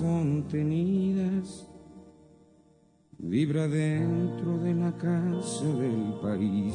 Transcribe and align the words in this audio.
Contenidas. 0.00 1.66
Vibra 3.18 3.66
dentro 3.68 4.58
de 4.58 4.74
la 4.74 4.92
casa 4.96 5.64
del 5.64 6.14
país 6.20 6.74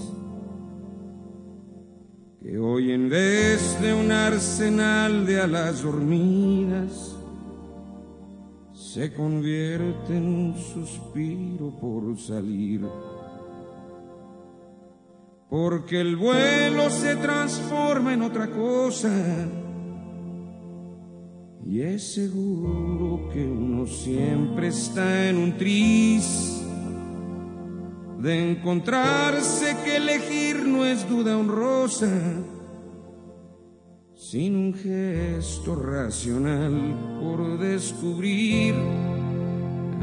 que 2.42 2.58
hoy 2.58 2.92
en 2.92 3.08
vez 3.08 3.80
de 3.82 3.94
un 3.94 4.12
arsenal 4.12 5.26
de 5.28 5.42
alas 5.42 5.84
dormidas 5.84 7.16
se 8.74 9.14
convierte 9.14 10.18
en 10.18 10.26
un 10.26 10.56
suspiro 10.58 11.72
por 11.80 12.18
salir. 12.18 12.82
Porque 15.50 16.02
el 16.02 16.16
vuelo 16.16 16.90
se 16.90 17.16
transforma 17.18 18.14
en 18.14 18.24
otra 18.24 18.50
cosa 18.50 19.12
y 21.66 21.82
es 21.82 22.14
seguro 22.14 23.30
que 23.32 23.46
uno 23.46 23.86
siempre 23.86 24.70
está 24.70 25.30
en 25.30 25.38
un 25.38 25.58
tris 25.58 26.62
de 28.20 28.52
encontrarse 28.52 29.78
que 29.84 29.98
elegir 29.98 30.66
no 30.66 30.86
es 30.86 31.08
duda 31.10 31.38
honrosa, 31.38 32.10
sin 34.16 34.56
un 34.56 34.74
gesto 34.74 35.76
racional 35.76 37.20
por 37.20 37.58
descubrir. 37.58 38.76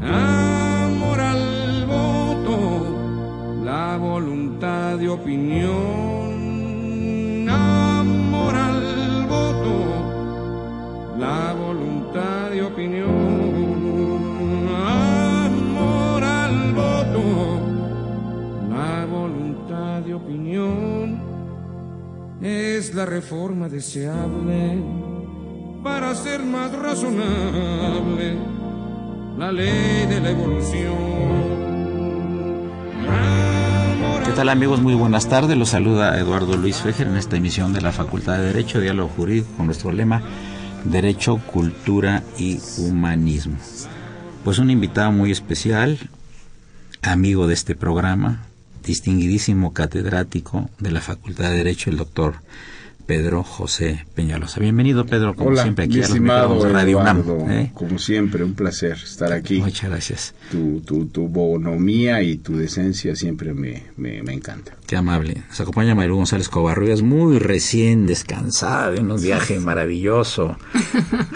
Amor 0.01 1.19
al 1.19 1.85
voto, 1.85 3.63
la 3.63 3.97
voluntad 3.97 4.97
de 4.97 5.09
opinión. 5.09 6.29
Amor 7.49 8.55
al 8.55 9.27
voto 9.27 9.88
la 11.19 11.53
voluntad 11.53 12.49
de 12.49 12.63
opinión, 12.63 13.09
amor 14.73 16.23
al 16.23 16.73
voto, 16.73 17.59
la 18.69 19.05
voluntad 19.05 20.01
de 20.01 20.13
opinión 20.13 21.19
es 22.41 22.95
la 22.95 23.05
reforma 23.05 23.67
deseable 23.67 24.81
para 25.83 26.15
ser 26.15 26.41
más 26.43 26.71
razonable 26.71 28.37
la 29.37 29.51
ley 29.51 30.05
de 30.07 30.21
la 30.21 30.29
evolución. 30.29 31.19
¿Qué 34.25 34.31
tal 34.35 34.49
amigos? 34.49 34.81
Muy 34.81 34.93
buenas 34.93 35.27
tardes. 35.27 35.57
Los 35.57 35.69
saluda 35.69 36.17
Eduardo 36.17 36.55
Luis 36.55 36.77
Fejer 36.77 37.07
en 37.07 37.17
esta 37.17 37.35
emisión 37.35 37.73
de 37.73 37.81
la 37.81 37.91
Facultad 37.91 38.37
de 38.37 38.45
Derecho, 38.45 38.79
Diálogo 38.79 39.09
Jurídico, 39.09 39.47
con 39.57 39.65
nuestro 39.65 39.91
lema 39.91 40.21
Derecho, 40.85 41.37
Cultura 41.37 42.23
y 42.37 42.59
Humanismo. 42.77 43.57
Pues 44.43 44.59
un 44.59 44.69
invitado 44.69 45.11
muy 45.11 45.31
especial, 45.31 45.97
amigo 47.01 47.47
de 47.47 47.53
este 47.53 47.75
programa, 47.75 48.45
distinguidísimo 48.83 49.73
catedrático 49.73 50.69
de 50.79 50.91
la 50.91 51.01
Facultad 51.01 51.51
de 51.51 51.57
Derecho, 51.57 51.89
el 51.89 51.97
doctor 51.97 52.35
Pedro 53.05 53.43
José 53.43 54.05
Peñalosa. 54.13 54.59
Bienvenido, 54.59 55.05
Pedro, 55.05 55.35
como 55.35 55.55
siempre 55.55 55.85
aquí 55.85 56.01
a 56.01 56.07
los 56.07 56.71
Radio 56.71 57.01
¿eh? 57.49 57.71
Como 57.73 57.97
siempre, 57.97 58.43
un 58.43 58.53
placer 58.53 58.93
estar 58.93 59.33
aquí. 59.33 59.59
Muchas 59.59 59.89
gracias. 59.89 60.35
Tu, 60.51 60.81
tu, 60.81 61.07
tu 61.07 61.27
bonomía 61.27 62.21
y 62.21 62.37
tu 62.37 62.55
decencia 62.55 63.15
siempre 63.15 63.53
me, 63.53 63.83
me, 63.97 64.21
me 64.21 64.33
encanta. 64.33 64.78
Qué 64.89 64.97
amable. 64.97 65.43
Nos 65.49 65.61
acompaña 65.61 65.93
María 65.93 66.15
González 66.15 66.49
Covarrubias, 66.49 67.03
muy 67.03 67.37
recién 67.37 68.07
descansada, 68.07 68.95
en 68.95 69.11
un 69.11 69.21
viaje 69.21 69.59
maravilloso 69.59 70.57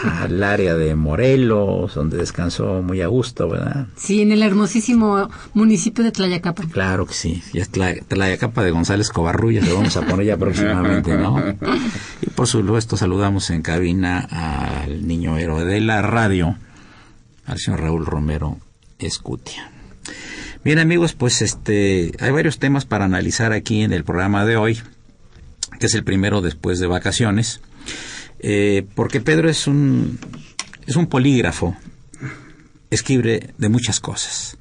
al 0.02 0.42
área 0.42 0.74
de 0.74 0.96
Morelos, 0.96 1.94
donde 1.94 2.16
descansó 2.16 2.82
muy 2.82 3.00
a 3.00 3.06
gusto, 3.06 3.48
¿verdad? 3.48 3.86
Sí, 3.94 4.22
en 4.22 4.32
el 4.32 4.42
hermosísimo 4.42 5.30
municipio 5.52 6.02
de 6.02 6.10
Tlayacapa. 6.10 6.64
Claro 6.64 7.06
que 7.06 7.14
sí. 7.14 7.44
Ya 7.52 7.62
es 7.62 7.70
Tlayacapa 7.70 8.64
de 8.64 8.72
González 8.72 9.10
Covarrubias, 9.10 9.68
lo 9.68 9.76
vamos 9.76 9.96
a 9.96 10.02
poner 10.04 10.26
ya 10.26 10.36
próximamente, 10.36 11.16
¿no? 11.16 11.40
y 12.22 12.30
por 12.30 12.48
supuesto 12.48 12.96
saludamos 12.96 13.50
en 13.50 13.62
cabina 13.62 14.18
al 14.18 15.06
niño 15.06 15.38
héroe 15.38 15.64
de 15.64 15.80
la 15.80 16.02
radio, 16.02 16.56
al 17.46 17.60
señor 17.60 17.82
Raúl 17.82 18.04
Romero 18.04 18.58
Escutia. 18.98 19.73
Bien 20.64 20.78
amigos, 20.78 21.12
pues 21.12 21.42
este 21.42 22.12
hay 22.20 22.30
varios 22.30 22.58
temas 22.58 22.86
para 22.86 23.04
analizar 23.04 23.52
aquí 23.52 23.82
en 23.82 23.92
el 23.92 24.02
programa 24.02 24.46
de 24.46 24.56
hoy, 24.56 24.80
que 25.78 25.84
es 25.84 25.94
el 25.94 26.04
primero 26.04 26.40
después 26.40 26.78
de 26.78 26.86
vacaciones, 26.86 27.60
eh, 28.38 28.86
porque 28.94 29.20
Pedro 29.20 29.50
es 29.50 29.66
un 29.66 30.18
es 30.86 30.96
un 30.96 31.08
polígrafo, 31.08 31.76
escribe 32.88 33.52
de 33.58 33.68
muchas 33.68 34.00
cosas. 34.00 34.56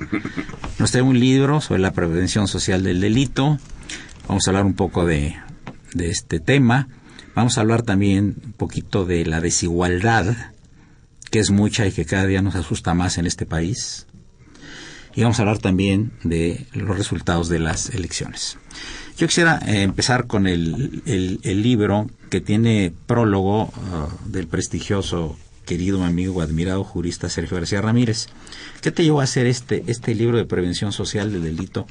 Nos 0.78 0.92
trae 0.92 1.04
un 1.04 1.22
libro 1.22 1.62
sobre 1.62 1.80
la 1.80 1.94
prevención 1.94 2.50
social 2.50 2.84
del 2.84 3.00
delito. 3.00 3.58
Vamos 4.28 4.46
a 4.46 4.50
hablar 4.50 4.66
un 4.66 4.74
poco 4.74 5.06
de, 5.06 5.38
de 5.94 6.10
este 6.10 6.42
tema. 6.42 6.90
Vamos 7.34 7.58
a 7.58 7.62
hablar 7.62 7.84
también 7.84 8.36
un 8.44 8.52
poquito 8.52 9.06
de 9.06 9.26
la 9.26 9.40
desigualdad, 9.40 10.36
que 11.32 11.40
es 11.40 11.50
mucha 11.50 11.88
y 11.88 11.94
que 11.94 12.04
cada 12.04 12.26
día 12.26 12.42
nos 12.42 12.56
asusta 12.56 12.94
más 12.94 13.18
en 13.18 13.26
este 13.26 13.46
país 13.46 14.06
y 15.16 15.22
vamos 15.22 15.40
a 15.40 15.44
hablar 15.44 15.60
también 15.60 16.12
de 16.24 16.66
los 16.74 16.98
resultados 16.98 17.50
de 17.50 17.60
las 17.60 17.90
elecciones. 17.90 18.58
Yo 19.18 19.28
quisiera 19.28 19.60
eh, 19.68 19.84
empezar 19.84 20.26
con 20.26 20.48
el, 20.48 21.04
el, 21.06 21.62
libro 21.62 22.10
que 22.30 22.42
tiene 22.42 22.92
prólogo 23.06 23.66
uh, 23.66 24.30
del 24.30 24.48
prestigioso 24.48 25.38
querido 25.66 26.04
amigo, 26.04 26.42
admirado 26.42 26.84
jurista 26.84 27.30
Sergio 27.30 27.58
García 27.58 27.82
Ramírez. 27.82 28.28
¿Qué 28.82 28.92
te 28.92 29.04
llevó 29.04 29.22
a 29.22 29.26
hacer 29.26 29.46
este, 29.46 29.84
este 29.88 30.16
libro 30.16 30.38
de 30.38 30.46
prevención 30.46 30.92
social 30.92 31.32
del 31.32 31.44
delito 31.44 31.88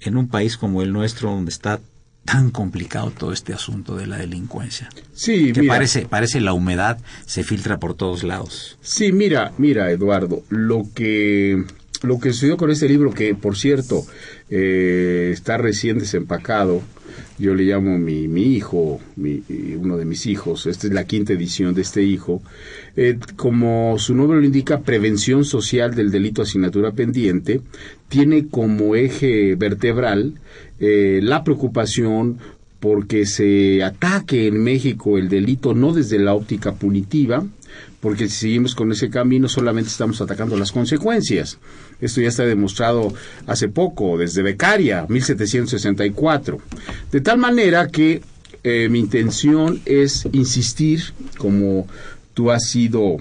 en 0.00 0.16
un 0.16 0.28
país 0.28 0.56
como 0.56 0.82
el 0.82 0.92
nuestro, 0.92 1.30
donde 1.30 1.50
está 1.50 1.80
tan 2.24 2.50
complicado 2.50 3.10
todo 3.10 3.32
este 3.32 3.54
asunto 3.54 3.96
de 3.96 4.06
la 4.06 4.18
delincuencia? 4.18 4.90
Sí, 5.14 5.52
que 5.52 5.64
parece, 5.64 6.02
parece 6.02 6.40
la 6.40 6.52
humedad 6.52 6.98
se 7.24 7.42
filtra 7.42 7.78
por 7.78 7.94
todos 7.94 8.22
lados. 8.22 8.78
Sí, 8.82 9.10
mira, 9.12 9.52
mira, 9.56 9.90
Eduardo, 9.90 10.42
lo 10.50 10.84
que 10.94 11.64
lo 12.02 12.18
que 12.18 12.32
sucedió 12.32 12.56
con 12.56 12.70
este 12.70 12.88
libro, 12.88 13.12
que 13.12 13.34
por 13.34 13.56
cierto 13.56 14.04
eh, 14.50 15.30
está 15.32 15.56
recién 15.56 15.98
desempacado, 15.98 16.82
yo 17.38 17.54
le 17.54 17.64
llamo 17.64 17.98
mi, 17.98 18.28
mi 18.28 18.54
hijo, 18.54 19.00
mi, 19.16 19.42
uno 19.76 19.96
de 19.96 20.04
mis 20.04 20.26
hijos, 20.26 20.66
esta 20.66 20.86
es 20.86 20.92
la 20.92 21.04
quinta 21.04 21.32
edición 21.32 21.74
de 21.74 21.82
este 21.82 22.02
hijo, 22.02 22.42
eh, 22.96 23.18
como 23.36 23.98
su 23.98 24.14
nombre 24.14 24.40
lo 24.40 24.46
indica, 24.46 24.80
Prevención 24.80 25.44
Social 25.44 25.94
del 25.94 26.10
Delito 26.10 26.42
Asignatura 26.42 26.92
Pendiente, 26.92 27.60
tiene 28.08 28.48
como 28.48 28.94
eje 28.94 29.54
vertebral 29.54 30.34
eh, 30.80 31.20
la 31.22 31.44
preocupación 31.44 32.38
porque 32.80 33.26
se 33.26 33.82
ataque 33.82 34.46
en 34.46 34.62
México 34.62 35.18
el 35.18 35.28
delito 35.28 35.74
no 35.74 35.92
desde 35.92 36.18
la 36.18 36.34
óptica 36.34 36.74
punitiva, 36.74 37.44
porque 38.00 38.28
si 38.28 38.36
seguimos 38.36 38.74
con 38.74 38.92
ese 38.92 39.10
camino 39.10 39.48
solamente 39.48 39.90
estamos 39.90 40.20
atacando 40.20 40.56
las 40.56 40.72
consecuencias. 40.72 41.58
Esto 42.00 42.20
ya 42.20 42.28
está 42.28 42.44
demostrado 42.44 43.12
hace 43.46 43.68
poco, 43.68 44.16
desde 44.18 44.42
Becaria, 44.42 45.06
1764. 45.08 46.58
De 47.10 47.20
tal 47.20 47.38
manera 47.38 47.88
que 47.88 48.22
eh, 48.62 48.88
mi 48.88 49.00
intención 49.00 49.80
es 49.84 50.26
insistir, 50.32 51.02
como 51.38 51.86
tú 52.34 52.50
has 52.50 52.68
sido 52.68 53.16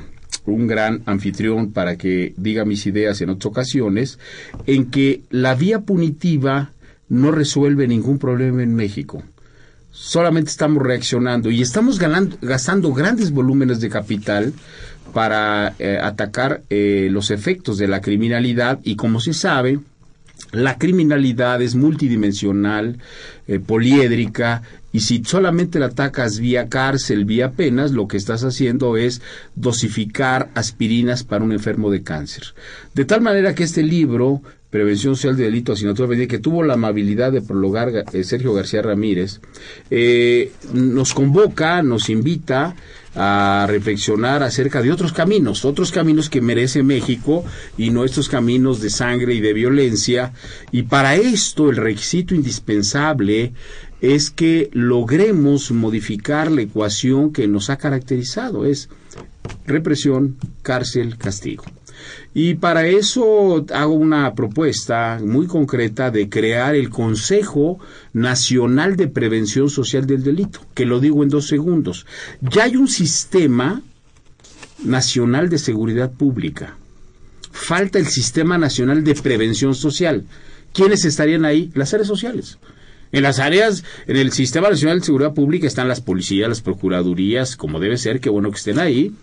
un 0.45 0.67
gran 0.67 1.01
anfitrión 1.05 1.71
para 1.71 1.97
que 1.97 2.33
diga 2.37 2.65
mis 2.65 2.85
ideas 2.85 3.19
en 3.21 3.29
otras 3.31 3.47
ocasiones, 3.47 4.19
en 4.65 4.91
que 4.91 5.21
la 5.29 5.55
vía 5.55 5.81
punitiva 5.81 6.71
no 7.09 7.31
resuelve 7.31 7.87
ningún 7.87 8.19
problema 8.19 8.63
en 8.63 8.75
México 8.75 9.23
solamente 9.99 10.51
estamos 10.51 10.83
reaccionando 10.83 11.49
y 11.49 11.61
estamos 11.61 11.99
gastando 11.99 12.93
grandes 12.93 13.31
volúmenes 13.31 13.79
de 13.81 13.89
capital 13.89 14.53
para 15.11 15.73
eh, 15.79 15.97
atacar 16.01 16.61
eh, 16.69 17.09
los 17.11 17.31
efectos 17.31 17.79
de 17.79 17.87
la 17.87 17.99
criminalidad 17.99 18.79
y 18.83 18.95
como 18.95 19.19
se 19.19 19.33
sabe, 19.33 19.79
la 20.51 20.77
criminalidad 20.77 21.61
es 21.63 21.73
multidimensional, 21.75 22.99
eh, 23.47 23.59
poliédrica 23.59 24.61
Y 24.93 25.01
si 25.01 25.23
solamente 25.25 25.79
la 25.79 25.87
atacas 25.87 26.39
vía 26.39 26.69
cárcel, 26.69 27.25
vía 27.25 27.51
penas, 27.51 27.91
lo 27.91 28.07
que 28.07 28.17
estás 28.17 28.43
haciendo 28.43 28.97
es 28.97 29.21
dosificar 29.55 30.49
aspirinas 30.53 31.23
para 31.23 31.43
un 31.43 31.51
enfermo 31.51 31.91
de 31.91 32.03
cáncer. 32.03 32.53
De 32.93 33.03
tal 33.03 33.21
manera 33.21 33.53
que 33.53 33.63
este 33.63 33.83
libro 33.83 34.41
Prevención 34.69 35.15
Social 35.15 35.37
de 35.37 35.45
Delitos, 35.45 35.77
Asignatura 35.77 36.27
que 36.27 36.39
tuvo 36.39 36.61
la 36.61 36.73
amabilidad 36.73 37.31
de 37.31 37.41
prologar 37.41 37.89
eh, 38.11 38.23
Sergio 38.25 38.53
García 38.53 38.81
Ramírez, 38.81 39.39
eh, 39.89 40.51
nos 40.73 41.13
convoca, 41.13 41.81
nos 41.83 42.09
invita 42.09 42.75
a 43.15 43.65
reflexionar 43.67 44.43
acerca 44.43 44.81
de 44.81 44.91
otros 44.91 45.13
caminos, 45.13 45.65
otros 45.65 45.91
caminos 45.91 46.29
que 46.29 46.41
merece 46.41 46.83
México 46.83 47.45
y 47.77 47.89
no 47.89 48.03
estos 48.03 48.29
caminos 48.29 48.81
de 48.81 48.89
sangre 48.89 49.33
y 49.33 49.39
de 49.39 49.53
violencia. 49.53 50.33
Y 50.71 50.83
para 50.83 51.15
esto 51.15 51.69
el 51.69 51.77
requisito 51.77 52.35
indispensable 52.35 53.53
es 54.01 54.29
que 54.29 54.69
logremos 54.73 55.71
modificar 55.71 56.51
la 56.51 56.61
ecuación 56.61 57.31
que 57.31 57.47
nos 57.47 57.69
ha 57.69 57.77
caracterizado, 57.77 58.65
es 58.65 58.89
represión, 59.65 60.37
cárcel, 60.61 61.17
castigo. 61.17 61.63
Y 62.39 62.53
para 62.53 62.85
eso 62.85 63.65
hago 63.73 63.95
una 63.95 64.35
propuesta 64.35 65.19
muy 65.19 65.47
concreta 65.47 66.11
de 66.11 66.29
crear 66.29 66.75
el 66.75 66.91
Consejo 66.91 67.79
Nacional 68.13 68.95
de 68.95 69.07
Prevención 69.07 69.71
Social 69.71 70.05
del 70.05 70.21
Delito, 70.21 70.59
que 70.75 70.85
lo 70.85 70.99
digo 70.99 71.23
en 71.23 71.29
dos 71.29 71.47
segundos. 71.47 72.05
Ya 72.41 72.65
hay 72.65 72.75
un 72.75 72.89
sistema 72.89 73.81
nacional 74.83 75.49
de 75.49 75.57
seguridad 75.57 76.11
pública. 76.11 76.77
Falta 77.51 77.97
el 77.97 78.05
Sistema 78.05 78.59
Nacional 78.59 79.03
de 79.03 79.15
Prevención 79.15 79.73
Social. 79.73 80.23
¿Quiénes 80.73 81.05
estarían 81.05 81.43
ahí? 81.43 81.71
Las 81.73 81.95
áreas 81.95 82.07
sociales. 82.07 82.59
En 83.11 83.23
las 83.23 83.39
áreas, 83.39 83.83
en 84.07 84.17
el 84.17 84.31
Sistema 84.31 84.69
Nacional 84.69 84.99
de 84.99 85.05
Seguridad 85.05 85.33
Pública 85.33 85.65
están 85.65 85.87
las 85.87 86.01
policías, 86.01 86.49
las 86.49 86.61
procuradurías, 86.61 87.55
como 87.55 87.79
debe 87.79 87.97
ser, 87.97 88.19
qué 88.19 88.29
bueno 88.29 88.51
que 88.51 88.57
estén 88.57 88.79
ahí, 88.79 89.13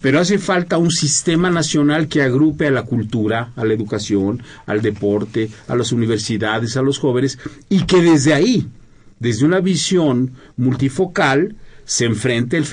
pero 0.00 0.20
hace 0.20 0.38
falta 0.38 0.76
un 0.76 0.90
sistema 0.90 1.50
nacional 1.50 2.08
que 2.08 2.22
agrupe 2.22 2.66
a 2.66 2.70
la 2.70 2.82
cultura, 2.82 3.52
a 3.56 3.64
la 3.64 3.72
educación, 3.72 4.42
al 4.66 4.82
deporte, 4.82 5.48
a 5.68 5.76
las 5.76 5.92
universidades, 5.92 6.76
a 6.76 6.82
los 6.82 6.98
jóvenes, 6.98 7.38
y 7.68 7.84
que 7.84 8.02
desde 8.02 8.34
ahí, 8.34 8.66
desde 9.18 9.46
una 9.46 9.60
visión 9.60 10.32
multifocal, 10.56 11.56
se 11.90 12.04
enfrente 12.04 12.56
el, 12.56 12.66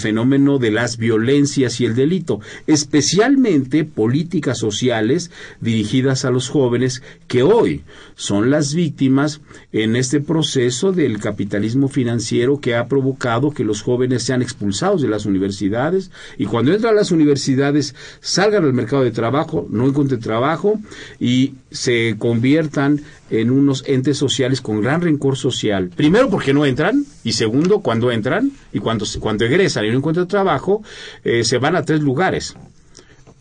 fenómeno 0.00 0.58
de 0.58 0.72
las 0.72 0.96
violencias 0.96 1.80
y 1.80 1.84
el 1.84 1.94
delito, 1.94 2.40
especialmente 2.66 3.84
políticas 3.84 4.58
sociales 4.58 5.30
dirigidas 5.60 6.24
a 6.24 6.32
los 6.32 6.48
jóvenes 6.48 7.00
que 7.28 7.44
hoy 7.44 7.82
son 8.16 8.50
las 8.50 8.74
víctimas 8.74 9.40
en 9.70 9.94
este 9.94 10.20
proceso 10.20 10.90
del 10.90 11.20
capitalismo 11.20 11.86
financiero 11.86 12.58
que 12.58 12.74
ha 12.74 12.88
provocado 12.88 13.52
que 13.52 13.62
los 13.62 13.80
jóvenes 13.80 14.24
sean 14.24 14.42
expulsados 14.42 15.00
de 15.02 15.08
las 15.08 15.24
universidades 15.24 16.10
y 16.36 16.46
cuando 16.46 16.74
entran 16.74 16.94
a 16.94 16.96
las 16.96 17.12
universidades 17.12 17.94
salgan 18.20 18.64
al 18.64 18.72
mercado 18.72 19.04
de 19.04 19.12
trabajo, 19.12 19.68
no 19.70 19.86
encuentren 19.86 20.18
trabajo 20.18 20.80
y 21.20 21.54
se 21.74 22.16
conviertan 22.18 23.02
en 23.30 23.50
unos 23.50 23.84
entes 23.86 24.16
sociales 24.16 24.60
con 24.60 24.80
gran 24.80 25.00
rencor 25.00 25.36
social. 25.36 25.90
Primero 25.94 26.30
porque 26.30 26.54
no 26.54 26.64
entran 26.64 27.04
y 27.24 27.32
segundo 27.32 27.80
cuando 27.80 28.10
entran 28.10 28.52
y 28.72 28.78
cuando, 28.78 29.04
cuando 29.20 29.44
egresan 29.44 29.84
y 29.84 29.90
no 29.90 29.98
encuentran 29.98 30.28
trabajo, 30.28 30.82
eh, 31.24 31.44
se 31.44 31.58
van 31.58 31.76
a 31.76 31.84
tres 31.84 32.00
lugares. 32.00 32.56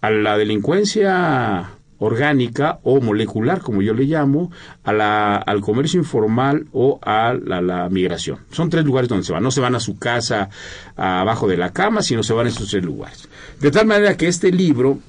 A 0.02 0.10
la 0.10 0.38
delincuencia 0.38 1.70
orgánica 2.00 2.80
o 2.84 3.00
molecular, 3.00 3.62
como 3.62 3.82
yo 3.82 3.94
le 3.94 4.04
llamo, 4.04 4.52
a 4.84 4.92
la, 4.92 5.36
al 5.36 5.62
comercio 5.62 6.00
informal 6.00 6.68
o 6.74 7.00
a 7.02 7.34
la, 7.34 7.88
migración. 7.90 8.40
Son 8.52 8.70
tres 8.70 8.84
lugares 8.84 9.08
donde 9.08 9.24
se 9.24 9.32
van. 9.32 9.44
No 9.44 9.52
se 9.52 9.62
van 9.62 9.76
a 9.76 9.80
su 9.80 9.98
casa 9.98 10.50
abajo 10.98 11.48
de 11.48 11.56
la 11.56 11.72
cama, 11.72 12.02
sino 12.02 12.24
se 12.24 12.34
van 12.34 12.48
a 12.48 12.50
esos 12.50 12.70
tres 12.70 12.84
lugares. 12.84 13.30
De 13.62 13.72
tal 13.72 13.86
manera 13.86 14.18
que 14.18 14.28
este 14.28 14.52
libro 14.52 15.00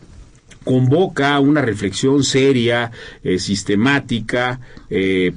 convoca 0.65 1.39
una 1.41 1.61
reflexión 1.61 2.25
seria, 2.25 2.91
eh, 3.23 3.39
sistemática, 3.39 4.61
eh, 4.91 5.33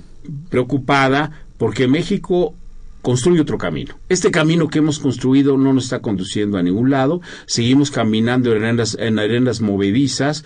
preocupada, 0.50 1.44
porque 1.58 1.88
México 1.88 2.56
construye 3.02 3.42
otro 3.42 3.58
camino. 3.58 3.98
Este 4.10 4.32
camino 4.32 4.68
que 4.68 4.80
hemos 4.80 5.00
construido 5.00 5.58
no 5.58 5.74
nos 5.74 5.86
está 5.86 6.00
conduciendo 6.00 6.58
a 6.58 6.64
ningún 6.64 6.90
lado, 6.90 7.22
seguimos 7.46 7.92
caminando 7.92 8.54
en 8.54 8.64
arenas, 8.64 8.98
en 9.00 9.20
arenas 9.20 9.62
movedizas, 9.62 10.44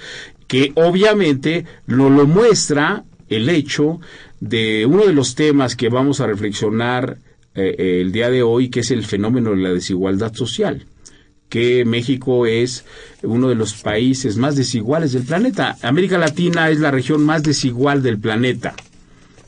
que 0.48 0.72
obviamente 0.75 1.66
nos 1.88 2.12
lo 2.12 2.28
muestra 2.28 3.04
el 3.30 3.50
hecho 3.50 4.00
de 4.42 4.86
uno 4.86 5.06
de 5.06 5.14
los 5.14 5.36
temas 5.36 5.75
que 5.75 5.90
vamos 5.90 6.19
a 6.19 6.28
reflexionar 6.28 7.18
eh, 7.56 8.02
el 8.02 8.12
día 8.12 8.30
de 8.30 8.44
hoy, 8.44 8.69
que 8.69 8.81
es 8.81 8.92
el 8.92 9.06
fenómeno 9.06 9.52
de 9.52 9.57
la 9.57 9.72
desigualdad 9.72 10.34
social 10.34 10.86
que 11.51 11.83
México 11.83 12.45
es 12.45 12.86
uno 13.24 13.50
de 13.50 13.56
los 13.56 13.74
países 13.74 14.38
más 14.38 14.56
desiguales 14.56 15.12
del 15.12 15.24
planeta. 15.24 15.75
América 15.81 16.18
Latina 16.18 16.69
es 16.69 16.80
la 16.80 16.92
región 16.92 17.25
más 17.25 17.44
desigual 17.44 18.01
del 18.01 18.18
planeta. 18.18 18.74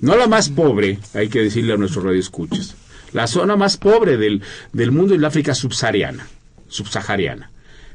No 0.02 0.18
la 0.18 0.28
más 0.28 0.50
pobre, 0.50 1.00
hay 1.14 1.30
que 1.30 1.40
decirle 1.40 1.72
a 1.72 1.78
nuestros 1.78 2.04
radioescuchas. 2.04 2.76
La 3.14 3.26
zona 3.26 3.56
más 3.56 3.78
pobre 3.78 4.18
del, 4.18 4.42
del 4.74 4.92
mundo 4.92 5.16
es 5.16 5.22
la 5.22 5.30
África 5.30 5.56
subsahariana, 5.56 6.28
subsahariana. 6.68 7.52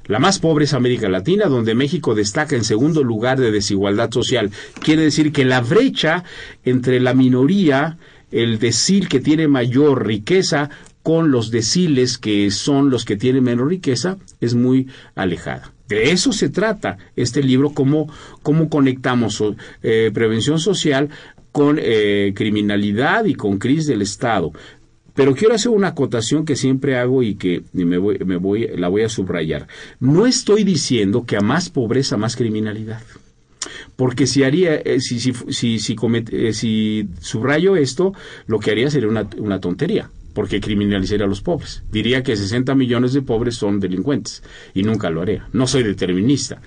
La 0.06 0.18
más 0.18 0.38
pobre 0.38 0.64
es 0.64 0.72
América 0.72 1.10
Latina, 1.10 1.44
donde 1.44 1.74
México 1.74 2.14
destaca 2.14 2.56
en 2.56 2.64
segundo 2.64 3.04
lugar 3.04 3.38
de 3.38 3.50
desigualdad 3.50 4.10
social. 4.10 4.50
Quiere 4.80 5.02
decir 5.02 5.32
que 5.32 5.44
la 5.44 5.60
brecha 5.60 6.24
entre 6.64 6.98
la 6.98 7.12
minoría, 7.12 7.98
el 8.30 8.58
decir 8.58 9.06
que 9.08 9.20
tiene 9.20 9.48
mayor 9.48 10.06
riqueza, 10.06 10.70
con 11.08 11.30
los 11.30 11.50
deciles 11.50 12.18
que 12.18 12.50
son 12.50 12.90
los 12.90 13.06
que 13.06 13.16
tienen 13.16 13.42
menos 13.42 13.66
riqueza 13.66 14.18
es 14.42 14.54
muy 14.54 14.88
alejada. 15.14 15.72
De 15.88 16.10
eso 16.10 16.32
se 16.32 16.50
trata 16.50 16.98
este 17.16 17.42
libro, 17.42 17.70
cómo, 17.70 18.12
cómo 18.42 18.68
conectamos 18.68 19.42
eh, 19.82 20.10
prevención 20.12 20.58
social 20.58 21.08
con 21.50 21.78
eh, 21.80 22.34
criminalidad 22.36 23.24
y 23.24 23.32
con 23.32 23.56
crisis 23.56 23.86
del 23.86 24.02
Estado. 24.02 24.52
Pero 25.14 25.34
quiero 25.34 25.54
hacer 25.54 25.72
una 25.72 25.88
acotación 25.88 26.44
que 26.44 26.56
siempre 26.56 26.98
hago 26.98 27.22
y 27.22 27.36
que 27.36 27.62
me 27.72 27.96
voy, 27.96 28.18
me 28.26 28.36
voy, 28.36 28.68
la 28.76 28.88
voy 28.88 29.00
a 29.00 29.08
subrayar. 29.08 29.66
No 30.00 30.26
estoy 30.26 30.62
diciendo 30.62 31.24
que 31.24 31.38
a 31.38 31.40
más 31.40 31.70
pobreza, 31.70 32.18
más 32.18 32.36
criminalidad. 32.36 33.00
Porque 33.96 34.26
si 34.26 34.42
haría, 34.42 34.74
eh, 34.74 35.00
si, 35.00 35.18
si, 35.20 35.78
si, 35.78 37.08
subrayo 37.22 37.76
esto, 37.76 38.12
lo 38.46 38.58
que 38.58 38.72
haría 38.72 38.90
sería 38.90 39.08
una, 39.08 39.26
una 39.38 39.58
tontería 39.58 40.10
porque 40.38 40.60
criminalizaría 40.60 41.26
a 41.26 41.28
los 41.28 41.40
pobres. 41.40 41.82
Diría 41.90 42.22
que 42.22 42.36
60 42.36 42.72
millones 42.76 43.12
de 43.12 43.22
pobres 43.22 43.56
son 43.56 43.80
delincuentes 43.80 44.44
y 44.72 44.84
nunca 44.84 45.10
lo 45.10 45.22
haré. 45.22 45.42
No 45.52 45.66
soy 45.66 45.82
determinista 45.82 46.62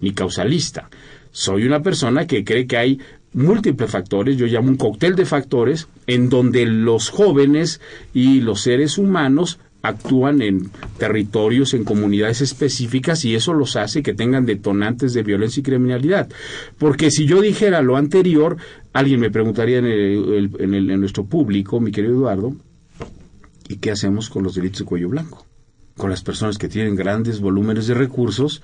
ni 0.00 0.12
causalista. 0.12 0.88
Soy 1.32 1.64
una 1.64 1.82
persona 1.82 2.28
que 2.28 2.44
cree 2.44 2.68
que 2.68 2.76
hay 2.76 3.00
múltiples 3.32 3.90
factores, 3.90 4.36
yo 4.36 4.46
llamo 4.46 4.68
un 4.68 4.76
cóctel 4.76 5.16
de 5.16 5.24
factores, 5.24 5.88
en 6.06 6.28
donde 6.28 6.64
los 6.64 7.10
jóvenes 7.10 7.80
y 8.14 8.40
los 8.40 8.60
seres 8.60 8.98
humanos 8.98 9.58
actúan 9.82 10.40
en 10.40 10.70
territorios, 10.98 11.74
en 11.74 11.82
comunidades 11.82 12.40
específicas 12.40 13.24
y 13.24 13.34
eso 13.34 13.52
los 13.52 13.74
hace 13.74 14.00
que 14.00 14.14
tengan 14.14 14.46
detonantes 14.46 15.12
de 15.12 15.24
violencia 15.24 15.58
y 15.58 15.64
criminalidad. 15.64 16.28
Porque 16.78 17.10
si 17.10 17.26
yo 17.26 17.40
dijera 17.40 17.82
lo 17.82 17.96
anterior, 17.96 18.58
alguien 18.92 19.18
me 19.18 19.32
preguntaría 19.32 19.78
en, 19.78 19.88
en 19.88 21.00
nuestro 21.00 21.24
público, 21.24 21.80
mi 21.80 21.90
querido 21.90 22.14
Eduardo, 22.14 22.54
¿Y 23.68 23.76
qué 23.76 23.90
hacemos 23.90 24.30
con 24.30 24.42
los 24.42 24.54
delitos 24.54 24.80
de 24.80 24.84
cuello 24.86 25.10
blanco? 25.10 25.47
Con 25.98 26.08
las 26.08 26.22
personas 26.22 26.56
que 26.56 26.68
tienen 26.68 26.96
grandes 26.96 27.40
volúmenes 27.40 27.86
de 27.86 27.94
recursos 27.94 28.62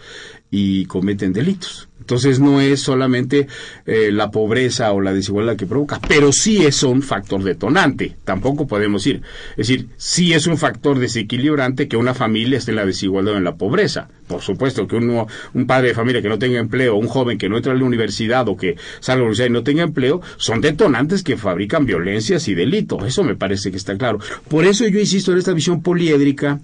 y 0.50 0.86
cometen 0.86 1.34
delitos. 1.34 1.88
Entonces 2.04 2.38
no 2.38 2.60
es 2.60 2.80
solamente 2.80 3.48
eh, 3.86 4.12
la 4.12 4.30
pobreza 4.30 4.92
o 4.92 5.00
la 5.00 5.14
desigualdad 5.14 5.56
que 5.56 5.64
provoca, 5.64 5.98
pero 6.06 6.32
sí 6.32 6.64
es 6.64 6.82
un 6.82 7.02
factor 7.02 7.42
detonante. 7.42 8.14
Tampoco 8.24 8.66
podemos 8.66 9.06
ir. 9.06 9.22
Es 9.52 9.68
decir, 9.68 9.88
sí 9.96 10.34
es 10.34 10.46
un 10.46 10.58
factor 10.58 10.98
desequilibrante 10.98 11.88
que 11.88 11.96
una 11.96 12.12
familia 12.12 12.58
esté 12.58 12.72
en 12.72 12.76
la 12.76 12.84
desigualdad 12.84 13.34
o 13.34 13.38
en 13.38 13.44
la 13.44 13.56
pobreza. 13.56 14.08
Por 14.26 14.42
supuesto 14.42 14.86
que 14.86 14.96
uno, 14.96 15.26
un 15.54 15.66
padre 15.66 15.88
de 15.88 15.94
familia 15.94 16.20
que 16.20 16.28
no 16.28 16.38
tenga 16.38 16.58
empleo, 16.58 16.96
un 16.96 17.08
joven 17.08 17.38
que 17.38 17.48
no 17.48 17.56
entra 17.56 17.72
a 17.72 17.76
la 17.76 17.84
universidad 17.84 18.46
o 18.48 18.56
que 18.56 18.76
salga 19.00 19.14
a 19.14 19.16
la 19.16 19.22
universidad 19.22 19.48
y 19.48 19.52
no 19.52 19.62
tenga 19.62 19.82
empleo, 19.82 20.20
son 20.36 20.60
detonantes 20.60 21.22
que 21.22 21.38
fabrican 21.38 21.86
violencias 21.86 22.48
y 22.48 22.54
delitos. 22.54 23.02
Eso 23.04 23.24
me 23.24 23.34
parece 23.34 23.70
que 23.70 23.78
está 23.78 23.96
claro. 23.96 24.18
Por 24.48 24.66
eso 24.66 24.86
yo 24.86 25.00
insisto 25.00 25.32
en 25.32 25.38
esta 25.38 25.54
visión 25.54 25.82
poliédrica 25.82 26.60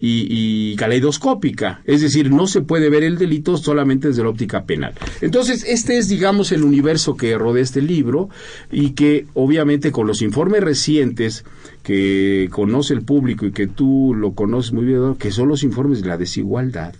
y, 0.00 0.26
y, 0.72 0.76
caleidoscópica. 0.76 1.82
Es 1.84 2.00
decir, 2.00 2.30
no 2.30 2.46
se 2.46 2.60
puede 2.60 2.88
ver 2.88 3.02
el 3.02 3.18
delito 3.18 3.56
solamente 3.56 4.08
desde 4.08 4.22
la 4.22 4.28
óptica 4.28 4.64
penal. 4.64 4.94
Entonces, 5.20 5.64
este 5.66 5.98
es, 5.98 6.08
digamos, 6.08 6.52
el 6.52 6.62
universo 6.62 7.16
que 7.16 7.36
rodea 7.36 7.62
este 7.62 7.82
libro 7.82 8.28
y 8.70 8.90
que, 8.90 9.26
obviamente, 9.34 9.90
con 9.90 10.06
los 10.06 10.22
informes 10.22 10.62
recientes 10.62 11.44
que 11.82 12.48
conoce 12.50 12.94
el 12.94 13.02
público 13.02 13.46
y 13.46 13.52
que 13.52 13.66
tú 13.66 14.14
lo 14.16 14.32
conoces 14.32 14.72
muy 14.72 14.84
bien, 14.84 15.16
que 15.16 15.32
son 15.32 15.48
los 15.48 15.64
informes 15.64 16.02
de 16.02 16.08
la 16.08 16.16
desigualdad 16.16 16.94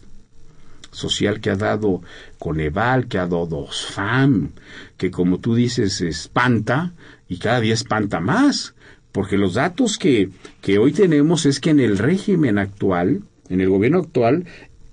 social 0.91 1.41
que 1.41 1.51
ha 1.51 1.57
dado 1.57 2.03
Coneval, 2.39 3.07
que 3.07 3.19
ha 3.19 3.27
dado 3.27 3.59
OSFAM, 3.59 4.51
que 4.97 5.11
como 5.11 5.39
tú 5.39 5.55
dices 5.55 6.01
espanta 6.01 6.93
y 7.29 7.39
cada 7.39 7.61
día 7.61 7.75
espanta 7.75 8.21
más 8.21 8.75
porque 9.13 9.37
los 9.37 9.55
datos 9.55 9.99
que, 9.99 10.31
que 10.61 10.79
hoy 10.79 10.93
tenemos 10.93 11.47
es 11.47 11.61
que 11.61 11.71
en 11.71 11.81
el 11.81 11.99
régimen 11.99 12.59
actual, 12.59 13.23
en 13.49 13.61
el 13.61 13.69
gobierno 13.69 13.99
actual, 13.99 14.45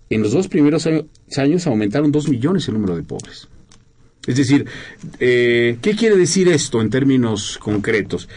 en 0.09 0.21
los 0.21 0.31
dos 0.31 0.47
primeros 0.47 0.87
años, 1.37 1.67
aumentaron 1.67 2.11
dos 2.11 2.29
millones 2.29 2.67
el 2.67 2.75
número 2.75 2.95
de 2.95 3.03
pobres. 3.03 3.47
Es 4.27 4.37
decir, 4.37 4.65
eh, 5.19 5.77
¿qué 5.81 5.95
quiere 5.95 6.15
decir 6.15 6.47
esto 6.47 6.81
en 6.81 6.89
términos 6.89 7.57
concretos? 7.59 8.27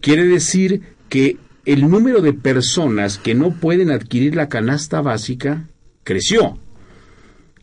Quiere 0.00 0.26
decir 0.26 0.82
que 1.08 1.36
el 1.64 1.88
número 1.88 2.20
de 2.20 2.32
personas 2.32 3.18
que 3.18 3.34
no 3.34 3.52
pueden 3.52 3.90
adquirir 3.90 4.34
la 4.34 4.48
canasta 4.48 5.00
básica 5.00 5.68
creció. 6.04 6.58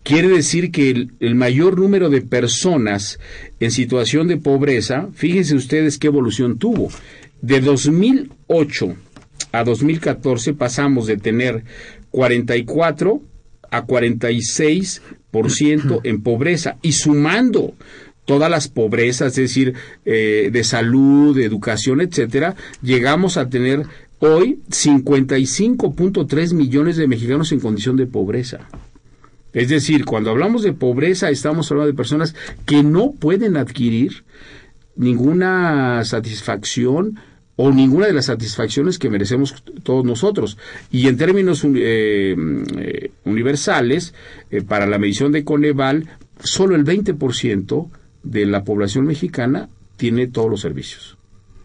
Quiere 0.04 0.28
decir 0.28 0.72
que 0.72 0.90
el, 0.90 1.12
el, 1.22 1.36
mayor 1.36 1.80
número 1.80 2.10
de 2.10 2.22
personas 2.22 3.20
en 3.62 3.72
situación 3.72 4.28
de 4.28 4.36
pobreza, 4.36 5.08
fíjense 5.14 5.56
ustedes 5.56 5.98
qué 5.98 6.08
evolución 6.08 6.58
tuvo. 6.58 6.90
De 7.44 7.60
2008 7.60 8.96
a 9.52 9.64
2014 9.66 10.54
pasamos 10.54 11.08
de 11.08 11.18
tener 11.18 11.66
44 12.12 13.22
a 13.70 13.86
46% 13.86 16.00
en 16.06 16.24
pobreza 16.24 16.78
y 16.82 16.94
sumando 16.94 17.74
todas 18.24 18.50
las 18.50 18.70
pobrezas, 18.70 19.38
es 19.38 19.50
decir, 19.50 19.74
eh, 20.06 20.52
de 20.54 20.64
salud, 20.64 21.36
de 21.36 21.44
educación, 21.44 22.00
etcétera, 22.00 22.56
llegamos 22.82 23.36
a 23.36 23.50
tener 23.50 23.88
hoy 24.20 24.62
55.3 24.70 26.54
millones 26.54 26.96
de 26.96 27.10
mexicanos 27.10 27.52
en 27.52 27.60
condición 27.60 27.98
de 27.98 28.06
pobreza. 28.06 28.70
Es 29.52 29.68
decir, 29.68 30.06
cuando 30.06 30.30
hablamos 30.30 30.64
de 30.64 30.72
pobreza 30.72 31.30
estamos 31.30 31.70
hablando 31.70 31.92
de 31.92 31.98
personas 31.98 32.36
que 32.66 32.84
no 32.84 33.12
pueden 33.12 33.58
adquirir 33.58 34.24
ninguna 34.96 36.06
satisfacción 36.06 37.20
o 37.56 37.72
ninguna 37.72 38.08
de 38.08 38.14
las 38.14 38.26
satisfacciones 38.26 38.98
que 38.98 39.10
merecemos 39.10 39.64
todos 39.84 40.04
nosotros. 40.04 40.58
Y 40.92 41.08
en 41.08 41.18
términos 41.18 41.64
eh, 41.64 42.36
eh, 42.78 43.12
universales, 43.26 44.14
eh, 44.50 44.62
para 44.62 44.88
la 44.88 44.98
medición 44.98 45.32
de 45.32 45.44
Coneval, 45.44 46.10
solo 46.40 46.76
el 46.76 46.84
20% 46.84 47.90
de 48.24 48.46
la 48.46 48.64
población 48.64 49.06
mexicana 49.06 49.70
tiene 49.98 50.28
todos 50.28 50.50
los 50.50 50.62
servicios. 50.62 51.18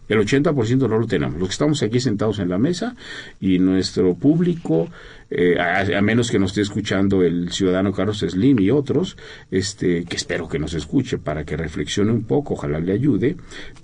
El 0.07 0.19
80% 0.19 0.89
no 0.89 0.97
lo 0.97 1.07
tenemos. 1.07 1.39
Los 1.39 1.49
que 1.49 1.53
estamos 1.53 1.83
aquí 1.83 1.99
sentados 1.99 2.39
en 2.39 2.49
la 2.49 2.57
mesa 2.57 2.95
y 3.39 3.59
nuestro 3.59 4.15
público, 4.15 4.89
eh, 5.31 5.57
a, 5.59 6.01
menos 6.01 6.31
que 6.31 6.39
nos 6.39 6.51
esté 6.51 6.61
escuchando 6.61 7.23
el 7.23 7.51
ciudadano 7.51 7.91
Carlos 7.93 8.19
Slim 8.19 8.59
y 8.59 8.71
otros, 8.71 9.17
este, 9.51 10.05
que 10.05 10.15
espero 10.15 10.47
que 10.47 10.59
nos 10.59 10.73
escuche 10.73 11.17
para 11.17 11.43
que 11.43 11.57
reflexione 11.57 12.11
un 12.11 12.23
poco, 12.23 12.55
ojalá 12.55 12.79
le 12.79 12.93
ayude, 12.93 13.35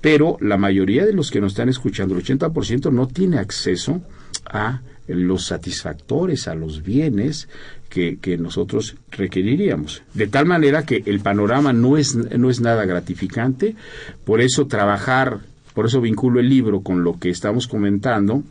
pero 0.01 0.37
la 0.41 0.57
mayoría 0.57 1.05
de 1.05 1.13
los 1.13 1.31
que 1.31 1.41
nos 1.41 1.53
están 1.53 1.69
escuchando, 1.69 2.15
el 2.15 2.23
80% 2.23 2.91
no 2.91 3.07
tiene 3.07 3.37
acceso 3.37 4.01
a 4.45 4.81
los 5.07 5.45
satisfactores, 5.45 6.47
a 6.47 6.55
los 6.55 6.83
bienes 6.83 7.47
que, 7.89 8.17
que, 8.17 8.37
nosotros 8.37 8.95
requeriríamos. 9.11 10.01
De 10.15 10.25
tal 10.25 10.47
manera 10.47 10.83
que 10.83 11.03
el 11.05 11.19
panorama 11.19 11.73
no 11.73 11.95
es, 11.95 12.15
no 12.15 12.49
es 12.49 12.59
nada 12.59 12.85
gratificante, 12.85 13.75
por 14.23 14.41
eso 14.41 14.65
trabajar 14.65 15.41
por 15.75 15.85
eso 15.87 15.99
vinculo 15.99 16.39
el 16.39 16.49
libro 16.49 16.79
con 16.79 17.03
lo 17.03 17.19
que 17.19 17.29
estamos 17.29 17.67
comentando. 17.67 18.43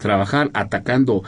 Trabajar 0.00 0.50
atacando 0.54 1.22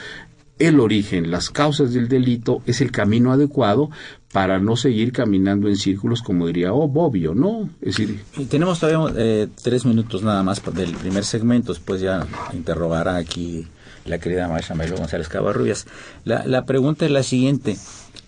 el 0.59 0.81
origen, 0.81 1.31
las 1.31 1.50
causas 1.50 1.93
del 1.93 2.09
delito 2.09 2.62
es 2.67 2.81
el 2.81 2.91
camino 2.91 3.33
adecuado 3.33 3.91
para 4.33 4.59
no 4.59 4.77
seguir 4.77 5.12
caminando 5.12 5.69
en 5.69 5.77
círculos 5.77 6.23
como 6.23 6.47
diría 6.47 6.73
oh 6.73 6.88
Bobbio, 6.88 7.35
¿no? 7.35 7.71
Es 7.81 7.97
decir, 7.97 8.23
tenemos 8.49 8.81
todavía 8.81 9.15
eh, 9.17 9.49
tres 9.62 9.85
minutos 9.87 10.23
nada 10.23 10.43
más 10.43 10.62
del 10.75 10.93
primer 10.95 11.25
segmento, 11.25 11.73
después 11.73 12.00
ya 12.00 12.27
interrogará 12.53 13.17
aquí 13.17 13.67
la 14.05 14.19
querida 14.19 14.49
maestra 14.49 14.75
Mario 14.75 14.97
González 14.97 15.29
Cabarrubias. 15.29 15.87
La, 16.25 16.47
la 16.47 16.65
pregunta 16.65 17.05
es 17.05 17.11
la 17.11 17.23
siguiente, 17.23 17.77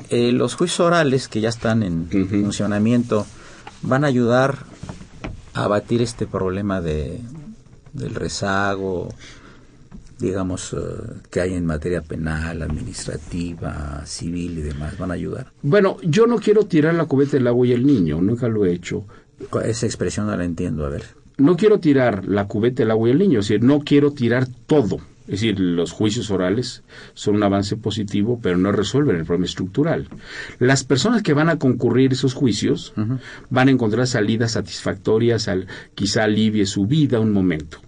eh, 0.08 0.32
los 0.32 0.54
juicios 0.54 0.80
orales 0.80 1.28
que 1.28 1.40
ya 1.40 1.48
están 1.48 1.82
en 1.82 2.08
funcionamiento 2.08 3.26
van 3.82 4.04
a 4.04 4.08
ayudar 4.08 4.58
abatir 5.54 6.02
este 6.02 6.26
problema 6.26 6.80
de, 6.80 7.20
del 7.92 8.14
rezago, 8.14 9.08
digamos, 10.20 10.74
eh, 10.74 10.78
que 11.30 11.40
hay 11.40 11.54
en 11.54 11.66
materia 11.66 12.02
penal, 12.02 12.62
administrativa, 12.62 14.02
civil 14.04 14.58
y 14.58 14.62
demás, 14.62 14.98
van 14.98 15.10
a 15.10 15.14
ayudar? 15.14 15.52
Bueno, 15.62 15.96
yo 16.02 16.26
no 16.26 16.38
quiero 16.38 16.66
tirar 16.66 16.94
la 16.94 17.06
cubeta 17.06 17.32
del 17.32 17.46
agua 17.46 17.66
y 17.66 17.72
el 17.72 17.86
niño, 17.86 18.20
nunca 18.20 18.48
lo 18.48 18.64
he 18.64 18.72
hecho. 18.72 19.04
Esa 19.64 19.86
expresión 19.86 20.26
no 20.26 20.36
la 20.36 20.44
entiendo, 20.44 20.84
a 20.84 20.90
ver. 20.90 21.04
No 21.38 21.56
quiero 21.56 21.80
tirar 21.80 22.26
la 22.26 22.46
cubeta 22.46 22.82
del 22.82 22.90
agua 22.90 23.08
y 23.08 23.12
el 23.12 23.18
niño, 23.18 23.40
es 23.40 23.48
decir, 23.48 23.64
no 23.64 23.80
quiero 23.80 24.12
tirar 24.12 24.46
todo. 24.66 24.98
Es 25.30 25.42
decir, 25.42 25.60
los 25.60 25.92
juicios 25.92 26.30
orales 26.30 26.82
son 27.14 27.36
un 27.36 27.44
avance 27.44 27.76
positivo, 27.76 28.40
pero 28.42 28.58
no 28.58 28.72
resuelven 28.72 29.14
el 29.14 29.24
problema 29.24 29.46
estructural. 29.46 30.08
Las 30.58 30.82
personas 30.82 31.22
que 31.22 31.34
van 31.34 31.48
a 31.48 31.56
concurrir 31.56 32.12
esos 32.12 32.34
juicios 32.34 32.92
van 33.48 33.68
a 33.68 33.70
encontrar 33.70 34.08
salidas 34.08 34.52
satisfactorias, 34.52 35.46
al, 35.46 35.68
quizá 35.94 36.24
alivie 36.24 36.66
su 36.66 36.86
vida 36.86 37.20
un 37.20 37.32
momento. 37.32 37.80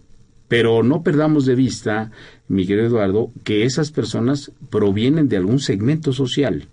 Pero 0.52 0.82
no 0.82 1.02
perdamos 1.02 1.46
de 1.46 1.54
vista, 1.54 2.10
mi 2.46 2.66
querido 2.66 2.84
Eduardo, 2.84 3.30
que 3.42 3.64
esas 3.64 3.90
personas 3.90 4.52
provienen 4.68 5.26
de 5.30 5.38
algún 5.38 5.60
segmento 5.60 6.12
social. 6.12 6.68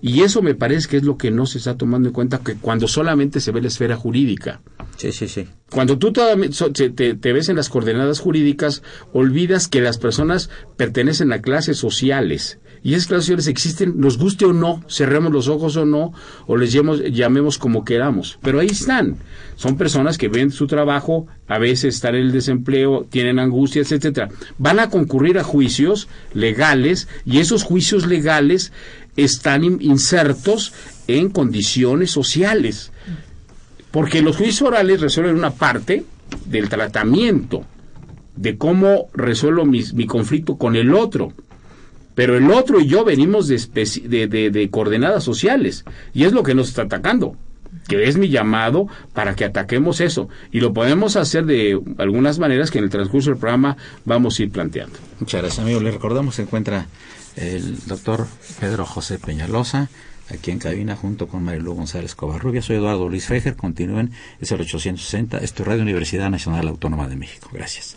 Y 0.00 0.22
eso 0.22 0.42
me 0.42 0.56
parece 0.56 0.88
que 0.88 0.96
es 0.96 1.04
lo 1.04 1.16
que 1.18 1.30
no 1.30 1.46
se 1.46 1.58
está 1.58 1.76
tomando 1.76 2.08
en 2.08 2.14
cuenta 2.14 2.40
que 2.40 2.56
cuando 2.56 2.88
solamente 2.88 3.38
se 3.38 3.52
ve 3.52 3.60
la 3.60 3.68
esfera 3.68 3.94
jurídica. 3.94 4.60
Sí, 4.96 5.12
sí, 5.12 5.28
sí. 5.28 5.46
Cuando 5.70 5.98
tú 5.98 6.12
te, 6.12 6.90
te, 6.90 7.32
ves 7.32 7.48
en 7.48 7.54
las 7.54 7.68
coordenadas 7.68 8.18
jurídicas, 8.18 8.82
olvidas 9.12 9.68
que 9.68 9.80
las 9.80 9.98
personas 9.98 10.50
pertenecen 10.76 11.32
a 11.32 11.42
clases 11.42 11.78
sociales. 11.78 12.58
Y 12.84 12.94
esas 12.94 13.06
clases 13.06 13.46
existen, 13.46 14.00
nos 14.00 14.18
guste 14.18 14.44
o 14.44 14.52
no, 14.52 14.82
cerremos 14.88 15.32
los 15.32 15.48
ojos 15.48 15.76
o 15.76 15.84
no, 15.84 16.12
o 16.46 16.56
les 16.56 16.72
llamemos 16.72 17.58
como 17.58 17.84
queramos. 17.84 18.38
Pero 18.42 18.58
ahí 18.58 18.68
están. 18.68 19.16
Son 19.54 19.76
personas 19.76 20.18
que 20.18 20.28
ven 20.28 20.50
su 20.50 20.66
trabajo, 20.66 21.26
a 21.46 21.58
veces 21.58 21.94
están 21.94 22.16
en 22.16 22.22
el 22.22 22.32
desempleo, 22.32 23.06
tienen 23.08 23.38
angustias, 23.38 23.92
etcétera. 23.92 24.30
Van 24.58 24.80
a 24.80 24.90
concurrir 24.90 25.38
a 25.38 25.44
juicios 25.44 26.08
legales 26.34 27.06
y 27.24 27.38
esos 27.38 27.62
juicios 27.62 28.06
legales 28.06 28.72
están 29.16 29.64
insertos 29.80 30.72
en 31.06 31.30
condiciones 31.30 32.10
sociales. 32.10 32.90
Porque 33.90 34.22
los 34.22 34.36
juicios 34.36 34.62
orales 34.62 35.00
resuelven 35.00 35.36
una 35.36 35.50
parte 35.50 36.04
del 36.46 36.68
tratamiento, 36.68 37.64
de 38.36 38.56
cómo 38.56 39.08
resuelvo 39.12 39.66
mi, 39.66 40.06
conflicto 40.06 40.56
con 40.56 40.76
el 40.76 40.94
otro. 40.94 41.32
Pero 42.14 42.36
el 42.36 42.50
otro 42.50 42.80
y 42.80 42.86
yo 42.86 43.04
venimos 43.04 43.48
de, 43.48 43.56
de, 44.28 44.50
de, 44.50 44.70
coordenadas 44.70 45.24
sociales 45.24 45.84
y 46.12 46.24
es 46.24 46.32
lo 46.32 46.42
que 46.42 46.54
nos 46.54 46.68
está 46.68 46.82
atacando 46.82 47.36
que 47.88 48.06
es 48.06 48.16
mi 48.16 48.28
llamado 48.28 48.86
para 49.12 49.34
que 49.34 49.44
ataquemos 49.44 50.00
eso. 50.00 50.28
Y 50.50 50.60
lo 50.60 50.72
podemos 50.72 51.16
hacer 51.16 51.46
de 51.46 51.80
algunas 51.98 52.38
maneras 52.38 52.70
que 52.70 52.78
en 52.78 52.84
el 52.84 52.90
transcurso 52.90 53.30
del 53.30 53.38
programa 53.38 53.76
vamos 54.04 54.38
a 54.38 54.42
ir 54.42 54.50
planteando. 54.50 54.98
Muchas 55.20 55.40
gracias, 55.40 55.64
amigo. 55.64 55.80
Le 55.80 55.90
recordamos, 55.90 56.34
se 56.36 56.42
encuentra 56.42 56.86
el 57.36 57.78
doctor 57.86 58.26
Pedro 58.60 58.84
José 58.84 59.18
Peñalosa, 59.18 59.88
aquí 60.30 60.50
en 60.50 60.58
cabina 60.58 60.96
junto 60.96 61.28
con 61.28 61.42
Marilu 61.42 61.74
González 61.74 62.14
Covarrubia. 62.14 62.62
Soy 62.62 62.76
Eduardo 62.76 63.08
Luis 63.08 63.26
Fejer. 63.26 63.56
Continúen, 63.56 64.12
es 64.40 64.52
el 64.52 64.60
860. 64.60 65.38
Esto 65.38 65.62
es 65.62 65.68
Radio 65.68 65.82
Universidad 65.82 66.30
Nacional 66.30 66.68
Autónoma 66.68 67.08
de 67.08 67.16
México. 67.16 67.48
Gracias. 67.52 67.96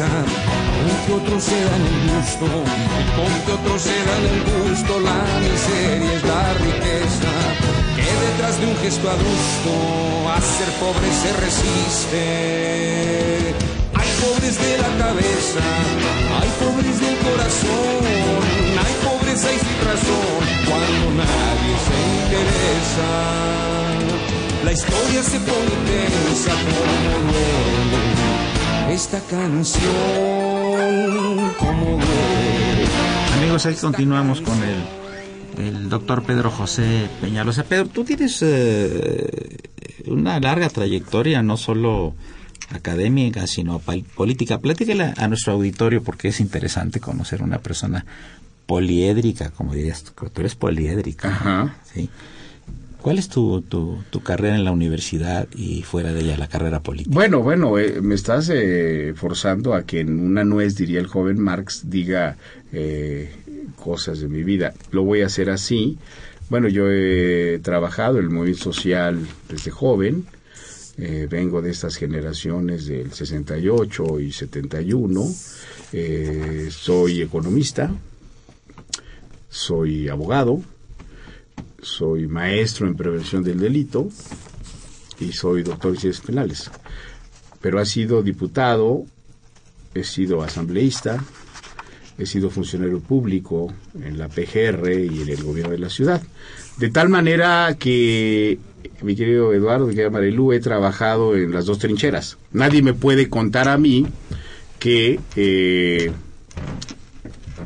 Riqueza, 0.00 0.08
con 0.76 0.88
que 1.06 1.12
otros 1.12 1.42
se 1.44 1.64
dan 1.64 1.80
el 1.80 1.98
gusto, 2.10 2.46
y 2.46 3.04
con 3.16 3.32
que 3.44 3.52
otros 3.52 3.82
se 3.82 4.04
dan 4.04 4.24
el 4.24 4.40
gusto, 4.44 5.00
la 5.00 5.24
miseria 5.40 6.12
es 6.14 6.22
la 6.24 6.54
riqueza. 6.54 7.32
Que 7.96 8.10
detrás 8.26 8.54
de 8.60 8.66
un 8.66 8.76
gesto 8.78 9.10
adusto, 9.10 9.72
a 10.30 10.40
ser 10.40 10.70
pobre 10.80 11.10
se 11.22 11.32
resiste. 11.44 12.24
Hay 13.94 14.08
pobres 14.20 14.56
de 14.58 14.78
la 14.78 14.90
cabeza, 15.04 15.64
hay 16.40 16.50
pobres 16.60 17.00
del 17.00 17.16
corazón, 17.18 18.02
hay 18.82 18.94
pobreza 19.04 19.48
y 19.52 19.58
sin 19.58 19.78
razón 19.84 20.42
cuando 20.68 21.06
nadie 21.22 21.74
se 21.86 21.96
interesa. 22.22 23.10
La 24.64 24.72
historia 24.72 25.22
se 25.22 25.40
pone 25.40 25.59
esta 29.12 29.20
canción, 29.36 29.82
como. 31.58 31.98
Amigos, 33.38 33.66
ahí 33.66 33.74
continuamos 33.74 34.40
con 34.40 34.56
el, 34.62 35.64
el 35.66 35.88
doctor 35.88 36.22
Pedro 36.22 36.50
José 36.50 37.08
Peñalosa. 37.20 37.64
Pedro, 37.64 37.86
tú 37.88 38.04
tienes 38.04 38.38
eh, 38.42 39.58
una 40.06 40.38
larga 40.38 40.68
trayectoria, 40.68 41.42
no 41.42 41.56
solo 41.56 42.14
académica, 42.72 43.48
sino 43.48 43.80
pal- 43.80 44.04
política. 44.04 44.58
Platícale 44.58 45.12
a 45.16 45.26
nuestro 45.26 45.54
auditorio 45.54 46.04
porque 46.04 46.28
es 46.28 46.38
interesante 46.38 47.00
conocer 47.00 47.42
una 47.42 47.58
persona 47.58 48.06
poliédrica, 48.66 49.50
como 49.50 49.74
dirías 49.74 50.04
tú, 50.04 50.12
tú 50.30 50.40
eres 50.40 50.54
poliédrica. 50.54 51.28
Ajá. 51.28 51.74
Sí. 51.92 52.08
¿Cuál 53.02 53.18
es 53.18 53.28
tu, 53.28 53.62
tu, 53.62 53.98
tu 54.10 54.20
carrera 54.20 54.56
en 54.56 54.64
la 54.64 54.72
universidad 54.72 55.48
y 55.54 55.82
fuera 55.82 56.12
de 56.12 56.20
ella 56.20 56.36
la 56.36 56.48
carrera 56.48 56.82
política? 56.82 57.14
Bueno, 57.14 57.42
bueno, 57.42 57.78
eh, 57.78 58.00
me 58.02 58.14
estás 58.14 58.50
eh, 58.52 59.14
forzando 59.16 59.74
a 59.74 59.84
que 59.84 60.00
en 60.00 60.20
una 60.20 60.44
nuez, 60.44 60.76
diría 60.76 61.00
el 61.00 61.06
joven 61.06 61.40
Marx, 61.40 61.88
diga 61.90 62.36
eh, 62.72 63.32
cosas 63.76 64.20
de 64.20 64.28
mi 64.28 64.42
vida. 64.42 64.74
Lo 64.90 65.04
voy 65.04 65.22
a 65.22 65.26
hacer 65.26 65.50
así. 65.50 65.98
Bueno, 66.50 66.68
yo 66.68 66.90
he 66.90 67.60
trabajado 67.62 68.18
en 68.18 68.24
el 68.24 68.30
movimiento 68.30 68.64
social 68.64 69.26
desde 69.48 69.70
joven. 69.70 70.26
Eh, 70.98 71.26
vengo 71.30 71.62
de 71.62 71.70
estas 71.70 71.96
generaciones 71.96 72.86
del 72.86 73.12
68 73.12 74.20
y 74.20 74.32
71. 74.32 75.24
Eh, 75.92 76.68
soy 76.70 77.22
economista. 77.22 77.90
Soy 79.48 80.08
abogado. 80.08 80.60
Soy 81.82 82.26
maestro 82.26 82.86
en 82.86 82.96
prevención 82.96 83.42
del 83.42 83.58
delito 83.58 84.08
y 85.18 85.32
soy 85.32 85.62
doctor 85.62 85.94
en 85.94 86.00
ciencias 86.00 86.26
penales. 86.26 86.70
Pero 87.60 87.78
ha 87.78 87.84
sido 87.84 88.22
diputado, 88.22 89.04
he 89.94 90.04
sido 90.04 90.42
asambleísta, 90.42 91.22
he 92.18 92.26
sido 92.26 92.50
funcionario 92.50 93.00
público 93.00 93.72
en 94.02 94.18
la 94.18 94.28
PGR 94.28 94.90
y 94.92 95.22
en 95.22 95.28
el 95.28 95.42
gobierno 95.42 95.72
de 95.72 95.78
la 95.78 95.90
ciudad. 95.90 96.22
De 96.76 96.90
tal 96.90 97.08
manera 97.08 97.76
que, 97.78 98.58
mi 99.02 99.16
querido 99.16 99.52
Eduardo, 99.52 99.86
mi 99.86 99.94
querida 99.94 100.10
Marilu, 100.10 100.52
he 100.52 100.60
trabajado 100.60 101.36
en 101.36 101.52
las 101.52 101.66
dos 101.66 101.78
trincheras. 101.78 102.38
Nadie 102.52 102.82
me 102.82 102.94
puede 102.94 103.28
contar 103.28 103.68
a 103.68 103.78
mí 103.78 104.06
que, 104.78 105.20
eh, 105.36 106.12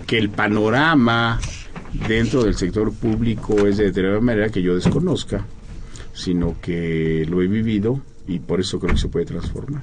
que 0.06 0.18
el 0.18 0.30
panorama 0.30 1.40
dentro 2.08 2.44
del 2.44 2.54
sector 2.54 2.92
público 2.92 3.66
es 3.66 3.76
de 3.76 3.84
determinada 3.84 4.20
manera 4.20 4.48
que 4.48 4.62
yo 4.62 4.74
desconozca, 4.74 5.46
sino 6.12 6.56
que 6.60 7.26
lo 7.28 7.42
he 7.42 7.46
vivido 7.46 8.00
y 8.26 8.38
por 8.38 8.60
eso 8.60 8.78
creo 8.78 8.94
que 8.94 9.00
se 9.00 9.08
puede 9.08 9.26
transformar. 9.26 9.82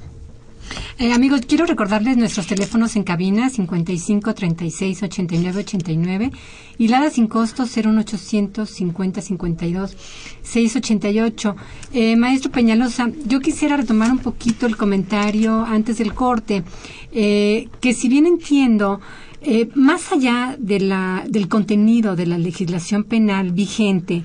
Eh, 0.97 1.13
amigos, 1.13 1.41
quiero 1.47 1.65
recordarles 1.65 2.15
nuestros 2.15 2.47
teléfonos 2.47 2.95
en 2.95 3.03
cabina 3.03 3.49
55 3.49 4.33
36 4.33 5.03
89 5.03 5.59
89 5.61 6.31
y 6.77 6.87
Lada 6.87 7.09
sin 7.09 7.27
costo 7.27 7.63
01800 7.63 8.69
50 8.69 9.21
52 9.21 9.97
688. 10.43 11.55
Eh, 11.93 12.15
maestro 12.15 12.51
Peñalosa, 12.51 13.09
yo 13.25 13.39
quisiera 13.39 13.77
retomar 13.77 14.11
un 14.11 14.19
poquito 14.19 14.65
el 14.65 14.77
comentario 14.77 15.65
antes 15.65 15.97
del 15.97 16.13
corte, 16.13 16.63
eh, 17.11 17.67
que 17.79 17.93
si 17.93 18.07
bien 18.07 18.25
entiendo, 18.25 19.01
eh, 19.41 19.69
más 19.75 20.11
allá 20.11 20.55
de 20.59 20.79
la, 20.79 21.23
del 21.27 21.47
contenido 21.47 22.15
de 22.15 22.27
la 22.27 22.37
legislación 22.37 23.03
penal 23.03 23.51
vigente, 23.51 24.23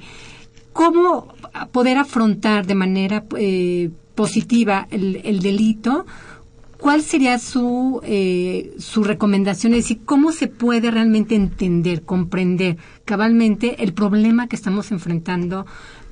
¿cómo 0.73 1.29
poder 1.73 1.97
afrontar 1.99 2.67
de 2.67 2.75
manera 2.75 3.25
eh, 3.39 3.91
positiva 4.15 4.87
el, 4.91 5.23
el 5.25 5.41
delito? 5.41 6.05
¿Cuál 6.79 7.01
sería 7.01 7.39
su, 7.39 8.01
eh, 8.05 8.75
su 8.79 9.03
recomendación? 9.03 9.73
Es 9.73 9.85
decir, 9.85 10.01
¿cómo 10.05 10.33
se 10.33 10.49
puede 10.49 10.91
realmente 10.91 11.35
entender, 11.35 12.03
comprender 12.03 12.77
cabalmente 13.07 13.83
el 13.83 13.95
problema 13.95 14.47
que 14.47 14.57
estamos 14.57 14.93
enfrentando 14.93 15.65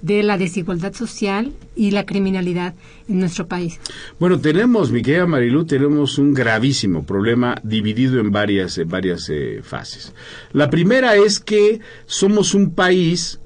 de 0.05 0.23
la 0.23 0.37
desigualdad 0.37 0.93
social 0.93 1.53
y 1.75 1.90
la 1.90 2.05
criminalidad 2.05 2.75
en 3.09 3.21
nuestro 3.21 3.49
país? 3.49 3.81
Bueno, 4.21 4.38
tenemos, 4.38 4.93
mi 4.93 5.01
querida 5.01 5.27
Marilu, 5.27 5.64
tenemos 5.64 6.19
un 6.19 6.35
gravísimo 6.35 7.05
problema 7.05 7.57
dividido 7.62 8.21
en 8.21 8.31
varias, 8.31 8.77
en 8.77 8.88
varias 8.90 9.31
eh, 9.31 9.61
fases. 9.62 10.12
La 10.53 10.69
primera 10.69 11.17
es 11.17 11.40
que 11.40 11.81
somos 12.05 12.53
un 12.53 12.75
país 12.75 13.40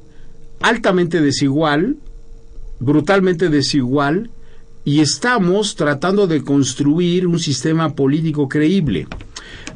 altamente 0.61 1.21
desigual, 1.21 1.97
brutalmente 2.81 3.51
desigual, 3.51 4.31
y 4.85 5.01
estamos 5.01 5.77
tratando 5.77 6.27
de 6.27 6.43
construir 6.43 7.29
un 7.29 7.39
sistema 7.39 7.95
político 7.95 8.49
creíble. 8.49 9.07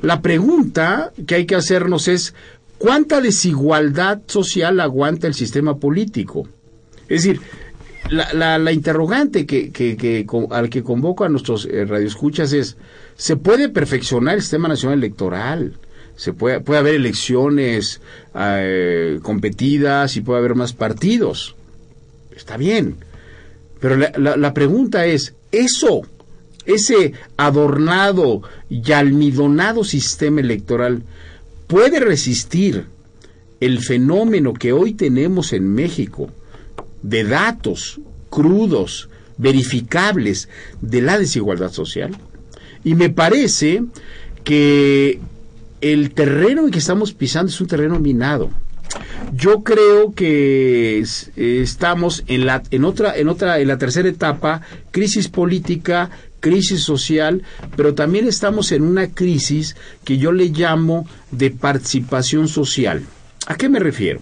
La 0.00 0.20
pregunta 0.20 1.12
que 1.28 1.36
hay 1.36 1.46
que 1.46 1.54
hacernos 1.54 2.08
es, 2.08 2.34
¿cuánta 2.78 3.20
desigualdad 3.20 4.22
social 4.26 4.80
aguanta 4.80 5.28
el 5.28 5.34
sistema 5.34 5.76
político? 5.76 6.48
Es 7.12 7.24
decir, 7.24 7.42
la, 8.08 8.72
interrogante 8.72 9.44
que, 9.44 10.26
al 10.50 10.70
que 10.70 10.82
convoco 10.82 11.24
a 11.24 11.28
nuestros 11.28 11.66
eh, 11.66 11.84
radioescuchas 11.84 12.54
es, 12.54 12.78
¿se 13.16 13.36
puede 13.36 13.68
perfeccionar 13.68 14.36
el 14.36 14.40
sistema 14.40 14.66
nacional 14.66 14.98
electoral? 14.98 15.74
Se 16.16 16.32
puede, 16.32 16.60
puede 16.60 16.80
haber 16.80 16.94
elecciones 16.94 18.00
eh, 18.34 19.18
competidas 19.22 20.16
y 20.16 20.22
puede 20.22 20.38
haber 20.38 20.54
más 20.54 20.72
partidos. 20.72 21.54
Está 22.34 22.56
bien. 22.56 22.96
Pero 23.78 23.96
la- 23.96 24.36
la 24.38 24.54
pregunta 24.54 25.04
es, 25.04 25.34
¿eso, 25.50 26.00
ese 26.64 27.12
adornado 27.36 28.40
y 28.70 28.90
almidonado 28.92 29.84
sistema 29.84 30.40
electoral, 30.40 31.02
puede 31.66 32.00
resistir 32.00 32.86
el 33.60 33.80
fenómeno 33.80 34.54
que 34.54 34.72
hoy 34.72 34.94
tenemos 34.94 35.52
en 35.52 35.74
México 35.74 36.30
de 37.02 37.24
datos 37.24 38.00
crudos, 38.30 39.08
verificables 39.38 40.48
de 40.80 41.02
la 41.02 41.18
desigualdad 41.18 41.72
social? 41.72 42.16
Y 42.84 42.94
me 42.94 43.10
parece 43.10 43.82
que 44.44 45.20
el 45.80 46.10
terreno 46.12 46.64
en 46.64 46.70
que 46.70 46.78
estamos 46.78 47.12
pisando 47.12 47.50
es 47.50 47.60
un 47.60 47.66
terreno 47.66 47.98
minado. 47.98 48.50
Yo 49.34 49.62
creo 49.62 50.12
que 50.12 50.98
es- 50.98 51.30
estamos 51.36 52.24
en 52.26 52.44
la 52.46 52.62
en 52.70 52.84
otra 52.84 53.16
en 53.16 53.28
otra 53.28 53.58
en 53.60 53.68
la 53.68 53.78
tercera 53.78 54.08
etapa, 54.08 54.60
crisis 54.90 55.28
política, 55.28 56.10
crisis 56.40 56.82
social, 56.82 57.42
pero 57.76 57.94
también 57.94 58.26
estamos 58.28 58.72
en 58.72 58.82
una 58.82 59.06
crisis 59.08 59.76
que 60.04 60.18
yo 60.18 60.32
le 60.32 60.48
llamo 60.48 61.06
de 61.30 61.50
participación 61.50 62.48
social. 62.48 63.02
¿A 63.46 63.54
qué 63.54 63.68
me 63.68 63.78
refiero? 63.78 64.20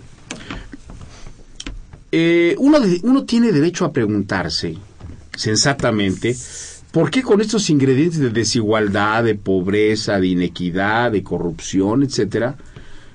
Eh, 2.12 2.54
uno, 2.58 2.80
de- 2.80 3.00
uno 3.04 3.24
tiene 3.24 3.52
derecho 3.52 3.84
a 3.84 3.92
preguntarse 3.92 4.76
sensatamente 5.36 6.36
por 6.92 7.10
qué 7.10 7.22
con 7.22 7.40
estos 7.40 7.70
ingredientes 7.70 8.18
de 8.18 8.30
desigualdad, 8.30 9.22
de 9.24 9.36
pobreza, 9.36 10.18
de 10.18 10.26
inequidad, 10.28 11.12
de 11.12 11.22
corrupción, 11.22 12.02
etcétera, 12.02 12.56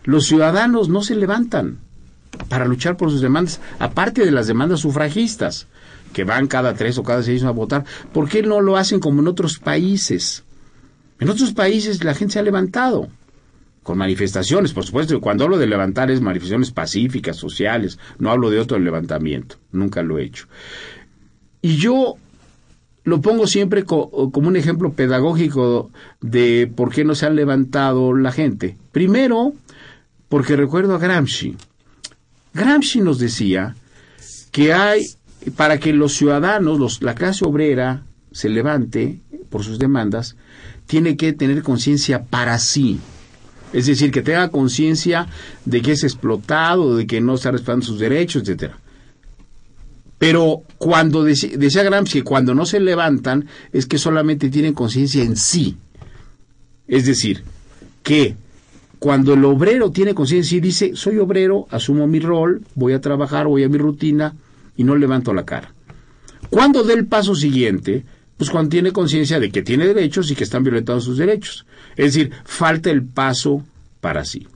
los 0.06 0.26
ciudadanos 0.28 0.88
no 0.88 1.02
se 1.04 1.16
levantan 1.16 1.80
para 2.48 2.66
luchar 2.66 2.96
por 2.96 3.12
sus 3.12 3.22
demandas, 3.22 3.60
aparte 3.80 4.24
de 4.26 4.32
las 4.32 4.48
demandas 4.48 4.80
sufragistas, 4.82 5.68
que 6.14 6.24
van 6.24 6.48
cada 6.48 6.74
tres 6.74 6.98
o 6.98 7.04
cada 7.04 7.22
seis 7.24 7.44
a 7.44 7.52
votar. 7.52 7.84
¿Por 8.14 8.30
qué 8.30 8.42
no 8.44 8.62
lo 8.62 8.78
hacen 8.78 9.00
como 9.02 9.22
en 9.22 9.28
otros 9.28 9.60
países? 9.60 10.44
En 11.20 11.30
otros 11.30 11.52
países 11.54 12.04
la 12.04 12.14
gente 12.14 12.34
se 12.34 12.40
ha 12.40 12.44
levantado. 12.44 13.10
Con 13.86 14.00
manifestaciones, 14.00 14.74
por 14.74 14.84
supuesto, 14.84 15.22
cuando 15.22 15.44
hablo 15.44 15.60
de 15.60 15.68
levantar 15.68 16.10
es 16.10 16.20
manifestaciones 16.20 16.72
pacíficas, 16.72 17.38
sociales, 17.38 18.00
no 18.18 18.32
hablo 18.32 18.50
de 18.50 18.60
otro 18.60 18.80
levantamiento, 18.80 19.58
nunca 19.72 20.02
lo 20.02 20.18
he 20.18 20.24
hecho. 20.24 20.48
Y 21.62 21.76
yo 21.76 22.16
lo 23.04 23.22
pongo 23.22 23.46
siempre 23.46 23.84
como 23.84 24.32
un 24.34 24.56
ejemplo 24.56 24.94
pedagógico 24.94 25.92
de 26.20 26.68
por 26.76 26.92
qué 26.92 27.06
no 27.06 27.14
se 27.14 27.28
han 27.28 27.36
levantado 27.36 28.16
la 28.16 28.32
gente. 28.32 28.76
Primero, 28.92 29.54
porque 30.30 30.56
recuerdo 30.56 30.96
a 30.96 30.98
Gramsci. 30.98 31.56
Gramsci 32.56 33.02
nos 33.02 33.20
decía 33.20 33.76
que 34.50 34.74
hay, 34.74 35.06
para 35.56 35.78
que 35.78 35.94
los 35.94 36.14
ciudadanos, 36.14 37.04
la 37.04 37.14
clase 37.14 37.46
obrera, 37.46 38.02
se 38.32 38.50
levante 38.50 39.20
por 39.52 39.64
sus 39.64 39.78
demandas, 39.78 40.38
tiene 40.88 41.18
que 41.18 41.34
tener 41.34 41.62
conciencia 41.62 42.24
para 42.24 42.58
sí. 42.58 43.00
Es 43.74 43.88
decir, 43.88 44.12
que 44.12 44.22
tenga 44.22 44.50
conciencia 44.50 45.28
de 45.66 45.82
que 45.82 45.94
es 45.94 46.04
explotado, 46.04 46.96
de 46.96 47.08
que 47.08 47.22
no 47.22 47.36
está 47.36 47.52
respetando 47.52 47.86
sus 47.86 48.00
derechos, 48.00 48.44
etcétera. 48.44 48.78
Pero 50.18 50.64
cuando 50.78 51.24
decía 51.24 51.84
Gramsci, 51.84 52.22
cuando 52.22 52.56
no 52.56 52.66
se 52.66 52.80
levantan, 52.80 53.48
es 53.74 53.86
que 53.86 53.98
solamente 53.98 54.50
tienen 54.50 54.74
conciencia 54.74 55.24
en 55.24 55.36
sí. 55.36 55.76
Es 56.88 57.06
decir, 57.06 57.44
que 58.02 58.36
cuando 59.00 59.34
el 59.34 59.44
obrero 59.44 59.92
tiene 59.92 60.16
conciencia 60.16 60.58
y 60.58 60.62
dice, 60.62 60.96
soy 60.96 61.18
obrero, 61.18 61.68
asumo 61.70 62.08
mi 62.08 62.20
rol, 62.20 62.62
voy 62.76 62.94
a 62.94 63.02
trabajar, 63.02 63.48
voy 63.48 63.64
a 63.64 63.70
mi 63.70 63.78
rutina 63.78 64.36
y 64.78 64.84
no 64.84 64.96
levanto 64.96 65.34
la 65.34 65.46
cara. 65.46 65.74
Cuando 66.50 66.84
dé 66.84 66.94
el 66.94 67.06
paso 67.06 67.36
siguiente, 67.36 68.06
pues 68.38 68.50
cuando 68.50 68.70
tiene 68.70 68.92
conciencia 68.92 69.40
de 69.40 69.50
que 69.50 69.62
tiene 69.62 69.88
derechos 69.88 70.30
y 70.30 70.36
que 70.36 70.44
están 70.44 70.64
violentados 70.64 71.06
sus 71.06 71.18
derechos. 71.18 71.66
Es 71.96 72.14
decir, 72.14 72.32
falta 72.44 72.90
el 72.90 73.04
paso 73.04 73.64
para 74.02 74.26
sí. 74.26 74.48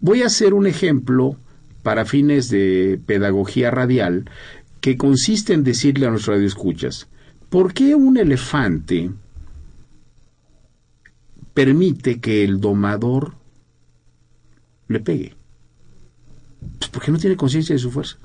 Voy 0.00 0.22
a 0.22 0.26
hacer 0.26 0.54
un 0.54 0.66
ejemplo 0.66 1.36
para 1.82 2.04
fines 2.04 2.50
de 2.50 3.00
pedagogía 3.06 3.70
radial 3.70 4.28
que 4.80 4.96
consiste 4.96 5.54
en 5.54 5.64
decirle 5.64 6.06
a 6.06 6.10
nuestros 6.10 6.36
radioescuchas, 6.36 7.08
¿por 7.48 7.72
qué 7.72 7.94
un 7.94 8.16
elefante 8.16 9.10
permite 11.54 12.20
que 12.20 12.44
el 12.44 12.60
domador 12.60 13.34
le 14.88 15.00
pegue? 15.00 15.34
Pues 16.78 16.90
porque 16.90 17.10
no 17.12 17.18
tiene 17.18 17.36
conciencia 17.36 17.74
de 17.74 17.80
su 17.80 17.90
fuerza. 17.90 18.18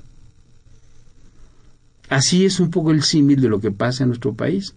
Así 2.08 2.44
es 2.44 2.60
un 2.60 2.70
poco 2.70 2.90
el 2.90 3.02
símil 3.02 3.40
de 3.40 3.48
lo 3.48 3.60
que 3.60 3.70
pasa 3.70 4.04
en 4.04 4.08
nuestro 4.10 4.34
país. 4.34 4.74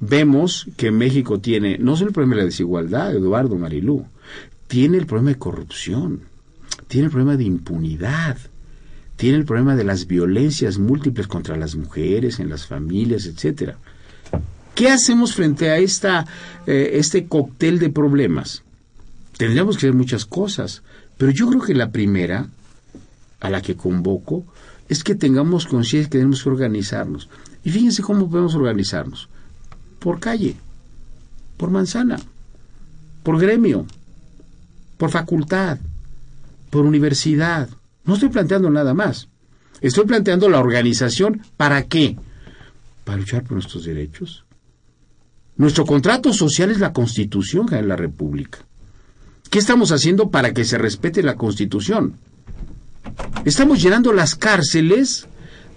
Vemos 0.00 0.66
que 0.76 0.90
México 0.90 1.40
tiene 1.40 1.78
no 1.78 1.96
solo 1.96 2.08
el 2.08 2.14
problema 2.14 2.36
de 2.36 2.42
la 2.42 2.46
desigualdad, 2.46 3.14
Eduardo 3.14 3.56
Marilú, 3.56 4.04
tiene 4.66 4.98
el 4.98 5.06
problema 5.06 5.30
de 5.30 5.38
corrupción, 5.38 6.20
tiene 6.88 7.06
el 7.06 7.10
problema 7.10 7.36
de 7.36 7.44
impunidad, 7.44 8.36
tiene 9.16 9.38
el 9.38 9.44
problema 9.44 9.76
de 9.76 9.84
las 9.84 10.06
violencias 10.06 10.78
múltiples 10.78 11.26
contra 11.26 11.56
las 11.56 11.76
mujeres, 11.76 12.38
en 12.38 12.50
las 12.50 12.66
familias, 12.66 13.26
etcétera. 13.26 13.78
¿Qué 14.74 14.90
hacemos 14.90 15.34
frente 15.34 15.70
a 15.70 15.78
esta, 15.78 16.26
eh, 16.66 16.90
este 16.94 17.26
cóctel 17.26 17.78
de 17.78 17.88
problemas? 17.88 18.62
Tendríamos 19.38 19.76
que 19.76 19.86
hacer 19.86 19.94
muchas 19.94 20.26
cosas, 20.26 20.82
pero 21.16 21.32
yo 21.32 21.48
creo 21.48 21.62
que 21.62 21.74
la 21.74 21.90
primera, 21.90 22.48
a 23.40 23.48
la 23.48 23.62
que 23.62 23.76
convoco, 23.76 24.44
es 24.88 25.02
que 25.02 25.14
tengamos 25.14 25.66
conciencia 25.66 26.08
que 26.10 26.18
tenemos 26.18 26.42
que 26.42 26.48
organizarnos. 26.48 27.28
Y 27.64 27.70
fíjense 27.70 28.02
cómo 28.02 28.28
podemos 28.28 28.54
organizarnos. 28.54 29.28
Por 29.98 30.20
calle, 30.20 30.56
por 31.56 31.70
manzana, 31.70 32.18
por 33.22 33.40
gremio, 33.40 33.86
por 34.96 35.10
facultad, 35.10 35.78
por 36.70 36.84
universidad, 36.84 37.68
no 38.04 38.14
estoy 38.14 38.28
planteando 38.28 38.70
nada 38.70 38.94
más. 38.94 39.28
Estoy 39.80 40.06
planteando 40.06 40.48
la 40.48 40.60
organización 40.60 41.42
para 41.56 41.82
qué? 41.84 42.16
Para 43.04 43.18
luchar 43.18 43.42
por 43.42 43.52
nuestros 43.52 43.84
derechos. 43.84 44.44
Nuestro 45.56 45.84
contrato 45.84 46.32
social 46.32 46.70
es 46.70 46.80
la 46.80 46.92
Constitución 46.92 47.66
de 47.66 47.82
la 47.82 47.96
República. 47.96 48.58
¿Qué 49.50 49.58
estamos 49.58 49.90
haciendo 49.90 50.30
para 50.30 50.52
que 50.52 50.64
se 50.64 50.78
respete 50.78 51.22
la 51.22 51.36
Constitución? 51.36 52.14
Estamos 53.44 53.82
llenando 53.82 54.12
las 54.12 54.34
cárceles 54.34 55.26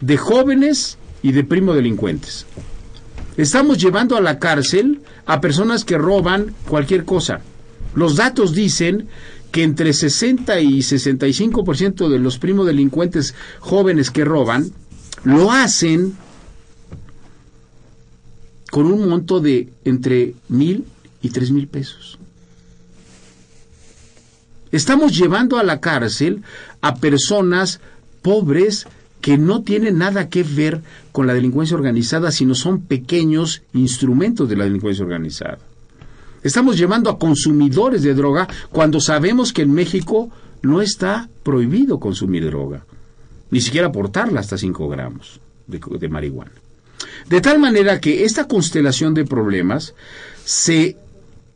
de 0.01 0.17
jóvenes 0.17 0.97
y 1.21 1.31
de 1.31 1.43
primo 1.43 1.73
delincuentes. 1.73 2.45
Estamos 3.37 3.77
llevando 3.77 4.17
a 4.17 4.21
la 4.21 4.39
cárcel 4.39 5.01
a 5.25 5.39
personas 5.39 5.85
que 5.85 5.97
roban 5.97 6.55
cualquier 6.67 7.05
cosa. 7.05 7.41
Los 7.95 8.15
datos 8.15 8.53
dicen 8.53 9.07
que 9.51 9.63
entre 9.63 9.93
60 9.93 10.59
y 10.59 10.79
65% 10.79 12.09
de 12.09 12.19
los 12.19 12.37
primos 12.37 12.65
delincuentes 12.65 13.33
jóvenes 13.59 14.11
que 14.11 14.25
roban 14.25 14.71
lo 15.23 15.51
hacen 15.51 16.15
con 18.71 18.85
un 18.85 19.09
monto 19.09 19.39
de 19.39 19.69
entre 19.83 20.35
mil 20.47 20.85
y 21.21 21.29
tres 21.29 21.51
mil 21.51 21.67
pesos. 21.67 22.19
Estamos 24.71 25.17
llevando 25.17 25.57
a 25.57 25.63
la 25.63 25.79
cárcel 25.79 26.43
a 26.81 26.95
personas 26.95 27.79
pobres 28.21 28.87
que 29.21 29.37
no 29.37 29.63
tienen 29.63 29.97
nada 29.97 30.29
que 30.29 30.43
ver 30.43 30.81
con 31.11 31.27
la 31.27 31.33
delincuencia 31.33 31.75
organizada, 31.75 32.31
sino 32.31 32.55
son 32.55 32.81
pequeños 32.81 33.63
instrumentos 33.73 34.47
de 34.47 34.55
la 34.55 34.63
delincuencia 34.65 35.03
organizada. 35.03 35.57
Estamos 36.41 36.77
llevando 36.77 37.09
a 37.09 37.19
consumidores 37.19 38.01
de 38.01 38.13
droga 38.13 38.47
cuando 38.71 39.01
sabemos 39.01 39.51
que 39.51 39.63
en 39.63 39.73
México 39.73 40.29
no 40.61 40.81
está 40.81 41.29
prohibido 41.43 41.99
consumir 41.99 42.45
droga, 42.45 42.85
ni 43.51 43.59
siquiera 43.59 43.91
portarla 43.91 44.39
hasta 44.39 44.57
5 44.57 44.87
gramos 44.87 45.41
de, 45.67 45.81
de 45.99 46.09
marihuana. 46.09 46.51
De 47.27 47.41
tal 47.41 47.59
manera 47.59 47.99
que 47.99 48.23
esta 48.23 48.47
constelación 48.47 49.13
de 49.13 49.25
problemas 49.25 49.93
se 50.45 50.97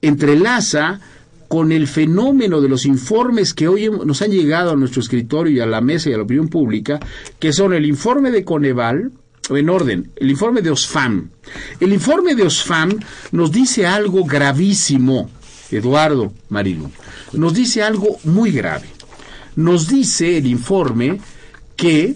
entrelaza 0.02 1.00
con 1.48 1.72
el 1.72 1.88
fenómeno 1.88 2.62
de 2.62 2.70
los 2.70 2.86
informes 2.86 3.54
que 3.54 3.68
hoy 3.68 3.90
nos 3.90 4.22
han 4.22 4.32
llegado 4.32 4.72
a 4.72 4.76
nuestro 4.76 5.02
escritorio 5.02 5.54
y 5.54 5.60
a 5.60 5.66
la 5.66 5.82
mesa 5.82 6.10
y 6.10 6.14
a 6.14 6.18
la 6.18 6.24
opinión 6.24 6.48
pública, 6.48 7.00
que 7.40 7.54
son 7.54 7.74
el 7.74 7.86
informe 7.86 8.32
de 8.32 8.44
Coneval, 8.44 9.12
en 9.50 9.70
orden, 9.70 10.12
el 10.16 10.32
informe 10.32 10.62
de 10.62 10.72
Osfam. 10.72 11.30
El 11.80 11.94
informe 11.94 12.36
de 12.36 12.44
Osfam 12.44 12.92
nos 13.32 13.52
dice 13.52 13.86
algo 13.86 14.24
gravísimo, 14.24 15.30
Eduardo 15.70 16.34
Marilu. 16.50 16.90
Nos 17.34 17.54
dice 17.54 17.84
algo 17.84 18.20
muy 18.24 18.52
grave. 18.52 18.88
Nos 19.56 19.88
dice 19.88 20.38
el 20.38 20.48
informe 20.48 21.20
que 21.76 22.16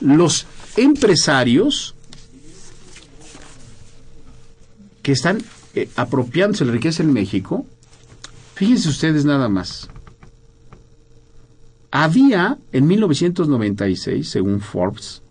los 0.00 0.46
empresarios 0.76 1.94
que 5.02 5.12
están 5.12 5.42
eh, 5.74 5.88
apropiándose 5.96 6.64
la 6.64 6.72
riqueza 6.72 7.02
en 7.02 7.12
México, 7.12 7.66
fíjense 8.58 8.88
ustedes 8.88 9.24
nada 9.24 9.48
más. 9.48 9.88
Había 11.92 12.58
en 12.72 12.88
1996, 12.88 14.28
según 14.28 14.60
Forbes, 14.60 15.22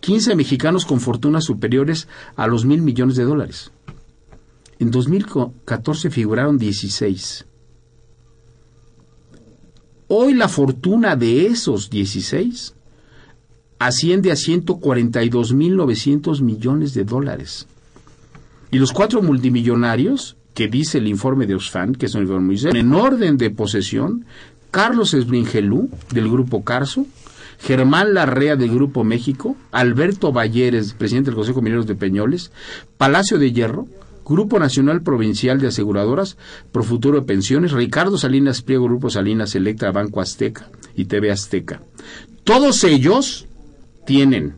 15 0.00 0.36
mexicanos 0.36 0.84
con 0.84 1.00
fortunas 1.00 1.44
superiores 1.44 2.06
a 2.36 2.46
los 2.46 2.66
mil 2.66 2.82
millones 2.82 3.16
de 3.16 3.24
dólares. 3.24 3.70
En 4.78 4.90
2014 4.90 6.10
figuraron 6.10 6.58
16. 6.58 7.46
Hoy 10.08 10.34
la 10.34 10.48
fortuna 10.48 11.16
de 11.16 11.46
esos 11.46 11.88
16 11.88 12.74
asciende 13.78 14.32
a 14.32 14.34
142.900 14.34 16.42
millones 16.42 16.92
de 16.92 17.04
dólares. 17.04 17.66
Y 18.70 18.78
los 18.78 18.92
cuatro 18.92 19.22
multimillonarios, 19.22 20.36
que 20.54 20.68
dice 20.68 20.98
el 20.98 21.08
informe 21.08 21.46
de 21.46 21.54
Osfan, 21.54 21.94
que 21.94 22.06
es 22.06 22.14
un 22.14 22.22
informe 22.22 22.46
muy 22.46 22.58
serio, 22.58 22.80
en 22.80 22.92
orden 22.92 23.36
de 23.36 23.50
posesión, 23.50 24.24
Carlos 24.70 25.14
Esbringelú, 25.14 25.90
del 26.12 26.28
grupo 26.28 26.64
Carso, 26.64 27.06
Germán 27.60 28.14
Larrea 28.14 28.56
del 28.56 28.70
Grupo 28.70 29.04
México, 29.04 29.54
Alberto 29.70 30.32
Valleres, 30.32 30.94
presidente 30.94 31.30
del 31.30 31.36
Consejo 31.36 31.60
Mineros 31.60 31.86
de 31.86 31.94
Peñoles, 31.94 32.52
Palacio 32.96 33.38
de 33.38 33.52
Hierro, 33.52 33.86
Grupo 34.24 34.58
Nacional 34.58 35.02
Provincial 35.02 35.60
de 35.60 35.66
Aseguradoras, 35.68 36.38
Profuturo 36.72 37.20
de 37.20 37.26
Pensiones, 37.26 37.72
Ricardo 37.72 38.16
Salinas 38.16 38.62
Priego, 38.62 38.84
Grupo 38.84 39.10
Salinas 39.10 39.54
Electra, 39.56 39.92
Banco 39.92 40.20
Azteca 40.20 40.70
y 40.94 41.06
TV 41.06 41.32
Azteca. 41.32 41.82
Todos 42.44 42.84
ellos 42.84 43.46
tienen 44.06 44.54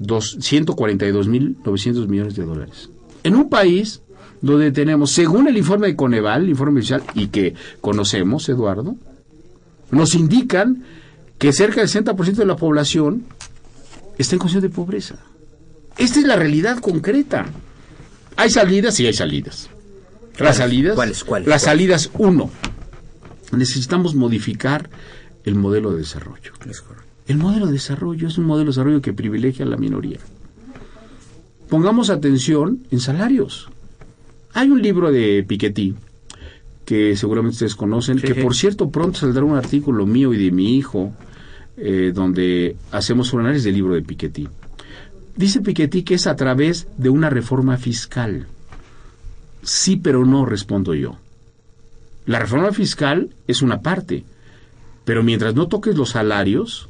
142.900 0.00 2.08
millones 2.08 2.34
de 2.34 2.44
dólares. 2.44 2.90
En 3.24 3.34
un 3.36 3.48
país 3.48 4.00
donde 4.40 4.72
tenemos, 4.72 5.10
según 5.10 5.48
el 5.48 5.56
informe 5.56 5.88
de 5.88 5.96
Coneval, 5.96 6.44
el 6.44 6.50
informe 6.50 6.80
oficial, 6.80 7.02
y 7.14 7.28
que 7.28 7.54
conocemos, 7.80 8.48
Eduardo, 8.48 8.96
nos 9.90 10.14
indican 10.14 10.84
que 11.38 11.52
cerca 11.52 11.80
del 11.80 11.88
60% 11.88 12.34
de 12.34 12.46
la 12.46 12.56
población 12.56 13.24
está 14.18 14.34
en 14.34 14.38
condición 14.38 14.62
de 14.62 14.70
pobreza. 14.70 15.16
Esta 15.98 16.20
es 16.20 16.26
la 16.26 16.36
realidad 16.36 16.78
concreta. 16.78 17.46
Hay 18.36 18.50
salidas 18.50 18.98
y 19.00 19.06
hay 19.06 19.12
salidas. 19.12 19.68
Las 20.38 20.56
salidas. 20.56 20.94
¿Cuáles? 20.94 21.24
¿Cuáles? 21.24 21.48
Las 21.48 21.62
salidas, 21.62 22.10
uno. 22.18 22.50
Necesitamos 23.52 24.14
modificar 24.14 24.88
el 25.44 25.54
modelo 25.54 25.92
de 25.92 25.98
desarrollo. 25.98 26.52
El 27.26 27.36
modelo 27.36 27.66
de 27.66 27.72
desarrollo 27.72 28.28
es 28.28 28.38
un 28.38 28.44
modelo 28.44 28.66
de 28.66 28.70
desarrollo 28.70 29.02
que 29.02 29.12
privilegia 29.12 29.64
a 29.64 29.68
la 29.68 29.76
minoría. 29.76 30.18
Pongamos 31.70 32.10
atención 32.10 32.80
en 32.90 32.98
salarios. 33.00 33.70
Hay 34.52 34.68
un 34.70 34.82
libro 34.82 35.12
de 35.12 35.44
Piketty 35.46 35.94
que 36.84 37.16
seguramente 37.16 37.54
ustedes 37.54 37.76
conocen, 37.76 38.18
Sí, 38.18 38.26
que 38.26 38.34
por 38.34 38.56
cierto 38.56 38.90
pronto 38.90 39.20
saldrá 39.20 39.44
un 39.44 39.56
artículo 39.56 40.04
mío 40.04 40.34
y 40.34 40.44
de 40.44 40.50
mi 40.50 40.76
hijo 40.76 41.12
eh, 41.76 42.10
donde 42.12 42.76
hacemos 42.90 43.32
un 43.32 43.40
análisis 43.42 43.64
del 43.64 43.76
libro 43.76 43.94
de 43.94 44.02
Piketty. 44.02 44.48
Dice 45.36 45.60
Piketty 45.60 46.02
que 46.02 46.14
es 46.14 46.26
a 46.26 46.34
través 46.34 46.88
de 46.98 47.08
una 47.08 47.30
reforma 47.30 47.76
fiscal. 47.76 48.48
Sí, 49.62 49.96
pero 49.96 50.26
no, 50.26 50.44
respondo 50.44 50.92
yo. 50.94 51.16
La 52.26 52.40
reforma 52.40 52.72
fiscal 52.72 53.30
es 53.46 53.62
una 53.62 53.80
parte, 53.80 54.24
pero 55.04 55.22
mientras 55.22 55.54
no 55.54 55.68
toques 55.68 55.96
los 55.96 56.10
salarios, 56.10 56.89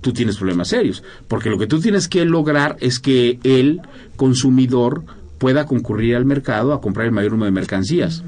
tú 0.00 0.12
tienes 0.12 0.36
problemas 0.36 0.68
serios, 0.68 1.02
porque 1.28 1.50
lo 1.50 1.58
que 1.58 1.66
tú 1.66 1.80
tienes 1.80 2.08
que 2.08 2.24
lograr 2.24 2.76
es 2.80 3.00
que 3.00 3.38
el 3.44 3.80
consumidor 4.16 5.04
pueda 5.38 5.66
concurrir 5.66 6.16
al 6.16 6.24
mercado 6.24 6.72
a 6.72 6.80
comprar 6.80 7.06
el 7.06 7.12
mayor 7.12 7.32
número 7.32 7.46
de 7.46 7.60
mercancías. 7.60 8.22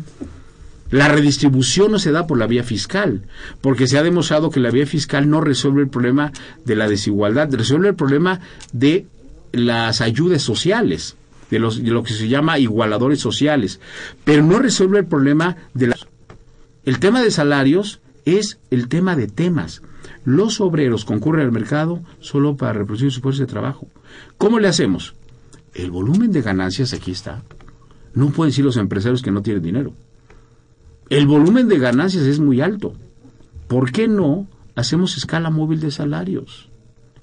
La 0.90 1.08
redistribución 1.08 1.92
no 1.92 1.98
se 1.98 2.12
da 2.12 2.26
por 2.26 2.38
la 2.38 2.46
vía 2.46 2.64
fiscal, 2.64 3.22
porque 3.62 3.86
se 3.86 3.98
ha 3.98 4.02
demostrado 4.02 4.50
que 4.50 4.60
la 4.60 4.70
vía 4.70 4.86
fiscal 4.86 5.28
no 5.28 5.40
resuelve 5.40 5.82
el 5.82 5.88
problema 5.88 6.32
de 6.64 6.76
la 6.76 6.88
desigualdad, 6.88 7.52
resuelve 7.52 7.88
el 7.88 7.94
problema 7.94 8.40
de 8.72 9.06
las 9.52 10.00
ayudas 10.02 10.42
sociales, 10.42 11.16
de, 11.50 11.58
los, 11.58 11.78
lo 11.78 12.02
que 12.02 12.12
se 12.12 12.28
llama 12.28 12.58
igualadores 12.58 13.20
sociales, 13.20 13.80
pero 14.24 14.42
no 14.42 14.58
resuelve 14.58 14.98
el 14.98 15.06
problema 15.06 15.56
de 15.72 15.88
la... 15.88 15.96
El 16.84 16.98
tema 16.98 17.22
de 17.22 17.30
salarios 17.30 18.00
es 18.24 18.58
el 18.70 18.88
tema 18.88 19.16
de 19.16 19.28
temas. 19.28 19.82
Los 20.24 20.60
obreros 20.60 21.04
concurren 21.04 21.44
al 21.46 21.52
mercado 21.52 22.00
solo 22.20 22.56
para 22.56 22.72
reproducir 22.74 23.10
su 23.10 23.20
fuerza 23.20 23.40
de 23.42 23.46
trabajo. 23.48 23.88
¿Cómo 24.38 24.58
le 24.60 24.68
hacemos? 24.68 25.14
El 25.74 25.90
volumen 25.90 26.30
de 26.32 26.42
ganancias 26.42 26.92
aquí 26.92 27.10
está. 27.10 27.42
No 28.14 28.30
pueden 28.30 28.50
decir 28.50 28.64
los 28.64 28.76
empresarios 28.76 29.22
que 29.22 29.30
no 29.32 29.42
tienen 29.42 29.62
dinero. 29.62 29.92
El 31.10 31.26
volumen 31.26 31.66
de 31.68 31.78
ganancias 31.78 32.24
es 32.24 32.38
muy 32.40 32.60
alto. 32.60 32.94
¿Por 33.68 33.90
qué 33.90 34.06
no 34.06 34.46
hacemos 34.76 35.16
escala 35.16 35.50
móvil 35.50 35.80
de 35.80 35.90
salarios? 35.90 36.68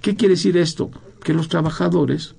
¿Qué 0.02 0.16
quiere 0.16 0.34
decir 0.36 0.58
esto? 0.58 0.90
Que 1.24 1.34
los 1.34 1.48
trabajadores 1.48 2.36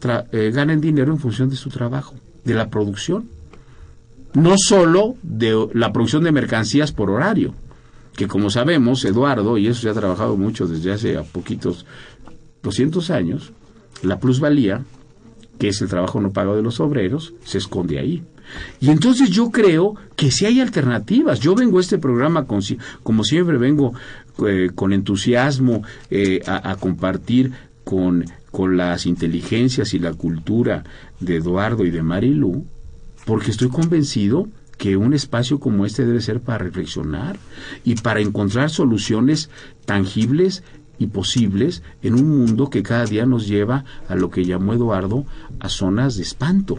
tra- 0.00 0.26
eh, 0.32 0.50
ganen 0.52 0.80
dinero 0.80 1.12
en 1.12 1.18
función 1.18 1.50
de 1.50 1.56
su 1.56 1.68
trabajo, 1.68 2.14
de 2.44 2.54
la 2.54 2.70
producción. 2.70 3.28
No 4.34 4.54
solo 4.56 5.14
de 5.22 5.68
la 5.74 5.92
producción 5.92 6.24
de 6.24 6.32
mercancías 6.32 6.92
por 6.92 7.10
horario, 7.10 7.54
que 8.16 8.28
como 8.28 8.50
sabemos, 8.50 9.04
Eduardo, 9.04 9.58
y 9.58 9.66
eso 9.66 9.82
se 9.82 9.90
ha 9.90 9.94
trabajado 9.94 10.36
mucho 10.36 10.66
desde 10.66 10.92
hace 10.92 11.16
a 11.16 11.22
poquitos 11.22 11.84
200 12.62 13.10
años, 13.10 13.52
la 14.02 14.18
plusvalía, 14.18 14.82
que 15.58 15.68
es 15.68 15.80
el 15.80 15.88
trabajo 15.88 16.20
no 16.20 16.32
pagado 16.32 16.56
de 16.56 16.62
los 16.62 16.80
obreros, 16.80 17.34
se 17.44 17.58
esconde 17.58 17.98
ahí. 17.98 18.22
Y 18.80 18.90
entonces 18.90 19.30
yo 19.30 19.50
creo 19.50 19.94
que 20.16 20.30
si 20.30 20.46
hay 20.46 20.60
alternativas. 20.60 21.40
Yo 21.40 21.54
vengo 21.54 21.78
a 21.78 21.80
este 21.80 21.98
programa, 21.98 22.46
con, 22.46 22.60
como 23.02 23.24
siempre, 23.24 23.56
vengo 23.56 23.94
eh, 24.46 24.70
con 24.74 24.92
entusiasmo 24.92 25.82
eh, 26.10 26.40
a, 26.46 26.70
a 26.70 26.76
compartir 26.76 27.52
con, 27.84 28.24
con 28.50 28.76
las 28.76 29.06
inteligencias 29.06 29.94
y 29.94 29.98
la 29.98 30.12
cultura 30.12 30.84
de 31.20 31.36
Eduardo 31.36 31.84
y 31.84 31.90
de 31.90 32.02
Marilu, 32.02 32.64
porque 33.24 33.50
estoy 33.50 33.68
convencido 33.68 34.48
que 34.76 34.96
un 34.96 35.14
espacio 35.14 35.60
como 35.60 35.86
este 35.86 36.04
debe 36.04 36.20
ser 36.20 36.40
para 36.40 36.58
reflexionar 36.58 37.36
y 37.84 37.96
para 37.96 38.20
encontrar 38.20 38.70
soluciones 38.70 39.50
tangibles 39.84 40.62
y 40.98 41.08
posibles 41.08 41.82
en 42.02 42.14
un 42.14 42.38
mundo 42.38 42.70
que 42.70 42.82
cada 42.82 43.04
día 43.04 43.26
nos 43.26 43.46
lleva 43.46 43.84
a 44.08 44.14
lo 44.14 44.30
que 44.30 44.44
llamó 44.44 44.74
Eduardo 44.74 45.26
a 45.60 45.68
zonas 45.68 46.16
de 46.16 46.22
espanto. 46.22 46.78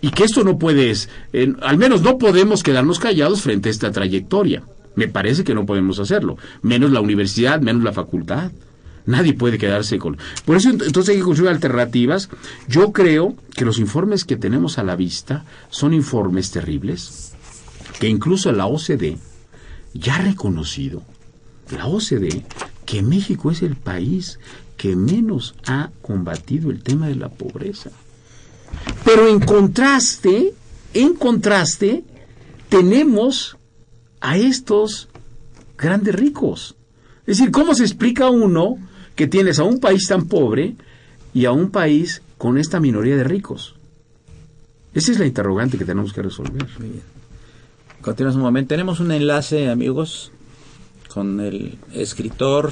Y 0.00 0.10
que 0.10 0.24
esto 0.24 0.44
no 0.44 0.58
puede, 0.58 0.92
eh, 1.32 1.54
al 1.60 1.76
menos 1.76 2.02
no 2.02 2.18
podemos 2.18 2.62
quedarnos 2.62 2.98
callados 2.98 3.42
frente 3.42 3.68
a 3.68 3.72
esta 3.72 3.90
trayectoria. 3.90 4.62
Me 4.94 5.08
parece 5.08 5.44
que 5.44 5.54
no 5.54 5.66
podemos 5.66 5.98
hacerlo. 5.98 6.38
Menos 6.62 6.90
la 6.90 7.00
universidad, 7.00 7.60
menos 7.60 7.82
la 7.82 7.92
facultad. 7.92 8.50
Nadie 9.08 9.32
puede 9.32 9.56
quedarse 9.56 9.98
con... 9.98 10.18
Por 10.44 10.56
eso 10.56 10.68
ent- 10.70 10.84
entonces 10.84 11.08
hay 11.14 11.16
que 11.16 11.24
construir 11.24 11.50
alternativas. 11.50 12.28
Yo 12.68 12.92
creo 12.92 13.34
que 13.56 13.64
los 13.64 13.78
informes 13.78 14.24
que 14.26 14.36
tenemos 14.36 14.76
a 14.76 14.84
la 14.84 14.96
vista 14.96 15.44
son 15.70 15.94
informes 15.94 16.50
terribles, 16.50 17.32
que 17.98 18.08
incluso 18.08 18.52
la 18.52 18.66
OCDE 18.66 19.16
ya 19.94 20.16
ha 20.16 20.22
reconocido, 20.22 21.02
la 21.70 21.86
OCDE, 21.86 22.44
que 22.84 23.00
México 23.02 23.50
es 23.50 23.62
el 23.62 23.76
país 23.76 24.38
que 24.76 24.94
menos 24.94 25.54
ha 25.66 25.88
combatido 26.02 26.70
el 26.70 26.82
tema 26.82 27.08
de 27.08 27.16
la 27.16 27.30
pobreza. 27.30 27.90
Pero 29.04 29.26
en 29.26 29.40
contraste, 29.40 30.52
en 30.92 31.14
contraste, 31.14 32.04
tenemos 32.68 33.56
a 34.20 34.36
estos 34.36 35.08
grandes 35.78 36.14
ricos. 36.14 36.76
Es 37.26 37.38
decir, 37.38 37.50
¿cómo 37.50 37.74
se 37.74 37.84
explica 37.84 38.28
uno 38.30 38.76
que 39.18 39.26
tienes 39.26 39.58
a 39.58 39.64
un 39.64 39.80
país 39.80 40.06
tan 40.06 40.28
pobre 40.28 40.76
y 41.34 41.44
a 41.44 41.50
un 41.50 41.72
país 41.72 42.22
con 42.38 42.56
esta 42.56 42.78
minoría 42.78 43.16
de 43.16 43.24
ricos? 43.24 43.74
Esa 44.94 45.10
es 45.10 45.18
la 45.18 45.26
interrogante 45.26 45.76
que 45.76 45.84
tenemos 45.84 46.12
que 46.12 46.22
resolver. 46.22 46.64
Continuamos 48.00 48.36
un 48.36 48.42
momento. 48.42 48.68
Tenemos 48.68 49.00
un 49.00 49.10
enlace, 49.10 49.70
amigos, 49.70 50.30
con 51.12 51.40
el 51.40 51.78
escritor, 51.92 52.70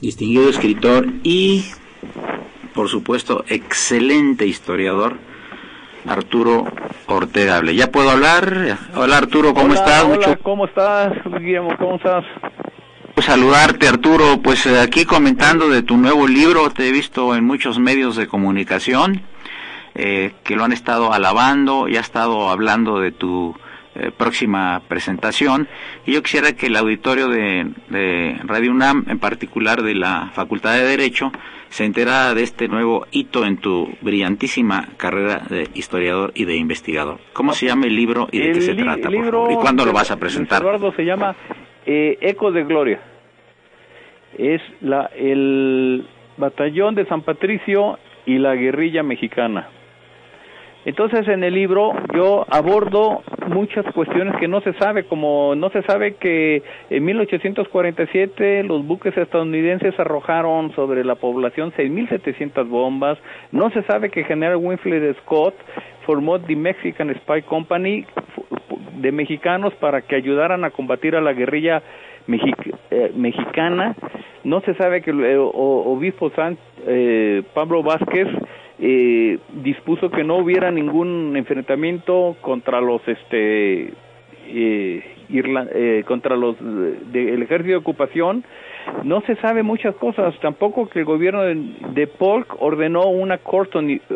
distinguido 0.00 0.48
escritor 0.50 1.06
y, 1.22 1.64
por 2.74 2.88
supuesto, 2.88 3.44
excelente 3.46 4.46
historiador, 4.46 5.16
Arturo 6.06 6.64
Ortega. 7.06 7.62
¿Ya 7.70 7.92
puedo 7.92 8.10
hablar? 8.10 8.78
Hola 8.96 9.18
Arturo, 9.18 9.54
¿cómo 9.54 9.66
Hola, 9.66 9.74
estás? 9.74 10.04
Hola, 10.04 10.16
Mucho 10.16 10.42
¿cómo 10.42 10.64
estás, 10.66 11.12
Guillermo? 11.38 11.70
¿Cómo 11.78 11.96
estás? 11.96 12.24
Saludarte, 13.28 13.86
Arturo. 13.86 14.40
Pues 14.42 14.64
eh, 14.64 14.80
aquí 14.80 15.04
comentando 15.04 15.68
de 15.68 15.82
tu 15.82 15.98
nuevo 15.98 16.26
libro, 16.26 16.70
te 16.70 16.88
he 16.88 16.92
visto 16.92 17.34
en 17.34 17.44
muchos 17.44 17.78
medios 17.78 18.16
de 18.16 18.26
comunicación 18.26 19.20
eh, 19.94 20.32
que 20.44 20.56
lo 20.56 20.64
han 20.64 20.72
estado 20.72 21.12
alabando 21.12 21.88
y 21.88 21.98
ha 21.98 22.00
estado 22.00 22.48
hablando 22.48 23.00
de 23.00 23.12
tu 23.12 23.54
eh, 23.96 24.10
próxima 24.16 24.80
presentación. 24.88 25.68
Y 26.06 26.12
yo 26.12 26.22
quisiera 26.22 26.54
que 26.54 26.68
el 26.68 26.76
auditorio 26.76 27.28
de, 27.28 27.70
de 27.90 28.40
Radio 28.44 28.70
UNAM, 28.70 29.04
en 29.08 29.18
particular 29.18 29.82
de 29.82 29.94
la 29.94 30.30
Facultad 30.32 30.72
de 30.72 30.84
Derecho, 30.84 31.30
se 31.68 31.84
enterara 31.84 32.32
de 32.32 32.42
este 32.42 32.66
nuevo 32.66 33.06
hito 33.10 33.44
en 33.44 33.58
tu 33.58 33.90
brillantísima 34.00 34.88
carrera 34.96 35.42
de 35.50 35.68
historiador 35.74 36.32
y 36.34 36.46
de 36.46 36.56
investigador. 36.56 37.20
¿Cómo 37.34 37.52
se 37.52 37.66
llama 37.66 37.84
el 37.84 37.94
libro 37.94 38.26
y 38.32 38.38
de 38.38 38.52
qué 38.52 38.62
se 38.62 38.74
trata? 38.74 39.10
por 39.10 39.30
favor? 39.30 39.52
¿Y 39.52 39.56
cuándo 39.56 39.84
lo 39.84 39.92
vas 39.92 40.10
a 40.10 40.16
presentar? 40.16 40.62
Eduardo 40.62 40.92
se 40.92 41.04
llama 41.04 41.36
eh, 41.84 42.16
Ecos 42.22 42.54
de 42.54 42.64
Gloria. 42.64 43.17
Es 44.36 44.60
la, 44.80 45.10
el 45.16 46.06
batallón 46.36 46.94
de 46.94 47.06
San 47.06 47.22
Patricio 47.22 47.98
y 48.26 48.38
la 48.38 48.54
guerrilla 48.54 49.02
mexicana. 49.02 49.68
Entonces 50.84 51.26
en 51.28 51.42
el 51.44 51.54
libro 51.54 51.92
yo 52.14 52.46
abordo 52.48 53.22
muchas 53.48 53.84
cuestiones 53.92 54.36
que 54.36 54.48
no 54.48 54.60
se 54.60 54.72
sabe, 54.74 55.04
como 55.04 55.54
no 55.54 55.70
se 55.70 55.82
sabe 55.82 56.14
que 56.14 56.62
en 56.88 57.04
1847 57.04 58.62
los 58.62 58.86
buques 58.86 59.16
estadounidenses 59.16 59.98
arrojaron 59.98 60.72
sobre 60.74 61.04
la 61.04 61.16
población 61.16 61.72
6.700 61.72 62.68
bombas, 62.68 63.18
no 63.52 63.70
se 63.70 63.82
sabe 63.82 64.10
que 64.10 64.24
General 64.24 64.56
Winfield 64.56 65.16
Scott 65.18 65.54
formó 66.06 66.40
The 66.40 66.56
Mexican 66.56 67.14
Spy 67.14 67.42
Company 67.42 68.06
de 68.94 69.12
mexicanos 69.12 69.74
para 69.74 70.02
que 70.02 70.16
ayudaran 70.16 70.64
a 70.64 70.70
combatir 70.70 71.16
a 71.16 71.20
la 71.20 71.32
guerrilla 71.32 71.82
eh, 72.90 73.12
mexicana, 73.14 73.96
no 74.44 74.60
se 74.60 74.74
sabe 74.74 75.02
que 75.02 75.10
el 75.10 75.24
eh, 75.24 75.36
obispo 75.38 76.30
San, 76.30 76.58
eh, 76.86 77.42
Pablo 77.54 77.82
Vázquez 77.82 78.28
eh, 78.78 79.38
dispuso 79.62 80.10
que 80.10 80.24
no 80.24 80.36
hubiera 80.36 80.70
ningún 80.70 81.36
enfrentamiento 81.36 82.36
contra 82.40 82.80
los 82.80 83.06
este 83.08 83.92
eh, 84.50 86.04
contra 86.06 86.36
los 86.36 86.56
del 86.60 87.42
ejército 87.42 87.70
de 87.70 87.76
ocupación. 87.76 88.44
No 89.04 89.20
se 89.22 89.36
sabe 89.36 89.62
muchas 89.62 89.94
cosas. 89.96 90.34
Tampoco 90.40 90.88
que 90.88 91.00
el 91.00 91.04
gobierno 91.04 91.42
de, 91.42 91.54
de 91.92 92.06
Polk 92.06 92.56
ordenó 92.60 93.08
una 93.08 93.38
court 93.38 93.74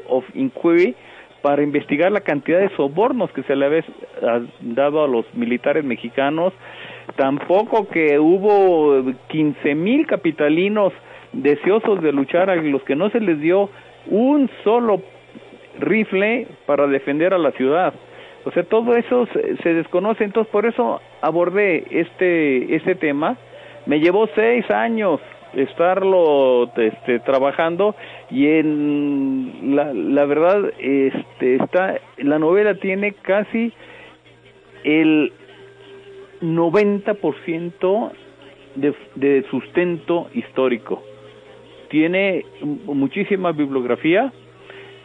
of 0.08 0.24
inquiry 0.34 0.94
para 1.42 1.62
investigar 1.62 2.10
la 2.12 2.20
cantidad 2.20 2.60
de 2.60 2.70
sobornos 2.76 3.30
que 3.32 3.42
se 3.42 3.56
le 3.56 3.66
había 3.66 3.84
dado 4.60 5.04
a 5.04 5.08
los 5.08 5.26
militares 5.34 5.84
mexicanos 5.84 6.54
tampoco 7.16 7.88
que 7.88 8.18
hubo 8.18 9.12
15 9.28 9.74
mil 9.74 10.06
capitalinos 10.06 10.92
deseosos 11.32 12.02
de 12.02 12.12
luchar 12.12 12.50
a 12.50 12.56
los 12.56 12.82
que 12.82 12.96
no 12.96 13.10
se 13.10 13.20
les 13.20 13.40
dio 13.40 13.70
un 14.06 14.50
solo 14.64 15.02
rifle 15.78 16.46
para 16.66 16.86
defender 16.86 17.34
a 17.34 17.38
la 17.38 17.52
ciudad. 17.52 17.94
O 18.44 18.50
sea, 18.50 18.64
todo 18.64 18.96
eso 18.96 19.26
se, 19.62 19.74
desconoce, 19.74 20.24
entonces 20.24 20.50
por 20.50 20.66
eso 20.66 21.00
abordé 21.20 21.84
este, 21.90 22.74
este 22.74 22.94
tema. 22.96 23.36
Me 23.86 24.00
llevó 24.00 24.28
seis 24.34 24.68
años 24.70 25.20
estarlo 25.54 26.70
este, 26.76 27.20
trabajando 27.20 27.94
y 28.30 28.46
en 28.46 29.76
la, 29.76 29.92
la 29.92 30.24
verdad 30.24 30.72
este, 30.78 31.56
está 31.56 32.00
la 32.16 32.38
novela 32.38 32.74
tiene 32.76 33.12
casi 33.12 33.70
el 34.82 35.32
90% 36.42 38.12
de, 38.74 38.94
de 39.14 39.44
sustento 39.50 40.28
histórico. 40.34 41.02
Tiene 41.88 42.44
muchísima 42.62 43.52
bibliografía 43.52 44.32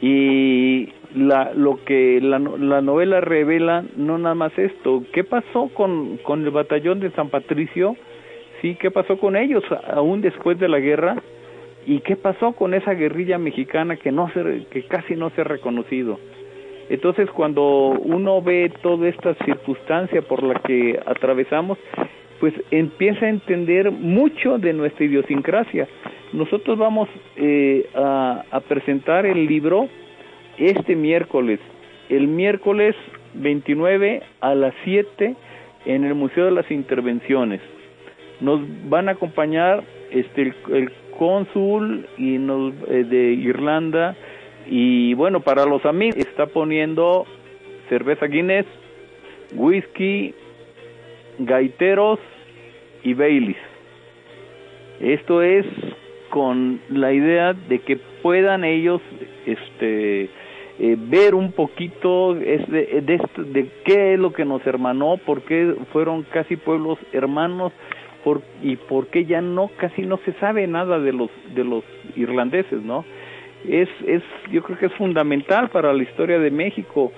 y 0.02 0.90
la, 1.16 1.54
lo 1.54 1.84
que 1.84 2.20
la, 2.22 2.40
la 2.40 2.82
novela 2.82 3.22
revela 3.22 3.84
no 3.96 4.18
nada 4.18 4.36
más 4.36 4.58
esto. 4.58 5.04
¿Qué 5.14 5.24
pasó 5.24 5.70
con, 5.74 6.18
con 6.18 6.44
el 6.44 6.52
batallón 6.52 7.00
de 7.00 7.12
San 7.12 7.30
Patricio? 7.30 7.96
Sí, 8.62 8.76
¿qué 8.80 8.90
pasó 8.92 9.18
con 9.18 9.36
ellos 9.36 9.64
aún 9.94 10.22
después 10.22 10.60
de 10.60 10.68
la 10.68 10.80
guerra? 10.80 11.22
¿Y 11.86 12.00
qué 12.02 12.16
pasó 12.16 12.54
con 12.54 12.74
esa 12.74 12.94
guerrilla 12.94 13.38
mexicana 13.38 13.96
que 13.96 14.12
no 14.12 14.30
se, 14.34 14.66
que 14.72 14.84
casi 14.84 15.16
no 15.16 15.30
se 15.32 15.42
ha 15.42 15.46
reconocido? 15.46 16.20
Entonces, 16.90 17.30
cuando 17.32 17.90
uno 17.90 18.42
ve 18.42 18.72
toda 18.82 19.10
esta 19.10 19.34
circunstancia 19.46 20.22
por 20.22 20.44
la 20.44 20.56
que 20.62 21.00
atravesamos, 21.06 21.78
pues 22.40 22.54
empieza 22.72 23.26
a 23.26 23.30
entender 23.30 23.92
mucho 23.92 24.58
de 24.58 24.74
nuestra 24.74 25.06
idiosincrasia. 25.06 25.88
Nosotros 26.34 26.78
vamos 26.78 27.10
eh, 27.36 27.90
a, 27.96 28.62
presentar 28.68 29.26
el 29.26 29.46
libro 29.48 29.88
este 30.58 30.96
miércoles, 30.96 31.60
el 32.10 32.28
miércoles 32.28 32.96
29 33.34 34.22
a 34.42 34.56
las 34.56 34.74
7 34.84 35.36
en 35.86 36.06
el 36.06 36.16
Museo 36.16 36.46
de 36.46 36.52
las 36.52 36.70
Intervenciones. 36.72 37.62
Nos 38.40 38.62
van 38.90 39.10
a 39.10 39.14
acompañar 39.14 39.84
este 40.12 40.42
el, 40.44 40.54
el 40.74 40.92
cónsul 41.18 42.06
y 42.18 42.38
nos, 42.38 42.74
eh, 42.88 43.04
de 43.04 43.34
Irlanda 43.34 44.16
y 44.70 45.14
bueno, 45.14 45.42
para 45.42 45.66
los 45.66 45.86
amigos 45.86 46.18
está 46.18 46.48
poniendo 46.48 47.26
cerveza 47.90 48.28
Guinness, 48.28 48.66
whisky, 49.56 50.34
gaiteros 51.40 52.20
y 53.04 53.14
Baileys. 53.14 53.58
Esto 55.00 55.42
es 55.42 55.66
con 56.30 56.82
la 56.90 57.14
idea 57.14 57.54
de 57.54 57.80
que 57.80 57.98
puedan 58.22 58.64
ellos 58.64 59.02
este 59.46 60.30
eh, 60.80 60.96
ver 60.98 61.34
un 61.34 61.54
poquito 61.54 62.36
es 62.36 62.68
de, 62.70 63.02
de, 63.02 63.20
de, 63.46 63.70
qué 63.86 64.14
es 64.14 64.20
lo 64.20 64.34
que 64.34 64.46
nos 64.46 64.66
hermanó, 64.68 65.18
por 65.18 65.42
qué 65.44 65.74
fueron 65.92 66.24
casi 66.24 66.56
pueblos 66.56 67.00
hermanos 67.14 67.72
por, 68.24 68.42
y 68.62 68.76
por 68.76 69.08
qué 69.08 69.26
ya 69.26 69.42
no 69.42 69.70
casi 69.78 70.04
no 70.04 70.18
se 70.18 70.34
sabe 70.34 70.68
nada 70.68 71.00
de 71.00 71.14
los 71.14 71.32
de 71.56 71.64
los 71.64 71.84
irlandeses, 72.16 72.82
¿no? 72.84 73.06
Es 73.68 73.90
es 74.06 74.24
yo 74.52 74.64
creo 74.64 74.78
que 74.78 74.86
es 74.88 74.94
fundamental 74.94 75.70
para 75.70 75.94
la 75.94 76.04
historia 76.04 76.40
de 76.40 76.52
México 76.52 77.12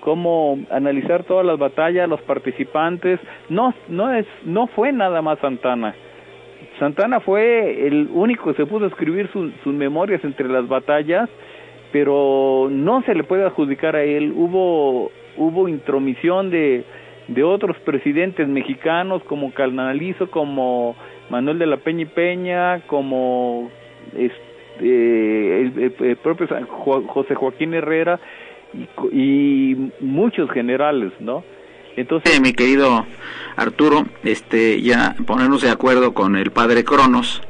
cómo 0.00 0.58
analizar 0.70 1.24
todas 1.24 1.44
las 1.44 1.58
batallas, 1.58 2.08
los 2.08 2.22
participantes, 2.22 3.18
no 3.48 3.74
no 3.88 4.12
es 4.12 4.26
no 4.44 4.66
fue 4.68 4.92
nada 4.92 5.20
más 5.22 5.38
Santana. 5.40 5.94
Santana 6.78 7.20
fue 7.20 7.86
el 7.86 8.08
único 8.12 8.50
que 8.50 8.56
se 8.56 8.66
pudo 8.66 8.86
escribir 8.86 9.28
su, 9.32 9.50
sus 9.62 9.74
memorias 9.74 10.24
entre 10.24 10.48
las 10.48 10.66
batallas 10.66 11.28
pero 11.92 12.66
no 12.72 13.02
se 13.02 13.14
le 13.14 13.22
puede 13.22 13.44
adjudicar 13.44 13.94
a 13.94 14.02
él. 14.02 14.32
Hubo 14.34 15.12
hubo 15.36 15.68
intromisión 15.68 16.50
de 16.50 16.84
de 17.28 17.42
otros 17.42 17.76
presidentes 17.78 18.48
mexicanos 18.48 19.22
como 19.24 19.52
Calnalizo, 19.52 20.30
como 20.30 20.96
Manuel 21.30 21.58
de 21.58 21.66
la 21.66 21.76
Peña 21.78 22.02
y 22.02 22.06
Peña, 22.06 22.80
como 22.86 23.70
este, 24.16 24.43
el, 24.80 25.94
el, 25.98 26.16
propio 26.16 26.48
José 26.68 27.34
Joaquín 27.34 27.74
Herrera 27.74 28.20
y, 28.72 28.88
y 29.12 29.92
muchos 30.00 30.50
generales, 30.50 31.12
¿no? 31.20 31.44
Entonces, 31.96 32.40
mi 32.40 32.52
querido 32.52 33.06
Arturo, 33.56 34.04
este, 34.24 34.82
ya 34.82 35.14
ponernos 35.26 35.62
de 35.62 35.70
acuerdo 35.70 36.12
con 36.12 36.36
el 36.36 36.50
padre 36.50 36.84
Cronos, 36.84 37.40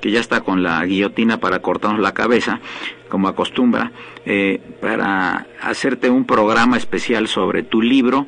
que 0.00 0.10
ya 0.10 0.20
está 0.20 0.40
con 0.40 0.62
la 0.62 0.84
guillotina 0.84 1.38
para 1.38 1.60
cortarnos 1.60 2.00
la 2.00 2.12
cabeza, 2.12 2.60
como 3.08 3.28
acostumbra, 3.28 3.92
eh, 4.24 4.60
para 4.80 5.46
hacerte 5.60 6.10
un 6.10 6.24
programa 6.24 6.76
especial 6.76 7.28
sobre 7.28 7.62
tu 7.62 7.82
libro 7.82 8.26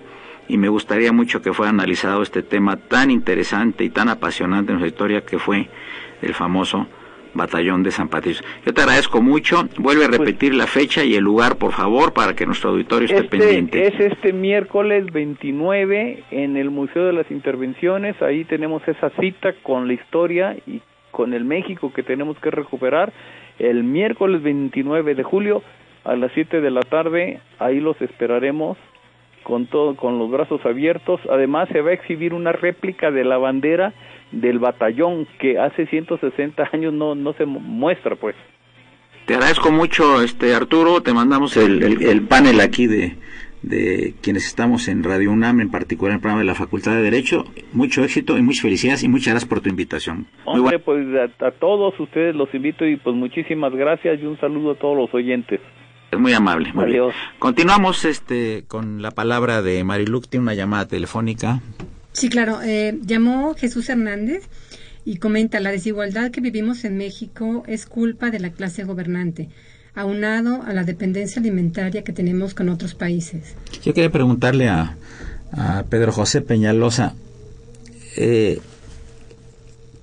y 0.49 0.59
me 0.59 0.68
gustaría 0.68 1.12
mucho 1.12 1.42
que 1.42 1.53
fuera 1.53 1.70
analizado 1.70 2.22
este 2.22 2.42
tema 2.42 2.77
tan 2.77 3.11
interesante 3.11 3.85
y 3.85 3.90
tan 3.90 4.09
apasionante 4.09 4.72
en 4.72 4.79
nuestra 4.79 4.88
historia 4.88 5.25
que 5.25 5.38
fue 5.38 5.68
el 6.22 6.35
famoso 6.35 6.87
Batallón 7.37 7.83
de 7.83 7.90
San 7.90 8.09
Patricio. 8.09 8.44
Yo 8.64 8.72
te 8.72 8.81
agradezco 8.81 9.22
mucho. 9.22 9.68
Vuelve 9.79 10.05
a 10.05 10.09
pues 10.09 10.20
repetir 10.20 10.51
pues, 10.51 10.59
la 10.59 10.66
fecha 10.66 11.05
y 11.05 11.14
el 11.14 11.25
lugar, 11.25 11.57
por 11.57 11.72
favor, 11.72 12.12
para 12.12 12.35
que 12.35 12.46
nuestro 12.46 12.70
auditorio 12.70 13.07
esté 13.07 13.25
este, 13.25 13.38
pendiente. 13.38 13.87
Es 13.87 13.99
este 14.01 14.33
miércoles 14.33 15.07
29 15.12 16.25
en 16.31 16.57
el 16.57 16.70
Museo 16.70 17.07
de 17.07 17.12
las 17.12 17.31
Intervenciones. 17.31 18.20
Ahí 18.22 18.44
tenemos 18.44 18.87
esa 18.87 19.11
cita 19.20 19.55
con 19.62 19.87
la 19.87 19.94
historia 19.94 20.57
y 20.66 20.81
con 21.11 21.33
el 21.35 21.44
México 21.44 21.92
que 21.92 22.03
tenemos 22.03 22.38
que 22.38 22.51
recuperar 22.51 23.12
el 23.59 23.85
miércoles 23.85 24.42
29 24.42 25.14
de 25.14 25.22
julio 25.22 25.62
a 26.05 26.14
las 26.14 26.31
7 26.33 26.61
de 26.61 26.70
la 26.70 26.83
tarde. 26.83 27.40
Ahí 27.59 27.81
los 27.81 28.01
esperaremos 28.03 28.77
con 29.42 29.66
todo 29.66 29.94
con 29.94 30.18
los 30.18 30.31
brazos 30.31 30.64
abiertos. 30.66 31.20
Además 31.31 31.68
se 31.70 31.81
va 31.81 31.90
a 31.90 31.94
exhibir 31.94 32.35
una 32.35 32.53
réplica 32.53 33.11
de 33.11 33.25
la 33.25 33.38
bandera 33.38 33.94
del 34.33 34.59
batallón 34.59 35.27
que 35.39 35.59
hace 35.59 35.87
160 35.87 36.71
años 36.73 36.93
no 36.93 37.15
no 37.15 37.33
se 37.35 37.47
muestra, 37.47 38.17
pues. 38.17 38.35
Te 39.27 39.35
agradezco 39.35 39.73
mucho, 39.73 40.23
este 40.23 40.55
Arturo. 40.55 41.01
Te 41.03 41.12
mandamos 41.12 41.57
el, 41.57 41.83
el, 41.83 42.03
el 42.03 42.23
panel 42.23 42.61
aquí 42.61 42.87
de 42.87 43.17
de 43.67 44.15
quienes 44.23 44.47
estamos 44.47 44.87
en 44.87 45.03
Radio 45.03 45.33
UNAM, 45.33 45.61
en 45.61 45.71
particular 45.71 46.12
en 46.12 46.17
el 46.17 46.21
programa 46.21 46.41
de 46.41 46.47
la 46.47 46.55
Facultad 46.55 46.93
de 46.93 47.03
Derecho. 47.03 47.45
Mucho 47.73 48.05
éxito 48.05 48.39
y 48.39 48.43
muchas 48.43 48.62
felicidades 48.62 49.03
y 49.03 49.09
muchas 49.09 49.35
gracias 49.35 49.49
por 49.49 49.61
tu 49.61 49.69
invitación. 49.69 50.27
Hombre, 50.45 50.79
pues 50.79 51.05
a, 51.17 51.47
a, 51.47 51.51
todos 51.51 51.99
ustedes 51.99 52.35
los 52.37 52.53
invito 52.55 52.87
y 52.87 52.97
pues 52.97 53.17
muchísimas 53.17 53.73
gracias 53.75 54.21
y 54.21 54.27
un 54.27 54.39
saludo 54.39 54.73
a 54.73 54.75
todos 54.77 54.97
los 54.97 55.12
oyentes. 55.12 55.61
Es 56.12 56.19
muy 56.19 56.33
amable. 56.33 56.73
Muy 56.73 56.85
Adiós. 56.85 57.12
Bien. 57.12 57.39
Continuamos 57.41 58.05
este 58.05 58.65
con 58.69 59.03
la 59.03 59.11
palabra 59.11 59.62
de 59.62 59.83
Mariluc, 59.83 60.29
tiene 60.29 60.45
una 60.45 60.55
llamada 60.55 60.87
telefónica. 60.87 61.61
Sí, 62.17 62.31
claro. 62.31 62.63
Eh, 62.63 62.99
llamó 63.05 63.55
Jesús 63.55 63.91
Hernández 63.91 64.45
y 65.05 65.19
comenta 65.19 65.61
la 65.61 65.71
desigualdad 65.71 66.31
que 66.31 66.41
vivimos 66.41 66.85
en 66.87 66.97
México 66.97 67.63
es 67.67 67.85
culpa 67.85 68.31
de 68.31 68.41
la 68.41 68.51
clase 68.51 68.85
gobernante 68.85 69.51
aunado 69.95 70.63
a 70.63 70.73
la 70.73 70.85
dependencia 70.85 71.41
alimentaria 71.41 72.05
que 72.05 72.15
tenemos 72.15 72.55
con 72.55 72.71
otros 72.71 72.95
países. 72.95 73.55
Yo 73.83 73.93
quería 73.93 74.11
preguntarle 74.11 74.69
a, 74.69 74.97
a 75.53 75.85
Pedro 75.91 76.11
José 76.11 76.41
Peñalosa, 76.41 77.15
eh, 78.17 78.61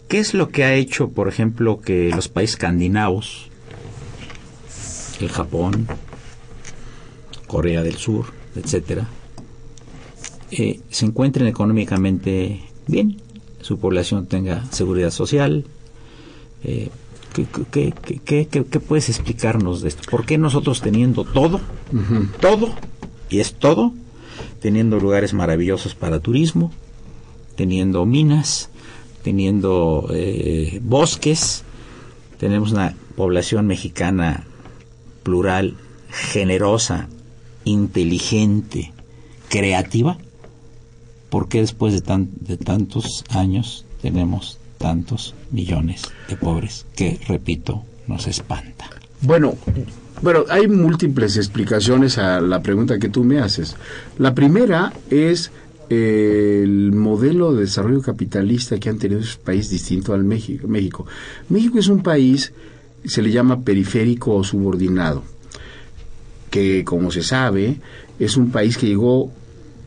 ¿qué 0.07 0.19
es 0.19 0.35
lo 0.35 0.49
que 0.49 0.65
ha 0.65 0.75
hecho, 0.75 1.09
por 1.09 1.27
ejemplo, 1.29 1.81
que 1.81 2.09
los 2.09 2.27
países 2.27 2.55
escandinavos, 2.55 3.49
el 5.19 5.29
Japón, 5.29 5.87
Corea 7.47 7.81
del 7.81 7.95
Sur, 7.95 8.33
etcétera, 8.55 9.07
eh, 10.57 10.79
se 10.89 11.05
encuentren 11.05 11.47
económicamente 11.47 12.61
bien, 12.87 13.17
su 13.61 13.79
población 13.79 14.27
tenga 14.27 14.65
seguridad 14.71 15.11
social, 15.11 15.65
eh, 16.63 16.89
¿Qué, 17.33 17.47
qué, 17.71 17.93
qué, 18.23 18.45
qué, 18.47 18.79
puedes 18.79 19.09
explicarnos 19.09 19.81
de 19.81 19.89
esto? 19.89 20.03
¿Por 20.09 20.23
qué 20.23 20.37
nosotros 20.37 20.81
teniendo 20.81 21.23
todo, 21.23 21.57
uh 21.91 21.97
-huh. 21.97 22.31
todo, 22.39 22.69
y 23.27 23.39
es 23.39 23.55
todo, 23.55 23.91
teniendo 24.59 24.99
lugares 24.99 25.33
maravillosos 25.33 25.95
para 25.95 26.19
turismo, 26.19 26.71
teniendo 27.55 28.05
minas, 28.05 28.69
teniendo 29.23 30.09
eh, 30.13 30.79
bosques, 30.83 31.63
tenemos 32.37 32.71
una 32.71 32.95
población 33.15 33.65
mexicana 33.65 34.45
plural, 35.23 35.75
generosa, 36.09 37.09
inteligente, 37.65 38.93
creativa? 39.49 40.19
¿Por 41.33 41.49
qué 41.49 41.61
después 41.61 41.95
de, 41.95 42.01
tan, 42.01 42.29
de 42.41 42.57
tantos 42.57 43.23
años 43.29 43.85
tenemos 44.03 44.59
tantos 44.77 45.33
millones 45.49 46.03
de 46.29 46.37
pobres 46.37 46.85
que, 46.95 47.19
repito, 47.27 47.85
nos 48.05 48.27
espanta. 48.27 48.87
Bueno, 49.19 49.55
bueno, 50.21 50.43
hay 50.47 50.67
múltiples 50.67 51.35
explicaciones 51.37 52.19
a 52.19 52.39
la 52.39 52.61
pregunta 52.61 52.99
que 52.99 53.09
tú 53.09 53.23
me 53.23 53.39
haces. 53.39 53.75
La 54.19 54.35
primera 54.35 54.93
es 55.09 55.49
eh, 55.89 56.61
el 56.65 56.91
modelo 56.91 57.51
de 57.51 57.61
desarrollo 57.61 58.03
capitalista 58.03 58.77
que 58.77 58.89
han 58.89 58.99
tenido 58.99 59.21
esos 59.21 59.37
países 59.37 59.71
distinto 59.71 60.13
al 60.13 60.23
México. 60.23 60.67
México. 60.67 61.07
México 61.49 61.79
es 61.79 61.87
un 61.87 62.03
país, 62.03 62.53
se 63.05 63.23
le 63.23 63.31
llama 63.31 63.61
periférico 63.61 64.35
o 64.35 64.43
subordinado 64.43 65.23
que 66.51 66.83
como 66.85 67.09
se 67.09 67.23
sabe 67.23 67.77
es 68.19 68.37
un 68.37 68.51
país 68.51 68.77
que 68.77 68.85
llegó 68.85 69.31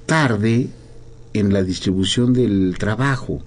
tarde 0.07 0.71
en 1.39 1.53
la 1.53 1.63
distribución 1.63 2.33
del 2.33 2.77
trabajo 2.79 3.43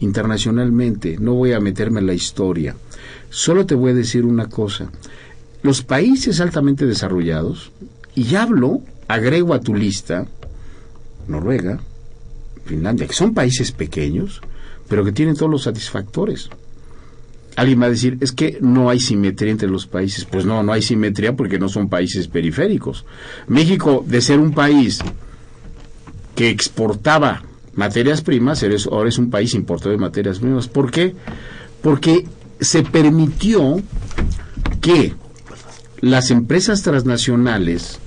internacionalmente. 0.00 1.16
No 1.18 1.34
voy 1.34 1.52
a 1.52 1.60
meterme 1.60 2.00
en 2.00 2.06
la 2.06 2.14
historia. 2.14 2.76
Solo 3.30 3.66
te 3.66 3.74
voy 3.74 3.92
a 3.92 3.94
decir 3.94 4.24
una 4.24 4.48
cosa. 4.48 4.90
Los 5.62 5.82
países 5.82 6.40
altamente 6.40 6.86
desarrollados, 6.86 7.72
y 8.14 8.34
hablo, 8.34 8.80
agrego 9.08 9.54
a 9.54 9.60
tu 9.60 9.74
lista, 9.74 10.26
Noruega, 11.26 11.80
Finlandia, 12.64 13.06
que 13.06 13.14
son 13.14 13.34
países 13.34 13.72
pequeños, 13.72 14.40
pero 14.88 15.04
que 15.04 15.12
tienen 15.12 15.36
todos 15.36 15.50
los 15.50 15.62
satisfactores. 15.62 16.50
Alguien 17.56 17.80
va 17.80 17.86
a 17.86 17.90
decir, 17.90 18.18
es 18.20 18.32
que 18.32 18.58
no 18.60 18.90
hay 18.90 18.98
simetría 18.98 19.52
entre 19.52 19.68
los 19.68 19.86
países. 19.86 20.24
Pues 20.24 20.44
no, 20.44 20.62
no 20.62 20.72
hay 20.72 20.82
simetría 20.82 21.36
porque 21.36 21.58
no 21.58 21.68
son 21.68 21.88
países 21.88 22.26
periféricos. 22.26 23.04
México, 23.46 24.04
de 24.06 24.20
ser 24.20 24.40
un 24.40 24.52
país 24.52 25.00
que 26.34 26.50
exportaba 26.50 27.42
materias 27.74 28.22
primas, 28.22 28.64
ahora 28.90 29.08
es 29.08 29.18
un 29.18 29.30
país 29.30 29.54
importador 29.54 29.92
de 29.92 30.04
materias 30.04 30.38
primas. 30.38 30.68
¿Por 30.68 30.90
qué? 30.90 31.14
Porque 31.82 32.26
se 32.60 32.82
permitió 32.82 33.82
que 34.80 35.14
las 36.00 36.30
empresas 36.30 36.82
transnacionales 36.82 37.98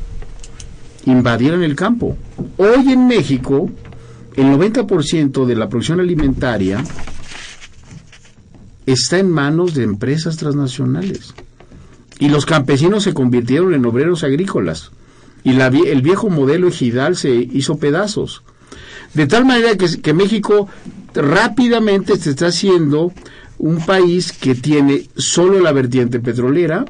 invadieran 1.05 1.63
el 1.63 1.75
campo. 1.75 2.17
Hoy 2.57 2.91
en 2.91 3.07
México, 3.07 3.69
el 4.35 4.45
90% 4.45 5.45
de 5.45 5.55
la 5.55 5.69
producción 5.69 5.99
alimentaria 5.99 6.83
está 8.85 9.19
en 9.19 9.29
manos 9.29 9.73
de 9.73 9.83
empresas 9.83 10.37
transnacionales. 10.37 11.33
Y 12.19 12.29
los 12.29 12.45
campesinos 12.45 13.03
se 13.03 13.13
convirtieron 13.13 13.73
en 13.73 13.85
obreros 13.85 14.23
agrícolas. 14.23 14.91
Y 15.47 15.53
la, 15.53 15.67
el 15.67 16.01
viejo 16.01 16.29
modelo 16.29 16.67
ejidal 16.67 17.15
se 17.15 17.33
hizo 17.33 17.77
pedazos. 17.77 18.43
De 19.13 19.27
tal 19.27 19.45
manera 19.45 19.77
que, 19.77 20.01
que 20.01 20.13
México 20.13 20.67
rápidamente 21.13 22.17
se 22.17 22.31
está 22.31 22.47
haciendo 22.47 23.13
un 23.57 23.77
país 23.85 24.33
que 24.33 24.55
tiene 24.55 25.07
solo 25.15 25.61
la 25.61 25.71
vertiente 25.71 26.19
petrolera, 26.19 26.83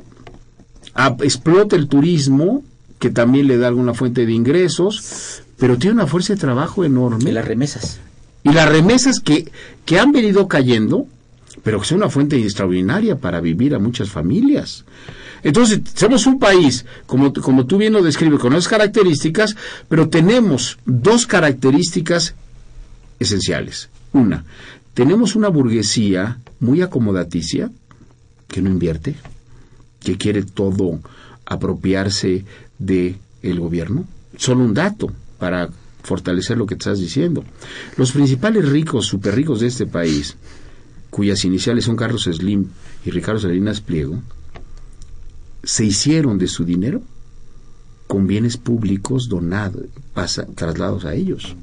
explota 1.22 1.76
el 1.76 1.88
turismo, 1.88 2.64
que 2.98 3.12
también 3.12 3.46
le 3.46 3.60
da 3.60 3.68
alguna 3.68 3.94
fuente 3.94 4.26
de 4.26 4.32
ingresos, 4.32 5.44
pero 5.60 5.78
tiene 5.78 5.94
una 5.94 6.08
fuerza 6.08 6.34
de 6.34 6.40
trabajo 6.40 6.84
enorme. 6.84 7.30
Y 7.30 7.34
las 7.34 7.46
remesas. 7.46 8.00
Y 8.42 8.54
las 8.54 8.68
remesas 8.68 9.20
que, 9.20 9.52
que 9.86 10.00
han 10.00 10.12
venido 10.12 10.48
cayendo, 10.48 11.06
pero 11.62 11.80
que 11.80 11.86
son 11.86 12.00
una 12.00 12.10
fuente 12.10 12.42
extraordinaria 12.42 13.18
para 13.18 13.40
vivir 13.40 13.76
a 13.76 13.80
muchas 13.80 14.10
familias. 14.10 14.84
Entonces, 15.44 15.82
somos 15.94 16.26
un 16.28 16.40
país, 16.40 16.86
como, 17.06 17.34
como 17.34 17.66
tú 17.66 17.78
bien 17.78 17.94
lo 17.94 18.02
describes, 18.02 18.40
con 18.40 18.54
esas 18.54 18.68
características, 18.68 19.56
pero 19.88 20.10
tenemos 20.10 20.78
dos 20.86 21.28
características 21.28 22.36
esenciales. 23.20 23.90
Una, 24.14 24.46
tenemos 24.94 25.36
una 25.36 25.50
burguesía 25.50 26.40
muy 26.60 26.82
acomodaticia, 26.82 27.72
que 28.48 28.62
no 28.62 28.70
invierte, 28.70 29.16
que 30.00 30.18
quiere 30.18 30.44
todo 30.44 31.00
apropiarse 31.46 32.46
de 32.80 33.16
el 33.42 33.60
gobierno. 33.60 34.06
Solo 34.38 34.64
un 34.64 34.74
dato 34.74 35.12
para 35.38 35.70
fortalecer 36.04 36.58
lo 36.58 36.66
que 36.66 36.76
estás 36.76 37.00
diciendo. 37.00 37.44
Los 37.98 38.12
principales 38.12 38.68
ricos, 38.68 39.06
super 39.06 39.36
ricos 39.36 39.60
de 39.60 39.68
este 39.68 39.86
país, 39.86 40.36
cuyas 41.10 41.44
iniciales 41.46 41.86
son 41.86 41.96
Carlos 41.96 42.24
Slim 42.24 42.68
y 43.06 43.12
Ricardo 43.12 43.40
Salinas 43.40 43.82
Pliego, 43.82 44.22
se 45.68 45.84
hicieron 45.84 46.38
de 46.38 46.48
su 46.48 46.64
dinero 46.64 47.02
con 48.08 48.26
bienes 48.26 48.56
públicos 48.56 49.28
donados, 49.28 49.84
trasladados 50.56 51.04
a 51.04 51.14
ellos. 51.14 51.58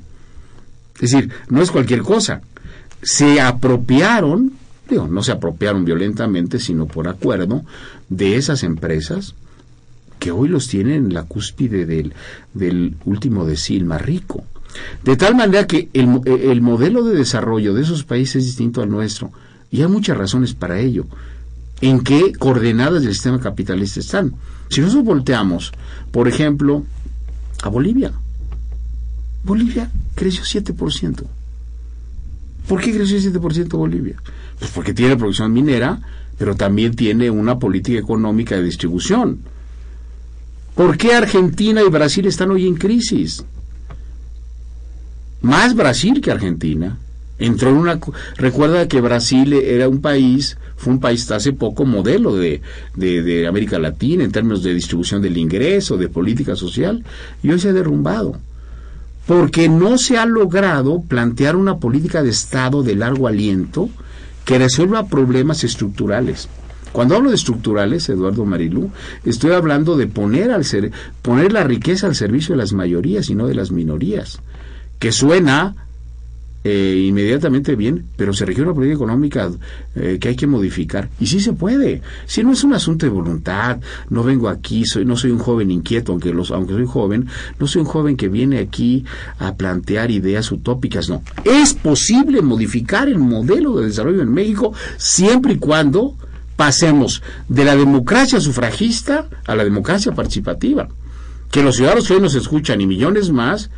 Es 0.97 1.11
decir, 1.11 1.31
no 1.49 1.63
es 1.63 1.71
cualquier 1.71 2.03
cosa. 2.03 2.43
Se 3.01 3.41
apropiaron, 3.41 4.53
digo, 4.91 5.09
no 5.09 5.23
se 5.23 5.33
apropiaron 5.33 5.87
violentamente, 5.87 6.59
sino 6.59 6.85
por 6.85 7.09
acuerdo, 7.09 7.65
de 8.11 8.37
esas 8.37 8.63
empresas 8.63 9.35
que 10.19 10.31
hoy 10.31 10.49
los 10.49 10.69
tienen 10.69 11.07
en 11.07 11.15
la 11.15 11.23
cúspide 11.23 11.87
del, 11.87 12.13
del 12.53 12.97
último 13.07 13.47
decil 13.47 13.87
más 13.87 14.03
rico. 14.03 14.45
De 15.03 15.17
tal 15.17 15.35
manera 15.35 15.67
que 15.67 15.89
el, 15.95 16.21
el 16.27 16.61
modelo 16.61 17.05
de 17.05 17.17
desarrollo 17.17 17.73
de 17.73 17.81
esos 17.81 18.05
países 18.05 18.37
es 18.37 18.45
distinto 18.45 18.83
al 18.83 18.91
nuestro. 18.91 19.33
Y 19.71 19.81
hay 19.81 19.89
muchas 19.89 20.19
razones 20.19 20.53
para 20.53 20.79
ello. 20.79 21.07
¿En 21.85 22.01
qué 22.01 22.33
coordenadas 22.33 23.03
del 23.03 23.13
sistema 23.13 23.39
capitalista 23.39 24.01
están? 24.01 24.33
Si 24.71 24.81
nosotros 24.81 25.05
volteamos, 25.05 25.71
por 26.13 26.29
ejemplo, 26.29 26.83
a 27.63 27.69
Bolivia. 27.69 28.11
Bolivia 29.43 29.91
creció 30.15 30.45
7%. 30.45 31.25
¿Por 32.67 32.81
qué 32.81 32.91
creció 32.91 33.19
7% 33.19 33.77
Bolivia? 33.77 34.17
Pues 34.59 34.71
porque 34.71 34.95
tiene 34.95 35.19
producción 35.19 35.53
minera, 35.53 36.01
pero 36.39 36.57
también 36.57 36.97
tiene 36.97 37.29
una 37.29 37.59
política 37.59 37.99
económica 37.99 38.57
de 38.57 38.63
distribución. 38.63 39.41
¿Por 40.75 40.97
qué 40.97 41.13
Argentina 41.13 41.83
y 41.83 41.91
Brasil 41.91 42.27
están 42.27 42.51
hoy 42.51 42.67
en 42.67 42.77
crisis? 42.77 43.45
Más 45.43 45.77
Brasil 45.77 46.23
que 46.23 46.31
Argentina. 46.31 46.97
Entró 47.39 47.71
en 47.71 47.77
una... 47.77 47.99
Recuerda 48.37 48.87
que 48.89 49.01
Brasil 49.01 49.53
era 49.53 49.89
un 49.89 50.01
país, 50.01 50.57
fue 50.77 50.93
un 50.93 51.01
país 51.01 51.23
hasta 51.23 51.37
hace 51.37 51.53
poco 51.53 51.85
modelo 51.85 52.37
de, 52.37 52.61
de, 52.95 53.47
América 53.47 53.79
Latina 53.79 54.25
en 54.25 54.33
términos 54.33 54.63
de 54.63 54.75
distribución 54.75 55.21
del 55.21 55.37
ingreso, 55.37 55.97
de 55.97 56.09
política 56.09 56.55
social, 56.57 57.05
y 57.43 57.51
hoy 57.51 57.59
se 57.59 57.71
ha 57.71 57.73
derrumbado. 57.73 58.39
Porque 59.27 59.69
no 59.69 59.99
se 59.99 60.19
ha 60.19 60.27
logrado 60.27 61.03
plantear 61.03 61.57
una 61.57 61.79
política 61.79 62.23
de 62.23 62.31
Estado 62.31 62.83
de 62.83 62.95
largo 62.95 63.27
aliento 63.27 63.89
que 64.45 64.59
resuelva 64.59 65.09
problemas 65.09 65.65
estructurales. 65.65 66.49
Cuando 66.93 67.17
hablo 67.17 67.31
de 67.31 67.37
estructurales, 67.37 68.09
Eduardo 68.09 68.45
Marilú, 68.45 68.91
estoy 69.25 69.51
hablando 69.51 69.97
de 69.97 70.07
poner, 70.07 70.53
al 70.53 70.65
ser, 70.65 70.93
poner 71.23 71.53
la 71.53 71.65
riqueza 71.65 72.07
al 72.07 72.15
servicio 72.15 72.55
de 72.55 72.61
las 72.61 72.73
mayorías 72.73 73.31
y 73.31 73.35
no 73.35 73.49
de 73.49 73.55
las 73.55 73.73
minorías, 73.73 74.41
que 75.01 75.11
suena 75.11 75.84
eh, 76.67 77.05
inmediatamente 77.09 77.77
bien, 77.77 78.07
pero 78.17 78.33
se 78.33 78.47
requiere 78.47 78.69
una 78.69 78.75
política 78.75 78.97
económica 78.97 79.51
eh, 79.95 80.17
que 80.19 80.29
hay 80.29 80.37
que 80.37 80.47
modificar. 80.47 81.11
Y 81.21 81.27
sí 81.27 81.39
se 81.41 81.53
puede. 81.53 82.01
Si 82.25 82.43
no 82.43 82.53
es 82.53 82.65
un 82.65 82.73
asunto 82.73 83.05
de 83.05 83.11
voluntad, 83.11 83.81
no 84.09 84.23
vengo 84.25 84.49
aquí, 84.49 84.87
soy, 84.87 85.05
no 85.05 85.15
soy 85.15 85.31
un 85.31 85.39
joven 85.39 85.71
inquieto, 85.71 86.13
aunque, 86.13 86.33
los, 86.33 86.51
aunque 86.51 86.73
soy 86.73 86.87
joven, 86.87 87.29
no 87.59 87.67
soy 87.67 87.83
un 87.83 87.87
joven 87.87 88.17
que 88.17 88.29
viene 88.29 88.61
aquí 88.61 89.05
a 89.39 89.57
plantear 89.57 90.11
ideas 90.11 90.51
utópicas, 90.51 91.11
no. 91.11 91.23
Es 91.45 91.75
posible 91.75 92.41
modificar 92.41 93.09
el 93.09 93.19
modelo 93.19 93.77
de 93.77 93.87
desarrollo 93.87 94.23
en 94.23 94.33
México 94.33 94.73
siempre 94.97 95.53
y 95.53 95.59
cuando 95.59 96.17
pasemos 96.57 97.23
de 97.47 97.65
la 97.67 97.77
democracia 97.77 98.41
sufragista 98.41 99.29
a 99.47 99.55
la 99.55 99.65
democracia 99.65 100.13
participativa. 100.13 100.89
Que 101.51 101.63
los 101.63 101.77
ciudadanos 101.77 102.09
que 102.09 102.15
hoy 102.15 102.21
nos 102.21 102.35
escuchan 102.35 102.81
y 102.81 102.87
millones 102.87 103.31
más 103.31 103.71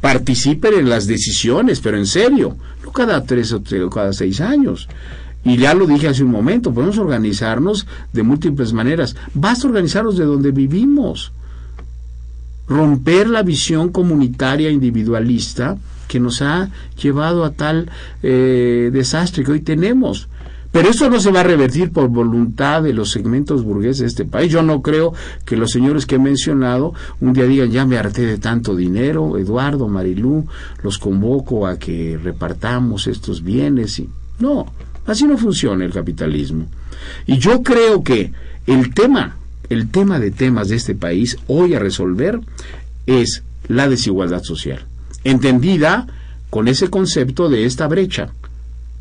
participen 0.00 0.74
en 0.74 0.88
las 0.88 1.06
decisiones, 1.06 1.80
pero 1.80 1.96
en 1.96 2.06
serio, 2.06 2.56
no 2.84 2.92
cada 2.92 3.24
tres 3.24 3.52
o 3.52 3.62
cada 3.90 4.12
seis 4.12 4.40
años. 4.40 4.88
Y 5.44 5.56
ya 5.56 5.74
lo 5.74 5.86
dije 5.86 6.08
hace 6.08 6.24
un 6.24 6.30
momento, 6.30 6.74
podemos 6.74 6.98
organizarnos 6.98 7.86
de 8.12 8.22
múltiples 8.22 8.72
maneras. 8.72 9.16
Basta 9.34 9.66
organizarnos 9.66 10.16
de 10.18 10.24
donde 10.24 10.50
vivimos. 10.50 11.32
Romper 12.66 13.28
la 13.28 13.42
visión 13.42 13.90
comunitaria 13.90 14.70
individualista 14.70 15.78
que 16.06 16.20
nos 16.20 16.42
ha 16.42 16.70
llevado 17.00 17.44
a 17.44 17.52
tal 17.52 17.90
eh, 18.22 18.90
desastre 18.92 19.44
que 19.44 19.52
hoy 19.52 19.60
tenemos. 19.60 20.28
Pero 20.70 20.90
eso 20.90 21.08
no 21.08 21.18
se 21.18 21.32
va 21.32 21.40
a 21.40 21.44
revertir 21.44 21.92
por 21.92 22.08
voluntad 22.08 22.82
de 22.82 22.92
los 22.92 23.10
segmentos 23.10 23.64
burgueses 23.64 24.00
de 24.00 24.06
este 24.06 24.24
país. 24.26 24.52
Yo 24.52 24.62
no 24.62 24.82
creo 24.82 25.14
que 25.46 25.56
los 25.56 25.70
señores 25.70 26.04
que 26.04 26.16
he 26.16 26.18
mencionado 26.18 26.92
un 27.20 27.32
día 27.32 27.44
digan, 27.44 27.70
ya 27.70 27.86
me 27.86 27.96
harté 27.96 28.26
de 28.26 28.38
tanto 28.38 28.76
dinero, 28.76 29.38
Eduardo, 29.38 29.88
Marilú, 29.88 30.46
los 30.82 30.98
convoco 30.98 31.66
a 31.66 31.78
que 31.78 32.18
repartamos 32.22 33.06
estos 33.06 33.42
bienes. 33.42 33.98
Y... 33.98 34.10
No, 34.40 34.66
así 35.06 35.24
no 35.24 35.38
funciona 35.38 35.84
el 35.86 35.92
capitalismo. 35.92 36.66
Y 37.26 37.38
yo 37.38 37.62
creo 37.62 38.02
que 38.02 38.32
el 38.66 38.92
tema, 38.92 39.36
el 39.70 39.90
tema 39.90 40.18
de 40.20 40.30
temas 40.30 40.68
de 40.68 40.76
este 40.76 40.94
país 40.94 41.38
hoy 41.46 41.74
a 41.74 41.78
resolver 41.78 42.40
es 43.06 43.42
la 43.68 43.88
desigualdad 43.88 44.42
social, 44.42 44.84
entendida 45.24 46.06
con 46.50 46.68
ese 46.68 46.88
concepto 46.88 47.48
de 47.48 47.64
esta 47.64 47.86
brecha 47.86 48.32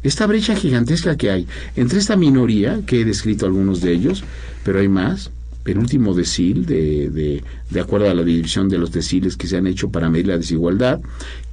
esta 0.08 0.26
brecha 0.28 0.56
gigantesca 0.56 1.16
que 1.18 1.30
hay 1.32 1.48
entre 1.76 2.00
esta 2.00 2.16
minoría, 2.16 2.82
que 2.86 3.02
he 3.02 3.06
descrito 3.06 3.46
algunos 3.46 3.82
de 3.82 3.94
ellos, 3.94 4.24
pero 4.64 4.80
hay 4.80 4.88
más, 4.88 5.32
el 5.66 5.78
último 5.80 6.14
decil, 6.14 6.66
de, 6.66 7.10
de, 7.10 7.44
de, 7.70 7.80
acuerdo 7.80 8.10
a 8.10 8.14
la 8.14 8.24
división 8.24 8.70
de 8.70 8.78
los 8.78 8.92
deciles 8.92 9.36
que 9.36 9.48
se 9.48 9.58
han 9.58 9.68
hecho 9.68 9.90
para 9.90 10.10
medir 10.10 10.28
la 10.28 10.38
desigualdad, 10.38 11.00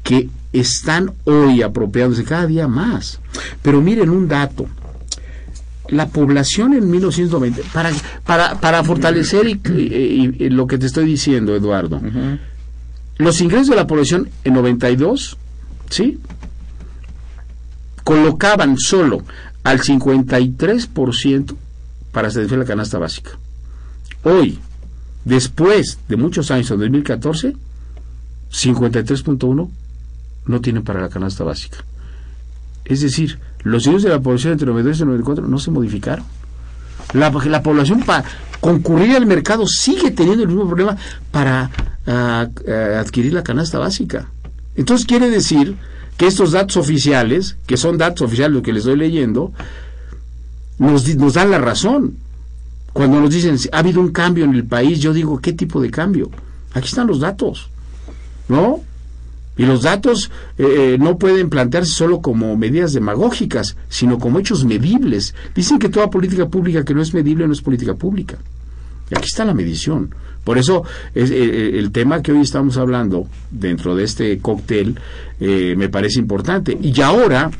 que 0.05 0.29
están 0.53 1.11
hoy 1.25 1.63
apropiándose 1.63 2.23
cada 2.25 2.47
día 2.47 2.69
más. 2.69 3.19
Pero 3.63 3.81
miren 3.83 4.11
un 4.11 4.29
dato. 4.29 4.67
la 5.89 6.09
población 6.09 6.73
en 6.75 6.91
1990, 6.91 7.61
para, 7.73 7.91
para, 8.25 8.59
para 8.61 8.83
fortalecer 8.85 9.47
y, 9.49 9.61
y- 9.69 10.45
y 10.45 10.49
lo 10.51 10.67
que 10.67 10.79
te 10.79 10.87
estoy 10.87 11.05
diciendo, 11.07 11.55
Eduardo, 11.55 12.01
los 13.19 13.41
ingresos 13.41 13.69
de 13.69 13.77
la 13.77 13.87
población 13.87 14.29
en 14.45 14.55
92, 14.55 15.37
¿sí? 15.91 16.19
Colocaban 18.05 18.79
solo 18.79 19.23
al 19.65 19.81
53% 19.81 21.57
para 22.13 22.31
satisfacer 22.31 22.59
la 22.59 22.65
canasta 22.65 22.99
básica. 22.99 23.31
Hoy, 24.23 24.59
después 25.25 25.99
de 26.09 26.17
muchos 26.17 26.51
años, 26.51 26.71
en 26.71 26.79
2014, 26.79 27.57
53.1 28.53 29.71
no 30.47 30.61
tienen 30.61 30.85
para 30.85 31.01
la 31.01 31.09
canasta 31.09 31.45
básica. 31.45 31.79
Es 32.85 33.01
decir, 33.01 33.39
los 33.63 33.87
ingresos 33.87 34.05
de 34.05 34.11
la 34.11 34.21
población 34.21 34.53
entre 34.53 34.67
92 34.67 35.01
y 35.01 35.05
94 35.05 35.49
no 35.49 35.59
se 35.59 35.71
modificaron. 35.71 36.25
La, 37.15 37.31
la 37.31 37.63
población 37.63 38.03
para 38.03 38.25
concurrir 38.61 39.17
al 39.17 39.27
mercado 39.27 39.67
sigue 39.67 40.11
teniendo 40.11 40.43
el 40.43 40.49
mismo 40.49 40.67
problema 40.67 40.97
para 41.31 41.71
ah, 42.07 42.49
ah, 42.69 42.99
adquirir 43.01 43.33
la 43.33 43.43
canasta 43.43 43.79
básica. 43.79 44.29
Entonces 44.77 45.07
quiere 45.07 45.31
decir 45.31 45.77
que 46.17 46.27
estos 46.27 46.53
datos 46.53 46.77
oficiales, 46.77 47.57
que 47.67 47.77
son 47.77 47.99
datos 47.99 48.23
oficiales 48.23 48.55
lo 48.55 48.63
que 48.63 48.73
les 48.73 48.83
estoy 48.83 48.97
leyendo, 48.97 49.53
nos, 50.79 51.15
nos 51.17 51.35
dan 51.35 51.51
la 51.51 51.59
razón. 51.59 52.17
Cuando 52.93 53.21
nos 53.21 53.31
dicen, 53.31 53.57
ha 53.73 53.79
habido 53.79 54.01
un 54.01 54.13
cambio 54.13 54.45
en 54.45 54.55
el 54.55 54.65
país, 54.65 55.01
yo 55.01 55.13
digo, 55.13 55.41
¿qué 55.41 55.53
tipo 55.53 55.81
de 55.81 55.91
cambio? 55.91 56.31
Aquí 56.73 56.87
están 56.87 57.09
los 57.09 57.21
datos, 57.21 57.69
¿no? 58.49 58.81
Y 59.57 59.65
los 59.67 59.83
datos 59.83 60.31
eh, 60.59 60.97
no 60.99 61.17
pueden 61.17 61.49
plantearse 61.49 61.93
solo 61.93 62.21
como 62.21 62.57
medidas 62.57 62.93
demagógicas, 62.93 63.77
sino 63.89 64.19
como 64.19 64.41
hechos 64.41 64.65
medibles. 64.65 65.35
Dicen 65.55 65.79
que 65.79 65.89
toda 65.89 66.11
política 66.11 66.49
pública 66.49 66.85
que 66.85 66.95
no 66.95 67.03
es 67.03 67.15
medible 67.15 67.47
no 67.47 67.53
es 67.53 67.63
política 67.63 67.95
pública. 67.95 68.39
Y 69.11 69.17
aquí 69.17 69.27
está 69.27 69.45
la 69.45 69.55
medición. 69.55 70.15
Por 70.45 70.59
eso 70.59 70.85
es, 71.15 71.31
eh, 71.31 71.79
el 71.79 71.91
tema 71.91 72.23
que 72.23 72.33
hoy 72.33 72.43
estamos 72.43 72.77
hablando 72.77 73.27
dentro 73.51 73.97
de 73.97 74.05
este 74.05 74.39
cóctel 74.39 74.99
eh, 75.41 75.75
me 75.77 75.89
parece 75.89 76.21
importante. 76.21 76.77
Y 76.81 77.01
ahora, 77.01 77.51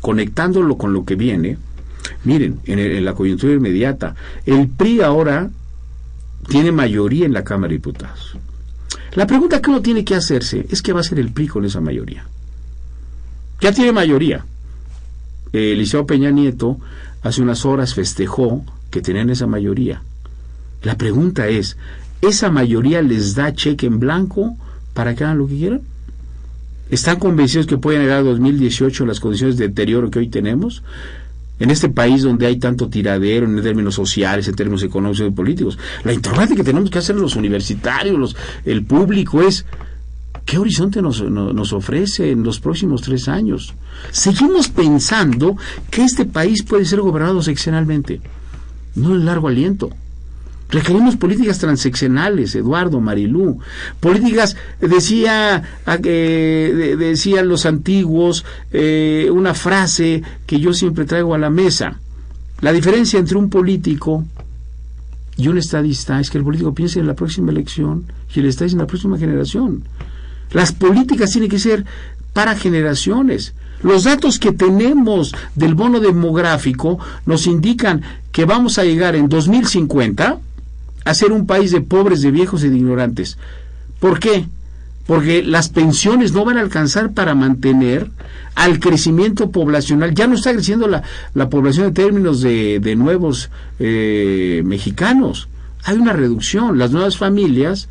conectándolo 0.00 0.76
con 0.76 0.92
lo 0.92 1.04
que 1.04 1.16
viene, 1.16 1.58
miren, 2.24 2.60
en, 2.66 2.78
en 2.78 3.04
la 3.04 3.14
coyuntura 3.14 3.54
inmediata, 3.54 4.14
el 4.46 4.68
PRI 4.68 5.00
ahora 5.00 5.50
tiene 6.48 6.70
mayoría 6.70 7.26
en 7.26 7.32
la 7.32 7.42
Cámara 7.42 7.70
de 7.70 7.76
Diputados. 7.76 8.36
La 9.14 9.26
pregunta 9.26 9.60
que 9.60 9.70
uno 9.70 9.80
tiene 9.80 10.04
que 10.04 10.14
hacerse 10.14 10.66
es 10.70 10.82
qué 10.82 10.92
va 10.92 11.00
a 11.00 11.02
hacer 11.02 11.18
el 11.18 11.32
PRI 11.32 11.48
con 11.48 11.64
esa 11.64 11.80
mayoría. 11.80 12.26
Ya 13.60 13.72
tiene 13.72 13.92
mayoría. 13.92 14.44
Eh, 15.52 15.72
Eliseo 15.72 16.06
Peña 16.06 16.30
Nieto 16.30 16.78
hace 17.22 17.42
unas 17.42 17.64
horas 17.64 17.94
festejó 17.94 18.64
que 18.90 19.00
tenían 19.00 19.30
esa 19.30 19.46
mayoría. 19.46 20.02
La 20.84 20.96
pregunta 20.96 21.48
es, 21.48 21.76
¿esa 22.20 22.50
mayoría 22.50 23.02
les 23.02 23.34
da 23.34 23.52
cheque 23.54 23.86
en 23.86 23.98
blanco 23.98 24.56
para 24.92 25.14
que 25.14 25.24
hagan 25.24 25.38
lo 25.38 25.46
que 25.48 25.56
quieran? 25.56 25.80
¿Están 26.90 27.18
convencidos 27.18 27.66
que 27.66 27.78
pueden 27.78 28.02
llegar 28.02 28.18
a 28.18 28.22
2018 28.22 29.04
en 29.04 29.08
las 29.08 29.20
condiciones 29.20 29.56
de 29.56 29.68
deterioro 29.68 30.10
que 30.10 30.18
hoy 30.18 30.28
tenemos? 30.28 30.82
En 31.58 31.70
este 31.70 31.88
país 31.88 32.22
donde 32.22 32.46
hay 32.46 32.58
tanto 32.58 32.88
tiradero 32.88 33.46
en 33.46 33.62
términos 33.62 33.94
sociales, 33.94 34.46
en 34.48 34.54
términos 34.56 34.82
económicos 34.82 35.26
y 35.26 35.30
políticos. 35.30 35.78
La 36.04 36.12
interrogante 36.12 36.56
que 36.56 36.64
tenemos 36.64 36.90
que 36.90 36.98
hacer 36.98 37.16
los 37.16 37.36
universitarios, 37.36 38.18
los, 38.18 38.36
el 38.64 38.84
público 38.84 39.40
es, 39.40 39.64
¿qué 40.44 40.58
horizonte 40.58 41.00
nos, 41.00 41.22
no- 41.22 41.52
nos 41.52 41.72
ofrece 41.72 42.30
en 42.32 42.42
los 42.42 42.60
próximos 42.60 43.02
tres 43.02 43.28
años? 43.28 43.72
Seguimos 44.10 44.68
pensando 44.68 45.56
que 45.90 46.02
este 46.04 46.24
país 46.26 46.62
puede 46.64 46.84
ser 46.84 47.00
gobernado 47.00 47.40
seccionalmente, 47.40 48.20
no 48.96 49.14
en 49.14 49.24
largo 49.24 49.48
aliento. 49.48 49.90
Requerimos 50.70 51.16
políticas 51.16 51.58
transeccionales, 51.58 52.54
Eduardo, 52.54 53.00
Marilú. 53.00 53.58
Políticas, 54.00 54.56
decía, 54.80 55.62
eh, 55.86 56.72
de- 56.74 56.96
decían 56.96 57.48
los 57.48 57.64
antiguos, 57.66 58.44
eh, 58.72 59.28
una 59.32 59.54
frase 59.54 60.22
que 60.46 60.58
yo 60.58 60.72
siempre 60.72 61.04
traigo 61.04 61.34
a 61.34 61.38
la 61.38 61.50
mesa. 61.50 62.00
La 62.60 62.72
diferencia 62.72 63.18
entre 63.18 63.36
un 63.36 63.50
político 63.50 64.24
y 65.36 65.48
un 65.48 65.58
estadista 65.58 66.18
es 66.20 66.30
que 66.30 66.38
el 66.38 66.44
político 66.44 66.74
piensa 66.74 66.98
en 66.98 67.06
la 67.06 67.14
próxima 67.14 67.50
elección 67.52 68.04
y 68.34 68.40
el 68.40 68.46
estadista 68.46 68.76
en 68.76 68.80
la 68.82 68.86
próxima 68.86 69.18
generación. 69.18 69.84
Las 70.52 70.72
políticas 70.72 71.30
tienen 71.30 71.50
que 71.50 71.58
ser 71.58 71.84
para 72.32 72.56
generaciones. 72.56 73.54
Los 73.82 74.04
datos 74.04 74.38
que 74.38 74.52
tenemos 74.52 75.34
del 75.54 75.74
bono 75.74 76.00
demográfico 76.00 76.98
nos 77.26 77.46
indican 77.46 78.02
que 78.32 78.44
vamos 78.44 78.78
a 78.78 78.84
llegar 78.84 79.14
en 79.14 79.28
2050 79.28 80.38
a 81.04 81.14
ser 81.14 81.32
un 81.32 81.46
país 81.46 81.70
de 81.70 81.80
pobres, 81.80 82.22
de 82.22 82.30
viejos 82.30 82.64
y 82.64 82.68
de 82.68 82.76
ignorantes. 82.76 83.38
¿Por 84.00 84.18
qué? 84.18 84.46
Porque 85.06 85.42
las 85.42 85.68
pensiones 85.68 86.32
no 86.32 86.44
van 86.44 86.56
a 86.56 86.62
alcanzar 86.62 87.12
para 87.12 87.34
mantener 87.34 88.10
al 88.54 88.80
crecimiento 88.80 89.50
poblacional. 89.50 90.14
Ya 90.14 90.26
no 90.26 90.34
está 90.34 90.52
creciendo 90.52 90.88
la, 90.88 91.02
la 91.34 91.48
población 91.50 91.88
en 91.88 91.94
términos 91.94 92.40
de, 92.40 92.80
de 92.80 92.96
nuevos 92.96 93.50
eh, 93.78 94.62
mexicanos. 94.64 95.48
Hay 95.84 95.96
una 95.98 96.14
reducción. 96.14 96.78
Las 96.78 96.90
nuevas 96.90 97.18
familias, 97.18 97.88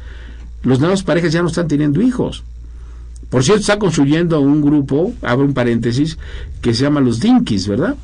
las 0.64 0.80
nuevas 0.80 1.03
parejas 1.03 1.32
ya 1.34 1.41
no 1.41 1.49
están 1.49 1.68
teniendo 1.68 2.01
hijos. 2.01 2.43
Por 3.30 3.43
cierto, 3.43 3.61
está 3.61 3.80
construyendo 3.80 4.39
un 4.39 4.61
grupo, 4.61 5.14
abro 5.22 5.45
un 5.45 5.53
paréntesis, 5.53 6.18
que 6.61 6.74
se 6.74 6.84
llama 6.84 6.99
los 6.99 7.20
Dinkies, 7.20 7.68
¿verdad? 7.68 7.95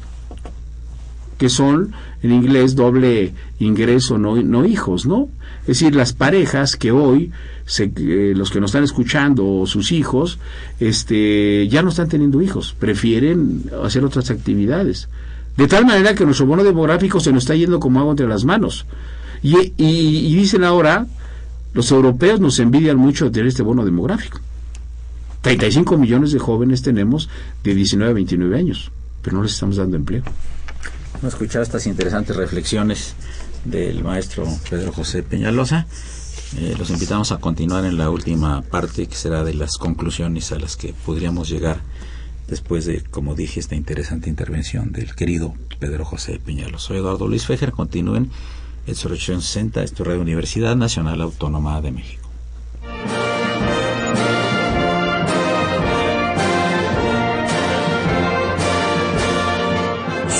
Que 1.39 1.49
son, 1.49 1.93
en 2.21 2.31
inglés, 2.33 2.75
doble 2.75 3.33
ingreso, 3.59 4.17
no, 4.19 4.35
no 4.35 4.65
hijos, 4.65 5.05
¿no? 5.07 5.29
Es 5.61 5.79
decir, 5.79 5.95
las 5.95 6.13
parejas 6.13 6.75
que 6.75 6.91
hoy, 6.91 7.31
se, 7.65 7.91
eh, 7.95 8.33
los 8.35 8.51
que 8.51 8.59
nos 8.59 8.69
están 8.71 8.83
escuchando, 8.83 9.63
sus 9.65 9.91
hijos, 9.91 10.37
este, 10.79 11.67
ya 11.67 11.81
no 11.81 11.89
están 11.89 12.09
teniendo 12.09 12.41
hijos, 12.41 12.75
prefieren 12.77 13.63
hacer 13.83 14.03
otras 14.03 14.29
actividades. 14.31 15.07
De 15.57 15.67
tal 15.67 15.85
manera 15.85 16.13
que 16.15 16.25
nuestro 16.25 16.45
bono 16.45 16.63
demográfico 16.63 17.19
se 17.19 17.31
nos 17.31 17.43
está 17.43 17.55
yendo 17.55 17.79
como 17.79 17.99
agua 17.99 18.11
entre 18.11 18.27
las 18.27 18.45
manos. 18.45 18.85
Y, 19.41 19.55
y- 19.77 20.27
y 20.27 20.35
dicen 20.35 20.63
ahora, 20.63 21.07
los 21.73 21.91
europeos 21.91 22.39
nos 22.39 22.59
envidian 22.59 22.97
mucho 22.97 23.25
de 23.25 23.31
tener 23.31 23.47
este 23.47 23.63
bono 23.63 23.85
demográfico. 23.85 24.39
35 25.41 25.97
millones 25.97 26.31
de 26.33 26.39
jóvenes 26.39 26.81
tenemos 26.81 27.29
de 27.63 27.75
19 27.75 28.11
a 28.11 28.13
29 28.13 28.57
años, 28.57 28.91
pero 29.21 29.37
no 29.37 29.43
les 29.43 29.53
estamos 29.53 29.77
dando 29.77 29.95
empleo. 29.95 30.23
Hemos 31.15 31.33
escuchado 31.33 31.63
estas 31.63 31.87
interesantes 31.87 32.35
reflexiones 32.35 33.15
del 33.65 34.03
maestro 34.03 34.45
Pedro 34.69 34.91
José 34.91 35.23
Peñalosa. 35.23 35.85
Eh, 36.57 36.75
los 36.77 36.89
invitamos 36.89 37.31
a 37.31 37.37
continuar 37.37 37.85
en 37.85 37.97
la 37.97 38.09
última 38.09 38.61
parte, 38.61 39.07
que 39.07 39.15
será 39.15 39.43
de 39.43 39.53
las 39.53 39.77
conclusiones 39.77 40.51
a 40.51 40.59
las 40.59 40.77
que 40.77 40.93
podríamos 41.05 41.49
llegar 41.49 41.81
después 42.47 42.85
de, 42.85 43.01
como 43.01 43.35
dije, 43.35 43.59
esta 43.59 43.75
interesante 43.75 44.29
intervención 44.29 44.91
del 44.91 45.13
querido 45.13 45.53
Pedro 45.79 46.05
José 46.05 46.39
Peñalosa. 46.43 46.87
Soy 46.87 46.97
Eduardo 46.97 47.27
Luis 47.27 47.45
Fejer. 47.45 47.71
Continúen 47.71 48.31
en 48.87 48.95
su 48.95 49.15
60, 49.15 49.83
esto 49.83 50.03
es 50.03 50.07
Radio 50.07 50.21
Universidad 50.21 50.75
Nacional 50.75 51.21
Autónoma 51.21 51.79
de 51.81 51.91
México. 51.91 52.28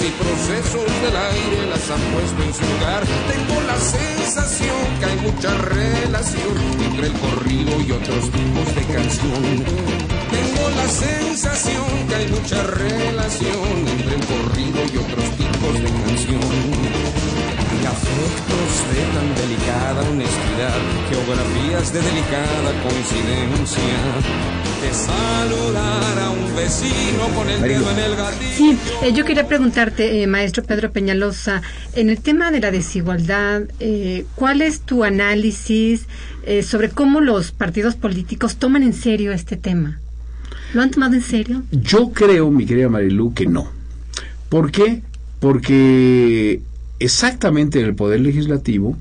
Y 0.00 0.10
procesos 0.10 0.86
del 1.02 1.16
aire 1.16 1.66
las 1.70 1.90
han 1.90 2.00
puesto 2.12 2.42
en 2.42 2.54
su 2.54 2.62
lugar. 2.62 3.02
Tengo 3.32 3.60
la 3.62 3.78
sensación 3.78 4.78
que 4.98 5.04
hay 5.06 5.16
mucha 5.16 5.54
relación 5.54 6.56
entre 6.84 7.06
el 7.08 7.12
corrido 7.14 7.80
y 7.80 7.90
otros 7.90 8.30
tipos 8.30 8.74
de 8.76 8.82
canción. 8.94 9.64
Tengo 10.30 10.70
la 10.76 10.88
sensación 10.88 12.08
que 12.08 12.14
hay 12.14 12.28
mucha 12.28 12.62
relación 12.62 13.88
entre 13.88 14.14
el 14.14 14.26
corrido 14.26 14.78
y 14.92 14.96
otros 14.98 15.30
tipos 15.36 15.74
de 15.74 15.90
canción 16.04 17.07
afectos 17.88 18.70
de 18.92 19.02
tan 19.14 19.34
delicada 19.34 20.10
honestidad, 20.10 20.78
geografías 21.08 21.92
de 21.92 22.00
delicada 22.00 22.70
coincidencia. 22.82 23.82
De 24.82 24.92
saludar 24.92 26.18
a 26.18 26.30
un 26.30 26.54
vecino 26.54 27.28
con 27.34 27.48
el 27.48 27.62
dedo 27.62 27.90
en 27.90 27.98
el 27.98 28.16
gatillo. 28.16 28.54
Sí, 28.56 28.78
eh, 29.02 29.12
yo 29.12 29.24
quería 29.24 29.48
preguntarte, 29.48 30.22
eh, 30.22 30.26
maestro 30.26 30.62
Pedro 30.64 30.92
Peñalosa, 30.92 31.62
en 31.94 32.10
el 32.10 32.20
tema 32.20 32.50
de 32.50 32.60
la 32.60 32.70
desigualdad, 32.70 33.62
eh, 33.80 34.26
¿cuál 34.34 34.60
es 34.62 34.80
tu 34.80 35.04
análisis 35.04 36.06
sobre 36.62 36.88
cómo 36.88 37.20
los 37.20 37.52
partidos 37.52 37.94
políticos 37.94 38.56
toman 38.56 38.82
en 38.82 38.94
serio 38.94 39.32
este 39.32 39.58
tema? 39.58 40.00
¿Lo 40.72 40.80
han 40.80 40.90
tomado 40.90 41.12
en 41.12 41.22
serio? 41.22 41.62
Yo 41.70 42.10
creo, 42.10 42.50
mi 42.50 42.64
querida 42.64 42.88
Marilu, 42.88 43.34
que 43.34 43.44
no. 43.44 43.70
¿Por 44.48 44.70
qué? 44.70 45.02
Porque 45.40 46.62
exactamente 46.98 47.80
en 47.80 47.86
el 47.86 47.94
Poder 47.94 48.20
Legislativo 48.20 48.96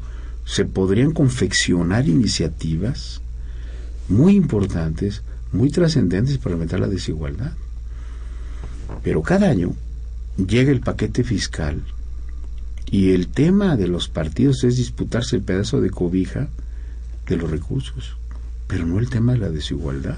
se 0.45 0.65
podrían 0.65 1.11
confeccionar 1.11 2.07
iniciativas 2.07 3.21
muy 4.07 4.35
importantes, 4.35 5.23
muy 5.51 5.69
trascendentes 5.69 6.37
para 6.37 6.53
aumentar 6.53 6.79
la 6.79 6.87
desigualdad. 6.87 7.51
Pero 9.03 9.21
cada 9.21 9.49
año 9.49 9.73
llega 10.37 10.71
el 10.71 10.79
paquete 10.79 11.23
fiscal 11.23 11.81
y 12.89 13.11
el 13.11 13.27
tema 13.27 13.75
de 13.75 13.87
los 13.87 14.07
partidos 14.07 14.63
es 14.63 14.77
disputarse 14.77 15.35
el 15.35 15.41
pedazo 15.41 15.81
de 15.81 15.89
cobija 15.89 16.47
de 17.27 17.35
los 17.35 17.51
recursos, 17.51 18.15
pero 18.67 18.85
no 18.85 18.99
el 18.99 19.09
tema 19.09 19.33
de 19.33 19.39
la 19.39 19.49
desigualdad. 19.49 20.17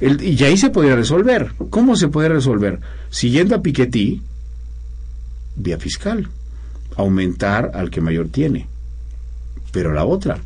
y 0.00 0.44
ahí 0.44 0.56
se 0.56 0.70
podría 0.70 0.96
resolver. 0.96 1.52
¿Cómo 1.70 1.96
se 1.96 2.08
puede 2.08 2.28
resolver? 2.28 2.80
Siguiendo 3.10 3.54
a 3.54 3.62
Piketty, 3.62 4.22
vía 5.56 5.78
fiscal, 5.78 6.28
aumentar 6.96 7.72
al 7.74 7.90
que 7.90 8.00
mayor 8.00 8.28
tiene. 8.28 8.68
Pero 9.72 9.92
la 9.92 10.04
otra, 10.04 10.38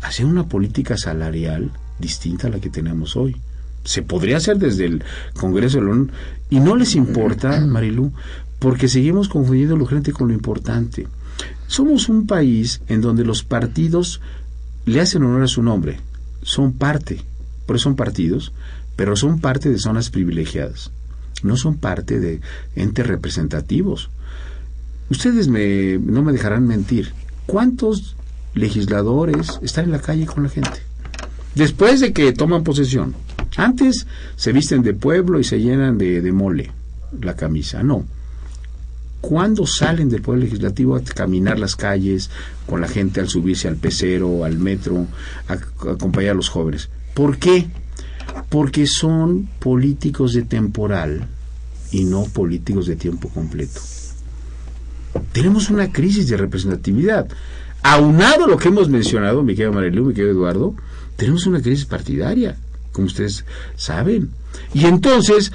hacer 0.00 0.26
una 0.26 0.48
política 0.48 0.96
salarial 0.96 1.70
distinta 1.98 2.48
a 2.48 2.50
la 2.50 2.60
que 2.60 2.70
tenemos 2.70 3.16
hoy. 3.16 3.36
Se 3.84 4.02
podría 4.02 4.38
hacer 4.38 4.58
desde 4.58 4.86
el 4.86 5.04
Congreso 5.34 5.78
de 5.78 5.86
la 5.86 6.06
y 6.50 6.60
no 6.60 6.76
les 6.76 6.94
importa, 6.94 7.60
Marilú, 7.66 8.12
porque 8.58 8.88
seguimos 8.88 9.28
confundiendo 9.28 9.76
lo 9.76 9.84
urgente 9.84 10.12
con 10.12 10.28
lo 10.28 10.34
importante. 10.34 11.06
Somos 11.66 12.08
un 12.08 12.26
país 12.26 12.80
en 12.88 13.00
donde 13.00 13.24
los 13.24 13.44
partidos 13.44 14.20
le 14.86 15.00
hacen 15.00 15.22
honor 15.22 15.42
a 15.42 15.48
su 15.48 15.62
nombre, 15.62 15.98
son 16.42 16.72
parte, 16.72 17.22
por 17.66 17.76
eso 17.76 17.84
son 17.84 17.96
partidos, 17.96 18.52
pero 18.96 19.16
son 19.16 19.40
parte 19.40 19.70
de 19.70 19.78
zonas 19.78 20.10
privilegiadas, 20.10 20.92
no 21.42 21.56
son 21.56 21.76
parte 21.76 22.20
de 22.20 22.40
entes 22.74 23.06
representativos. 23.06 24.10
Ustedes 25.10 25.48
me, 25.48 25.98
no 25.98 26.22
me 26.22 26.32
dejarán 26.32 26.66
mentir. 26.66 27.12
¿Cuántos 27.46 28.16
legisladores 28.54 29.58
están 29.62 29.86
en 29.86 29.92
la 29.92 30.00
calle 30.00 30.26
con 30.26 30.44
la 30.44 30.48
gente? 30.48 30.80
Después 31.54 32.00
de 32.00 32.12
que 32.12 32.32
toman 32.32 32.64
posesión. 32.64 33.14
Antes 33.56 34.06
se 34.36 34.52
visten 34.52 34.82
de 34.82 34.94
pueblo 34.94 35.38
y 35.38 35.44
se 35.44 35.60
llenan 35.60 35.98
de, 35.98 36.20
de 36.20 36.32
mole 36.32 36.72
la 37.20 37.36
camisa. 37.36 37.82
No. 37.82 38.04
¿Cuándo 39.20 39.66
salen 39.66 40.08
del 40.08 40.20
Poder 40.20 40.42
Legislativo 40.42 40.96
a 40.96 41.02
caminar 41.02 41.58
las 41.58 41.76
calles 41.76 42.30
con 42.66 42.80
la 42.80 42.88
gente 42.88 43.20
al 43.20 43.28
subirse 43.28 43.68
al 43.68 43.76
pecero, 43.76 44.44
al 44.44 44.58
metro, 44.58 45.06
a, 45.48 45.52
a 45.52 45.92
acompañar 45.92 46.32
a 46.32 46.34
los 46.34 46.48
jóvenes? 46.48 46.90
¿Por 47.14 47.38
qué? 47.38 47.68
Porque 48.48 48.86
son 48.86 49.48
políticos 49.58 50.32
de 50.32 50.42
temporal 50.42 51.28
y 51.90 52.04
no 52.04 52.24
políticos 52.24 52.86
de 52.86 52.96
tiempo 52.96 53.28
completo 53.28 53.80
tenemos 55.32 55.70
una 55.70 55.92
crisis 55.92 56.28
de 56.28 56.36
representatividad. 56.36 57.28
Aunado 57.82 58.44
a 58.44 58.48
lo 58.48 58.56
que 58.56 58.68
hemos 58.68 58.88
mencionado, 58.88 59.42
mi 59.42 59.54
querido 59.54 59.72
Marilu, 59.72 60.06
mi 60.06 60.14
querido 60.14 60.32
Eduardo, 60.32 60.74
tenemos 61.16 61.46
una 61.46 61.60
crisis 61.60 61.84
partidaria, 61.84 62.56
como 62.92 63.06
ustedes 63.06 63.44
saben. 63.76 64.30
Y 64.72 64.86
entonces, 64.86 65.52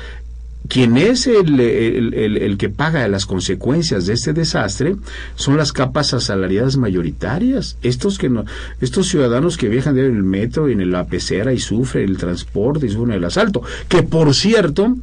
quien 0.70 0.98
es 0.98 1.26
el, 1.26 1.60
el, 1.60 2.58
que 2.58 2.70
paga 2.70 3.08
las 3.08 3.26
consecuencias 3.26 4.06
de 4.06 4.14
este 4.14 4.34
desastre 4.34 4.96
son 5.36 5.58
las 5.58 5.74
capas 5.74 6.14
asalariadas 6.14 6.78
mayoritarias. 6.78 7.76
Estos, 7.82 8.20
que 8.20 8.30
no, 8.30 8.46
estos 8.80 9.08
ciudadanos 9.08 9.58
que 9.58 9.68
viajan 9.68 9.98
en 9.98 10.06
el 10.06 10.24
metro 10.24 10.70
y 10.70 10.74
en 10.74 10.92
la 10.92 11.08
pecera 11.08 11.54
y 11.54 11.60
sufren 11.60 12.08
el 12.08 12.18
transporte 12.18 12.86
y 12.86 12.90
sufren 12.90 13.18
el 13.18 13.26
asalto. 13.26 13.64
Que 13.88 14.04
por 14.04 14.36
cierto, 14.36 14.96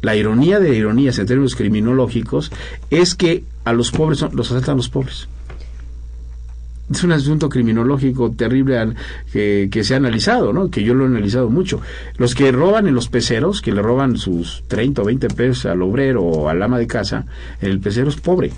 la 0.00 0.14
ironía 0.14 0.60
de 0.60 0.76
ironías 0.76 1.18
en 1.18 1.26
términos 1.26 1.56
criminológicos 1.56 2.52
es 2.90 3.16
que 3.16 3.42
a 3.64 3.72
los 3.72 3.90
pobres 3.90 4.24
los 4.32 4.52
asaltan 4.52 4.76
los 4.76 4.88
pobres. 4.88 5.26
Es 6.90 7.02
un 7.02 7.12
asunto 7.12 7.48
criminológico 7.48 8.30
terrible 8.32 8.94
que, 9.32 9.68
que, 9.70 9.84
se 9.84 9.94
ha 9.94 9.96
analizado, 9.96 10.52
¿no? 10.52 10.70
que 10.70 10.82
yo 10.82 10.92
lo 10.92 11.04
he 11.04 11.06
analizado 11.06 11.48
mucho. 11.48 11.80
Los 12.18 12.34
que 12.34 12.52
roban 12.52 12.86
en 12.86 12.94
los 12.94 13.08
peceros, 13.08 13.62
que 13.62 13.72
le 13.72 13.80
roban 13.80 14.18
sus 14.18 14.64
30 14.68 15.00
o 15.00 15.04
20 15.06 15.28
pesos 15.28 15.66
al 15.66 15.80
obrero 15.82 16.22
o 16.22 16.48
al 16.48 16.62
ama 16.62 16.78
de 16.78 16.86
casa, 16.86 17.24
el 17.60 17.80
pecero 17.80 18.08
es 18.10 18.16
pobre. 18.16 18.52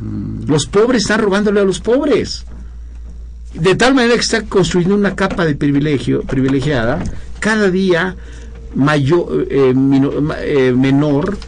Mm. 0.00 0.44
Los 0.46 0.66
pobres 0.66 1.02
están 1.02 1.20
robándole 1.20 1.60
a 1.60 1.64
los 1.64 1.80
pobres. 1.80 2.44
De 3.54 3.74
tal 3.74 3.94
manera 3.94 4.14
que 4.14 4.20
está 4.20 4.42
construyendo 4.42 4.94
una 4.94 5.16
capa 5.16 5.46
de 5.46 5.54
privilegio 5.54 6.22
privilegiada 6.22 7.02
cada 7.40 7.70
día 7.70 8.14
mayor, 8.74 9.46
eh, 9.50 9.72
eh, 10.42 10.72
menor 10.76 11.38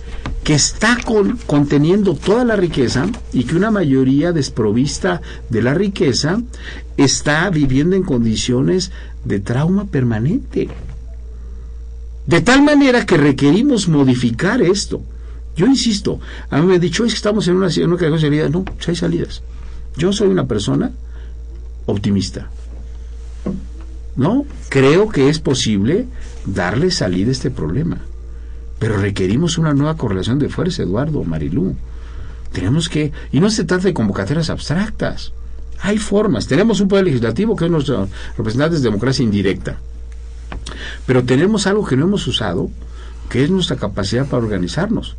que 0.50 0.56
está 0.56 0.98
conteniendo 1.46 2.16
toda 2.16 2.44
la 2.44 2.56
riqueza 2.56 3.06
y 3.32 3.44
que 3.44 3.54
una 3.54 3.70
mayoría 3.70 4.32
desprovista 4.32 5.22
de 5.48 5.62
la 5.62 5.74
riqueza 5.74 6.42
está 6.96 7.48
viviendo 7.50 7.94
en 7.94 8.02
condiciones 8.02 8.90
de 9.24 9.38
trauma 9.38 9.84
permanente. 9.84 10.68
De 12.26 12.40
tal 12.40 12.64
manera 12.64 13.06
que 13.06 13.16
requerimos 13.16 13.86
modificar 13.86 14.60
esto. 14.60 15.00
Yo 15.54 15.66
insisto, 15.66 16.18
a 16.50 16.58
mí 16.58 16.66
me 16.66 16.74
han 16.74 16.80
dicho, 16.80 17.04
es 17.04 17.12
que 17.12 17.18
estamos 17.18 17.46
en 17.46 17.54
una, 17.54 17.68
en 17.68 17.92
una 17.92 18.18
salida. 18.18 18.48
No, 18.48 18.64
hay 18.88 18.96
salidas. 18.96 19.42
Yo 19.96 20.12
soy 20.12 20.26
una 20.26 20.48
persona 20.48 20.90
optimista. 21.86 22.50
No, 24.16 24.46
creo 24.68 25.10
que 25.10 25.28
es 25.28 25.38
posible 25.38 26.06
darle 26.44 26.90
salida 26.90 27.28
a 27.28 27.32
este 27.34 27.52
problema. 27.52 28.00
Pero 28.80 28.96
requerimos 28.96 29.58
una 29.58 29.74
nueva 29.74 29.96
correlación 29.96 30.38
de 30.38 30.48
fuerza, 30.48 30.82
Eduardo, 30.82 31.22
Marilú. 31.22 31.76
Tenemos 32.50 32.88
que, 32.88 33.12
y 33.30 33.38
no 33.38 33.50
se 33.50 33.64
trata 33.64 33.84
de 33.84 33.94
convocatorias 33.94 34.48
abstractas. 34.48 35.32
Hay 35.82 35.98
formas. 35.98 36.46
Tenemos 36.46 36.80
un 36.80 36.88
poder 36.88 37.04
legislativo 37.04 37.54
que 37.54 37.66
es 37.66 37.70
nuestro 37.70 38.08
representante 38.38 38.76
de 38.76 38.82
democracia 38.82 39.22
indirecta. 39.22 39.78
Pero 41.06 41.22
tenemos 41.24 41.66
algo 41.66 41.86
que 41.86 41.96
no 41.96 42.06
hemos 42.06 42.26
usado, 42.26 42.70
que 43.28 43.44
es 43.44 43.50
nuestra 43.50 43.76
capacidad 43.76 44.26
para 44.26 44.42
organizarnos. 44.42 45.16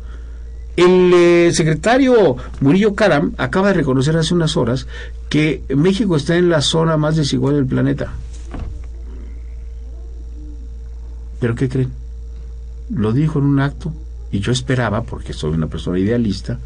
El 0.76 1.12
eh, 1.14 1.50
secretario 1.54 2.36
Murillo 2.60 2.96
Karam 2.96 3.32
acaba 3.38 3.68
de 3.68 3.74
reconocer 3.74 4.16
hace 4.16 4.34
unas 4.34 4.56
horas 4.56 4.88
que 5.28 5.62
México 5.68 6.16
está 6.16 6.36
en 6.36 6.48
la 6.48 6.62
zona 6.62 6.96
más 6.96 7.14
desigual 7.14 7.54
del 7.54 7.66
planeta. 7.66 8.12
¿Pero 11.38 11.54
qué 11.54 11.68
creen? 11.68 12.01
Lo 12.94 13.12
dijo 13.12 13.38
en 13.38 13.46
un 13.46 13.60
acto 13.60 13.92
y 14.30 14.40
yo 14.40 14.52
esperaba, 14.52 15.02
porque 15.02 15.32
soy 15.32 15.52
una 15.52 15.66
persona 15.66 15.98
idealista, 15.98 16.58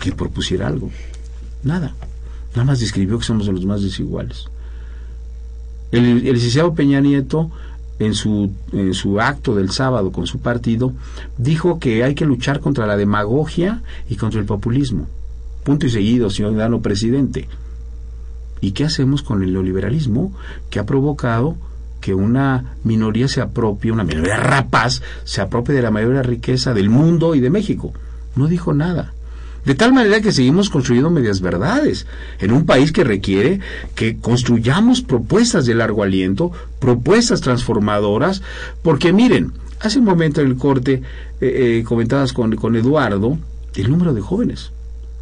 que 0.00 0.12
propusiera 0.12 0.66
algo. 0.66 0.90
Nada. 1.62 1.94
Nada 2.54 2.64
más 2.64 2.80
describió 2.80 3.18
que 3.18 3.24
somos 3.24 3.46
los 3.46 3.64
más 3.64 3.82
desiguales. 3.82 4.46
El, 5.90 6.26
el 6.26 6.34
licenciado 6.34 6.74
Peña 6.74 7.00
Nieto 7.00 7.50
en 7.98 8.14
su, 8.14 8.50
en 8.72 8.94
su 8.94 9.20
acto 9.20 9.54
del 9.54 9.70
sábado 9.70 10.10
con 10.10 10.26
su 10.26 10.40
partido, 10.40 10.92
dijo 11.38 11.78
que 11.78 12.04
hay 12.04 12.14
que 12.14 12.24
luchar 12.24 12.60
contra 12.60 12.86
la 12.86 12.96
demagogia 12.96 13.82
y 14.08 14.16
contra 14.16 14.40
el 14.40 14.46
populismo. 14.46 15.06
Punto 15.64 15.86
y 15.86 15.90
seguido, 15.90 16.30
señor 16.30 16.56
Dano 16.56 16.80
presidente. 16.80 17.48
¿Y 18.60 18.72
qué 18.72 18.84
hacemos 18.84 19.22
con 19.22 19.42
el 19.42 19.52
neoliberalismo 19.52 20.32
que 20.70 20.78
ha 20.78 20.86
provocado 20.86 21.56
que 22.02 22.12
una 22.12 22.74
minoría 22.84 23.28
se 23.28 23.40
apropie, 23.40 23.90
una 23.90 24.04
minoría 24.04 24.36
rapaz, 24.36 25.00
se 25.24 25.40
apropie 25.40 25.74
de 25.74 25.80
la 25.80 25.90
mayor 25.90 26.26
riqueza 26.26 26.74
del 26.74 26.90
mundo 26.90 27.34
y 27.34 27.40
de 27.40 27.48
México? 27.48 27.94
No 28.36 28.48
dijo 28.48 28.74
nada. 28.74 29.14
De 29.64 29.76
tal 29.76 29.92
manera 29.92 30.20
que 30.20 30.32
seguimos 30.32 30.70
construyendo 30.70 31.08
medias 31.08 31.40
verdades 31.40 32.06
en 32.40 32.52
un 32.52 32.66
país 32.66 32.90
que 32.90 33.04
requiere 33.04 33.60
que 33.94 34.18
construyamos 34.18 35.02
propuestas 35.02 35.66
de 35.66 35.74
largo 35.74 36.02
aliento, 36.02 36.50
propuestas 36.80 37.40
transformadoras, 37.40 38.42
porque 38.82 39.12
miren, 39.12 39.52
hace 39.80 40.00
un 40.00 40.04
momento 40.04 40.40
en 40.40 40.48
el 40.48 40.56
corte 40.56 41.02
eh, 41.40 41.78
eh, 41.80 41.84
comentadas 41.84 42.32
con, 42.32 42.56
con 42.56 42.74
Eduardo 42.74 43.38
el 43.76 43.88
número 43.90 44.12
de 44.12 44.20
jóvenes. 44.20 44.72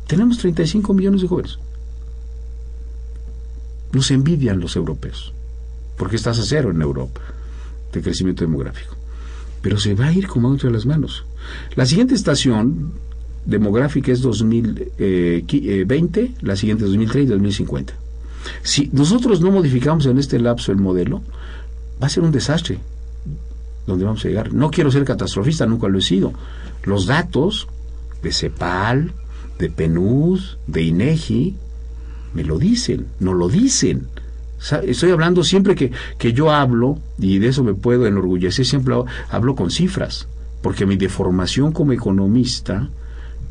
Tenemos 0.06 0.38
35 0.38 0.94
millones 0.94 1.20
de 1.20 1.28
jóvenes. 1.28 1.58
Nos 3.92 4.10
envidian 4.10 4.58
los 4.58 4.74
europeos, 4.74 5.34
porque 6.00 6.16
estás 6.16 6.38
a 6.38 6.44
cero 6.44 6.70
en 6.70 6.80
Europa 6.80 7.20
de 7.92 8.00
crecimiento 8.00 8.42
demográfico. 8.42 8.96
Pero 9.60 9.78
se 9.78 9.94
va 9.94 10.06
a 10.06 10.12
ir 10.12 10.28
como 10.28 10.50
entre 10.50 10.70
las 10.70 10.86
manos. 10.86 11.26
La 11.76 11.84
siguiente 11.84 12.14
estación 12.14 12.92
demográfica 13.44 14.10
es 14.10 14.22
2020, 14.22 16.32
la 16.40 16.56
siguiente 16.56 16.84
2030 16.84 17.20
y 17.20 17.26
2050. 17.26 17.92
Si 18.62 18.88
nosotros 18.94 19.42
no 19.42 19.50
modificamos 19.50 20.06
en 20.06 20.18
este 20.18 20.38
lapso 20.38 20.72
el 20.72 20.78
modelo, 20.78 21.20
va 22.02 22.06
a 22.06 22.10
ser 22.10 22.22
un 22.22 22.32
desastre 22.32 22.78
donde 23.86 24.06
vamos 24.06 24.24
a 24.24 24.28
llegar. 24.28 24.54
No 24.54 24.70
quiero 24.70 24.90
ser 24.90 25.04
catastrofista, 25.04 25.66
nunca 25.66 25.86
lo 25.88 25.98
he 25.98 26.02
sido. 26.02 26.32
Los 26.84 27.04
datos 27.04 27.68
de 28.22 28.32
CEPAL, 28.32 29.12
de 29.58 29.68
PNUD, 29.68 30.40
de 30.66 30.82
INEGI, 30.82 31.56
me 32.32 32.42
lo 32.42 32.58
dicen, 32.58 33.08
no 33.18 33.34
lo 33.34 33.50
dicen. 33.50 34.08
Estoy 34.82 35.10
hablando 35.10 35.42
siempre 35.42 35.74
que, 35.74 35.90
que 36.18 36.32
yo 36.32 36.50
hablo, 36.50 36.98
y 37.18 37.38
de 37.38 37.48
eso 37.48 37.64
me 37.64 37.74
puedo 37.74 38.06
enorgullecer, 38.06 38.66
siempre 38.66 38.94
hablo 39.30 39.54
con 39.54 39.70
cifras, 39.70 40.28
porque 40.60 40.84
mi 40.84 40.96
deformación 40.96 41.72
como 41.72 41.92
economista 41.92 42.90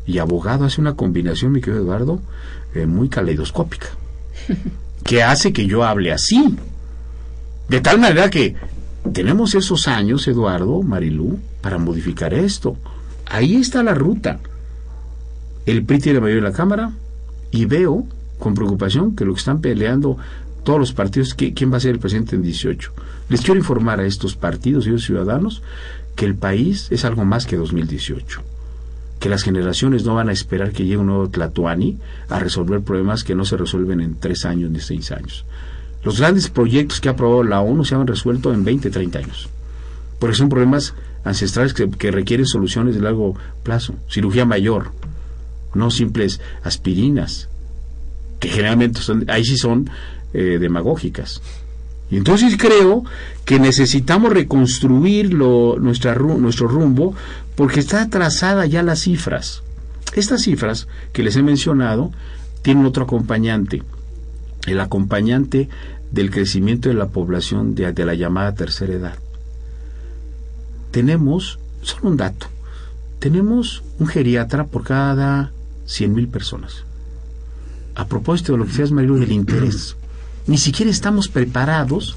y 0.06 0.18
abogado 0.18 0.64
hace 0.64 0.80
una 0.80 0.94
combinación, 0.94 1.52
mi 1.52 1.60
querido 1.60 1.82
Eduardo, 1.82 2.20
eh, 2.74 2.86
muy 2.86 3.08
caleidoscópica, 3.08 3.88
que 5.04 5.22
hace 5.22 5.52
que 5.52 5.66
yo 5.66 5.84
hable 5.84 6.12
así. 6.12 6.56
De 7.68 7.80
tal 7.80 7.98
manera 7.98 8.30
que 8.30 8.54
tenemos 9.12 9.54
esos 9.54 9.88
años, 9.88 10.26
Eduardo, 10.28 10.82
Marilú, 10.82 11.38
para 11.60 11.78
modificar 11.78 12.34
esto. 12.34 12.76
Ahí 13.26 13.56
está 13.56 13.82
la 13.82 13.94
ruta. 13.94 14.40
El 15.66 15.84
PRI 15.84 15.98
tiene 15.98 16.20
mayoría 16.20 16.38
en 16.38 16.44
la 16.44 16.52
Cámara 16.52 16.92
y 17.50 17.64
veo 17.64 18.06
con 18.38 18.54
preocupación 18.54 19.14
que 19.14 19.24
lo 19.24 19.34
que 19.34 19.38
están 19.38 19.60
peleando 19.60 20.16
todos 20.64 20.78
los 20.78 20.92
partidos, 20.92 21.34
¿quién 21.34 21.72
va 21.72 21.76
a 21.76 21.80
ser 21.80 21.92
el 21.92 21.98
presidente 21.98 22.36
en 22.36 22.42
18? 22.42 22.92
Les 23.28 23.40
quiero 23.40 23.58
informar 23.58 24.00
a 24.00 24.06
estos 24.06 24.36
partidos 24.36 24.86
y 24.86 24.90
a 24.90 24.92
los 24.92 25.04
ciudadanos 25.04 25.62
que 26.16 26.26
el 26.26 26.34
país 26.34 26.88
es 26.90 27.04
algo 27.04 27.24
más 27.24 27.46
que 27.46 27.56
2018 27.56 28.42
que 29.20 29.28
las 29.28 29.42
generaciones 29.42 30.04
no 30.04 30.14
van 30.14 30.30
a 30.30 30.32
esperar 30.32 30.72
que 30.72 30.84
llegue 30.84 30.96
un 30.96 31.08
nuevo 31.08 31.28
Tlatuani 31.28 31.98
a 32.30 32.38
resolver 32.38 32.80
problemas 32.80 33.22
que 33.22 33.34
no 33.34 33.44
se 33.44 33.58
resuelven 33.58 34.00
en 34.00 34.18
tres 34.18 34.46
años 34.46 34.70
ni 34.70 34.80
seis 34.80 35.12
años. 35.12 35.44
Los 36.02 36.18
grandes 36.18 36.48
proyectos 36.48 37.00
que 37.00 37.10
ha 37.10 37.12
aprobado 37.12 37.44
la 37.44 37.60
ONU 37.60 37.84
se 37.84 37.94
han 37.94 38.06
resuelto 38.06 38.54
en 38.54 38.64
20, 38.64 38.90
30 38.90 39.18
años. 39.18 39.50
Porque 40.18 40.36
son 40.36 40.48
problemas 40.48 40.94
ancestrales 41.22 41.74
que, 41.74 42.10
requieren 42.10 42.46
soluciones 42.46 42.94
de 42.94 43.02
largo 43.02 43.36
plazo. 43.62 43.94
Cirugía 44.08 44.46
mayor, 44.46 44.92
no 45.74 45.90
simples 45.90 46.40
aspirinas, 46.62 47.50
que 48.38 48.48
generalmente 48.48 49.02
son, 49.02 49.26
ahí 49.28 49.44
sí 49.44 49.58
son 49.58 49.90
eh, 50.32 50.58
demagógicas. 50.60 51.40
Y 52.10 52.16
entonces 52.16 52.56
creo 52.58 53.04
que 53.44 53.60
necesitamos 53.60 54.32
reconstruir 54.32 55.32
nuestra, 55.34 56.14
nuestro 56.16 56.66
rumbo 56.66 57.14
porque 57.54 57.80
está 57.80 58.08
trazada 58.10 58.66
ya 58.66 58.82
las 58.82 59.00
cifras. 59.00 59.62
Estas 60.14 60.42
cifras 60.42 60.88
que 61.12 61.22
les 61.22 61.36
he 61.36 61.42
mencionado 61.42 62.10
tienen 62.62 62.84
otro 62.84 63.04
acompañante, 63.04 63.84
el 64.66 64.80
acompañante 64.80 65.68
del 66.10 66.30
crecimiento 66.30 66.88
de 66.88 66.96
la 66.96 67.08
población 67.08 67.76
de, 67.76 67.92
de 67.92 68.04
la 68.04 68.14
llamada 68.14 68.54
tercera 68.54 68.92
edad. 68.92 69.14
Tenemos, 70.90 71.60
solo 71.82 72.10
un 72.10 72.16
dato, 72.16 72.48
tenemos 73.20 73.84
un 74.00 74.08
geriatra 74.08 74.64
por 74.64 74.82
cada 74.82 75.52
100.000 75.86 76.28
personas. 76.28 76.84
A 77.94 78.06
propósito 78.06 78.52
de 78.52 78.58
lo 78.58 78.64
que 78.64 78.70
decías, 78.70 78.90
Marilu, 78.90 79.18
del 79.18 79.30
interés 79.30 79.96
ni 80.50 80.58
siquiera 80.58 80.90
estamos 80.90 81.28
preparados 81.28 82.16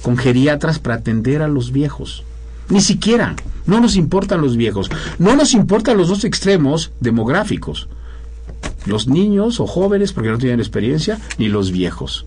con 0.00 0.16
geriatras 0.16 0.78
para 0.78 0.94
atender 0.94 1.42
a 1.42 1.48
los 1.48 1.70
viejos. 1.70 2.24
Ni 2.70 2.80
siquiera. 2.80 3.36
No 3.66 3.78
nos 3.78 3.96
importan 3.96 4.40
los 4.40 4.56
viejos. 4.56 4.90
No 5.18 5.36
nos 5.36 5.52
importan 5.52 5.98
los 5.98 6.08
dos 6.08 6.24
extremos 6.24 6.92
demográficos. 7.00 7.88
Los 8.86 9.06
niños 9.06 9.60
o 9.60 9.66
jóvenes 9.66 10.14
porque 10.14 10.30
no 10.30 10.38
tienen 10.38 10.60
experiencia, 10.60 11.18
ni 11.36 11.48
los 11.48 11.72
viejos. 11.72 12.24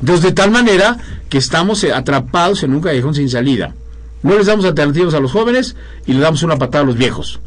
De 0.00 0.32
tal 0.32 0.50
manera 0.50 0.96
que 1.28 1.36
estamos 1.36 1.84
atrapados 1.84 2.62
en 2.62 2.72
un 2.72 2.80
callejón 2.80 3.14
sin 3.14 3.28
salida. 3.28 3.74
No 4.22 4.38
les 4.38 4.46
damos 4.46 4.64
alternativas 4.64 5.12
a 5.12 5.20
los 5.20 5.32
jóvenes 5.32 5.76
y 6.06 6.14
le 6.14 6.20
damos 6.20 6.42
una 6.42 6.56
patada 6.56 6.84
a 6.84 6.86
los 6.86 6.96
viejos. 6.96 7.38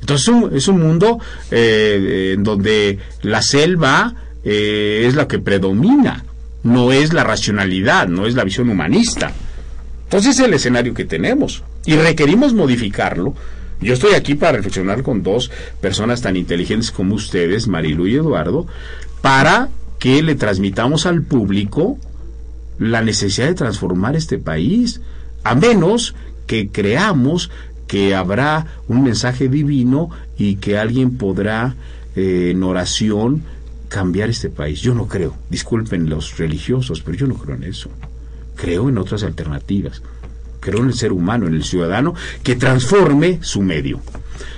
Entonces 0.00 0.32
es 0.52 0.68
un, 0.68 0.80
mundo 0.80 1.18
eh, 1.50 2.34
en 2.36 2.44
donde 2.44 3.00
la 3.22 3.42
selva 3.42 4.14
eh, 4.44 5.06
es 5.08 5.16
la 5.16 5.26
que 5.26 5.40
predomina 5.40 6.24
no 6.62 6.92
es 6.92 7.12
la 7.12 7.24
racionalidad, 7.24 8.08
no 8.08 8.26
es 8.26 8.34
la 8.34 8.44
visión 8.44 8.68
humanista. 8.68 9.32
Entonces 10.04 10.38
es 10.38 10.44
el 10.44 10.54
escenario 10.54 10.94
que 10.94 11.04
tenemos 11.04 11.62
y 11.84 11.96
requerimos 11.96 12.54
modificarlo. 12.54 13.34
Yo 13.80 13.94
estoy 13.94 14.14
aquí 14.14 14.34
para 14.34 14.52
reflexionar 14.52 15.02
con 15.02 15.22
dos 15.22 15.50
personas 15.80 16.22
tan 16.22 16.36
inteligentes 16.36 16.90
como 16.90 17.14
ustedes, 17.14 17.68
Marilu 17.68 18.06
y 18.06 18.16
Eduardo, 18.16 18.66
para 19.20 19.68
que 19.98 20.22
le 20.22 20.34
transmitamos 20.34 21.06
al 21.06 21.22
público 21.22 21.98
la 22.78 23.02
necesidad 23.02 23.48
de 23.48 23.54
transformar 23.54 24.16
este 24.16 24.38
país, 24.38 25.00
a 25.44 25.54
menos 25.54 26.14
que 26.46 26.68
creamos 26.70 27.50
que 27.86 28.14
habrá 28.14 28.66
un 28.86 29.02
mensaje 29.02 29.48
divino 29.48 30.10
y 30.36 30.56
que 30.56 30.78
alguien 30.78 31.16
podrá 31.16 31.74
eh, 32.14 32.50
en 32.52 32.62
oración 32.62 33.42
cambiar 33.88 34.30
este 34.30 34.50
país. 34.50 34.80
Yo 34.80 34.94
no 34.94 35.06
creo, 35.06 35.34
disculpen 35.50 36.08
los 36.08 36.36
religiosos, 36.36 37.00
pero 37.02 37.16
yo 37.16 37.26
no 37.26 37.34
creo 37.34 37.56
en 37.56 37.64
eso. 37.64 37.90
Creo 38.56 38.88
en 38.88 38.98
otras 38.98 39.22
alternativas. 39.22 40.02
Creo 40.60 40.80
en 40.80 40.88
el 40.88 40.94
ser 40.94 41.12
humano, 41.12 41.46
en 41.46 41.54
el 41.54 41.64
ciudadano, 41.64 42.14
que 42.42 42.56
transforme 42.56 43.38
su 43.42 43.62
medio. 43.62 44.00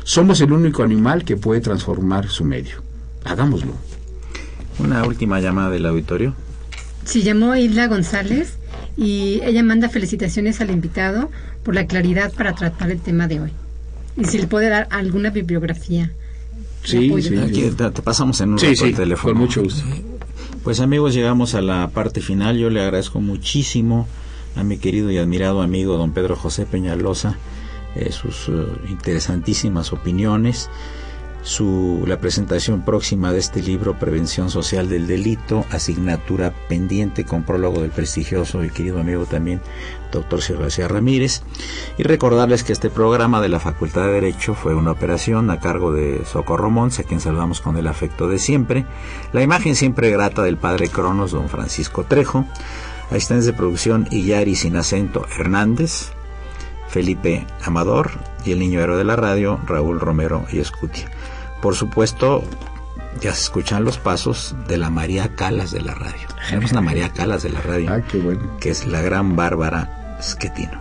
Somos 0.05 0.41
el 0.41 0.53
único 0.53 0.83
animal 0.83 1.25
que 1.25 1.37
puede 1.37 1.61
transformar 1.61 2.29
su 2.29 2.45
medio. 2.45 2.83
Hagámoslo. 3.25 3.75
Una 4.79 5.05
última 5.05 5.41
llamada 5.41 5.71
del 5.71 5.87
auditorio. 5.87 6.35
Sí, 7.05 7.23
llamó 7.23 7.55
Isla 7.57 7.87
González 7.87 8.55
y 8.97 9.41
ella 9.45 9.63
manda 9.63 9.89
felicitaciones 9.89 10.61
al 10.61 10.71
invitado 10.71 11.31
por 11.63 11.75
la 11.75 11.87
claridad 11.87 12.33
para 12.33 12.55
tratar 12.55 12.91
el 12.91 13.01
tema 13.01 13.29
de 13.29 13.41
hoy. 13.41 13.53
Y 14.17 14.25
si 14.25 14.39
le 14.39 14.47
puede 14.47 14.69
dar 14.69 14.89
alguna 14.91 15.31
bibliografía 15.31 16.13
Sí, 16.83 17.23
sí, 17.23 17.37
Aquí 17.37 17.71
te, 17.71 17.91
pasamos 18.03 18.41
en 18.41 18.53
un 18.53 18.59
sí, 18.59 18.75
teléfono. 18.93 19.35
Con 19.35 19.43
mucho 19.43 19.63
gusto. 19.63 19.85
Pues 20.65 20.81
amigos, 20.81 21.15
llegamos 21.15 21.55
a 21.55 21.61
la 21.61 21.89
parte 21.89 22.21
final. 22.21 22.59
Yo 22.59 22.71
le 22.71 22.83
agradezco 22.83 23.21
muchísimo 23.21 24.07
a 24.57 24.65
mi 24.65 24.79
querido 24.79 25.11
y 25.11 25.19
admirado 25.19 25.63
amigo 25.63 25.97
don 25.97 26.13
Pedro 26.13 26.37
José 26.37 26.67
Peñalosa 26.67 27.37
eh, 27.95 28.13
sus 28.13 28.49
eh, 28.49 28.67
interesantísimas 28.89 29.93
opiniones 29.93 30.71
su, 31.43 32.05
la 32.07 32.19
presentación 32.19 32.83
próxima 32.85 33.33
de 33.33 33.39
este 33.39 33.63
libro 33.63 33.99
Prevención 33.99 34.51
Social 34.51 34.89
del 34.89 35.07
Delito, 35.07 35.65
asignatura 35.71 36.53
pendiente 36.69 37.25
con 37.25 37.45
prólogo 37.45 37.81
del 37.81 37.91
prestigioso 37.91 38.63
y 38.65 38.71
querido 38.71 39.01
amigo 39.01 39.25
también 39.25 39.61
doctor 40.13 40.43
Sergio 40.43 40.89
Ramírez. 40.89 41.43
Y 41.97 42.03
recordarles 42.03 42.65
que 42.65 42.73
este 42.73 42.91
programa 42.91 43.41
de 43.41 43.49
la 43.49 43.61
Facultad 43.61 44.07
de 44.07 44.13
Derecho 44.13 44.55
fue 44.55 44.75
una 44.75 44.91
operación 44.91 45.51
a 45.51 45.61
cargo 45.61 45.93
de 45.93 46.25
Socorro 46.25 46.71
Monse, 46.71 47.03
a 47.03 47.05
quien 47.05 47.21
saludamos 47.21 47.61
con 47.61 47.77
el 47.77 47.87
afecto 47.87 48.29
de 48.29 48.39
siempre, 48.39 48.85
la 49.33 49.43
imagen 49.43 49.77
siempre 49.77 50.11
grata 50.11 50.43
del 50.43 50.57
padre 50.57 50.89
Cronos, 50.89 51.33
don 51.33 51.49
Francisco 51.49 52.05
Trejo, 52.05 52.45
asistentes 53.11 53.47
de 53.47 53.53
producción 53.53 54.07
Iyari 54.11 54.57
Sin 54.57 54.77
Acento 54.77 55.27
Hernández, 55.39 56.13
Felipe 56.89 57.47
Amador 57.65 58.11
y 58.45 58.53
el 58.53 58.59
niño 58.59 58.81
héroe 58.81 58.97
de 58.97 59.05
la 59.05 59.17
radio, 59.17 59.61
Raúl 59.67 60.01
Romero 60.01 60.45
y 60.53 60.59
Escutia. 60.59 61.09
Por 61.63 61.75
supuesto, 61.75 62.43
ya 63.21 63.35
se 63.35 63.43
escuchan 63.43 63.85
los 63.85 63.99
pasos 63.99 64.55
de 64.69 64.79
la 64.79 64.91
María 64.91 65.35
Calas 65.35 65.71
de 65.73 65.83
la 65.83 65.95
radio. 65.95 66.29
Tenemos 66.49 66.73
una 66.73 66.81
María 66.81 67.11
Calas 67.11 67.43
de 67.43 67.51
la 67.51 67.61
radio, 67.61 67.91
ah, 67.93 68.01
que 68.61 68.71
es 68.71 68.87
la 68.87 69.03
gran 69.03 69.37
Bárbara 69.37 70.19
Schettino. 70.21 70.81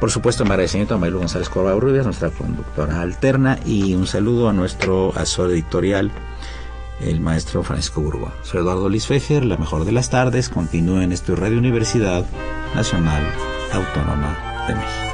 Por 0.00 0.10
supuesto, 0.10 0.44
mi 0.44 0.50
agradecimiento 0.50 0.94
a 0.94 0.98
Mailu 0.98 1.18
González 1.18 1.48
Corbarubias, 1.48 2.04
nuestra 2.04 2.30
conductora 2.30 3.00
alterna, 3.00 3.58
y 3.64 3.94
un 3.94 4.06
saludo 4.06 4.48
a 4.48 4.52
nuestro 4.52 5.12
asesor 5.16 5.50
editorial, 5.50 6.12
el 7.00 7.20
maestro 7.20 7.62
Francisco 7.62 8.00
Burgua. 8.00 8.32
Soy 8.42 8.60
Eduardo 8.60 8.88
Luis 8.88 9.06
Fejer, 9.06 9.44
la 9.44 9.56
mejor 9.56 9.84
de 9.84 9.92
las 9.92 10.10
tardes. 10.10 10.48
Continúe 10.48 11.00
en 11.00 11.12
esta 11.12 11.34
Radio 11.34 11.58
Universidad 11.58 12.26
Nacional 12.74 13.24
Autónoma 13.72 14.66
de 14.68 14.74
México. 14.74 15.13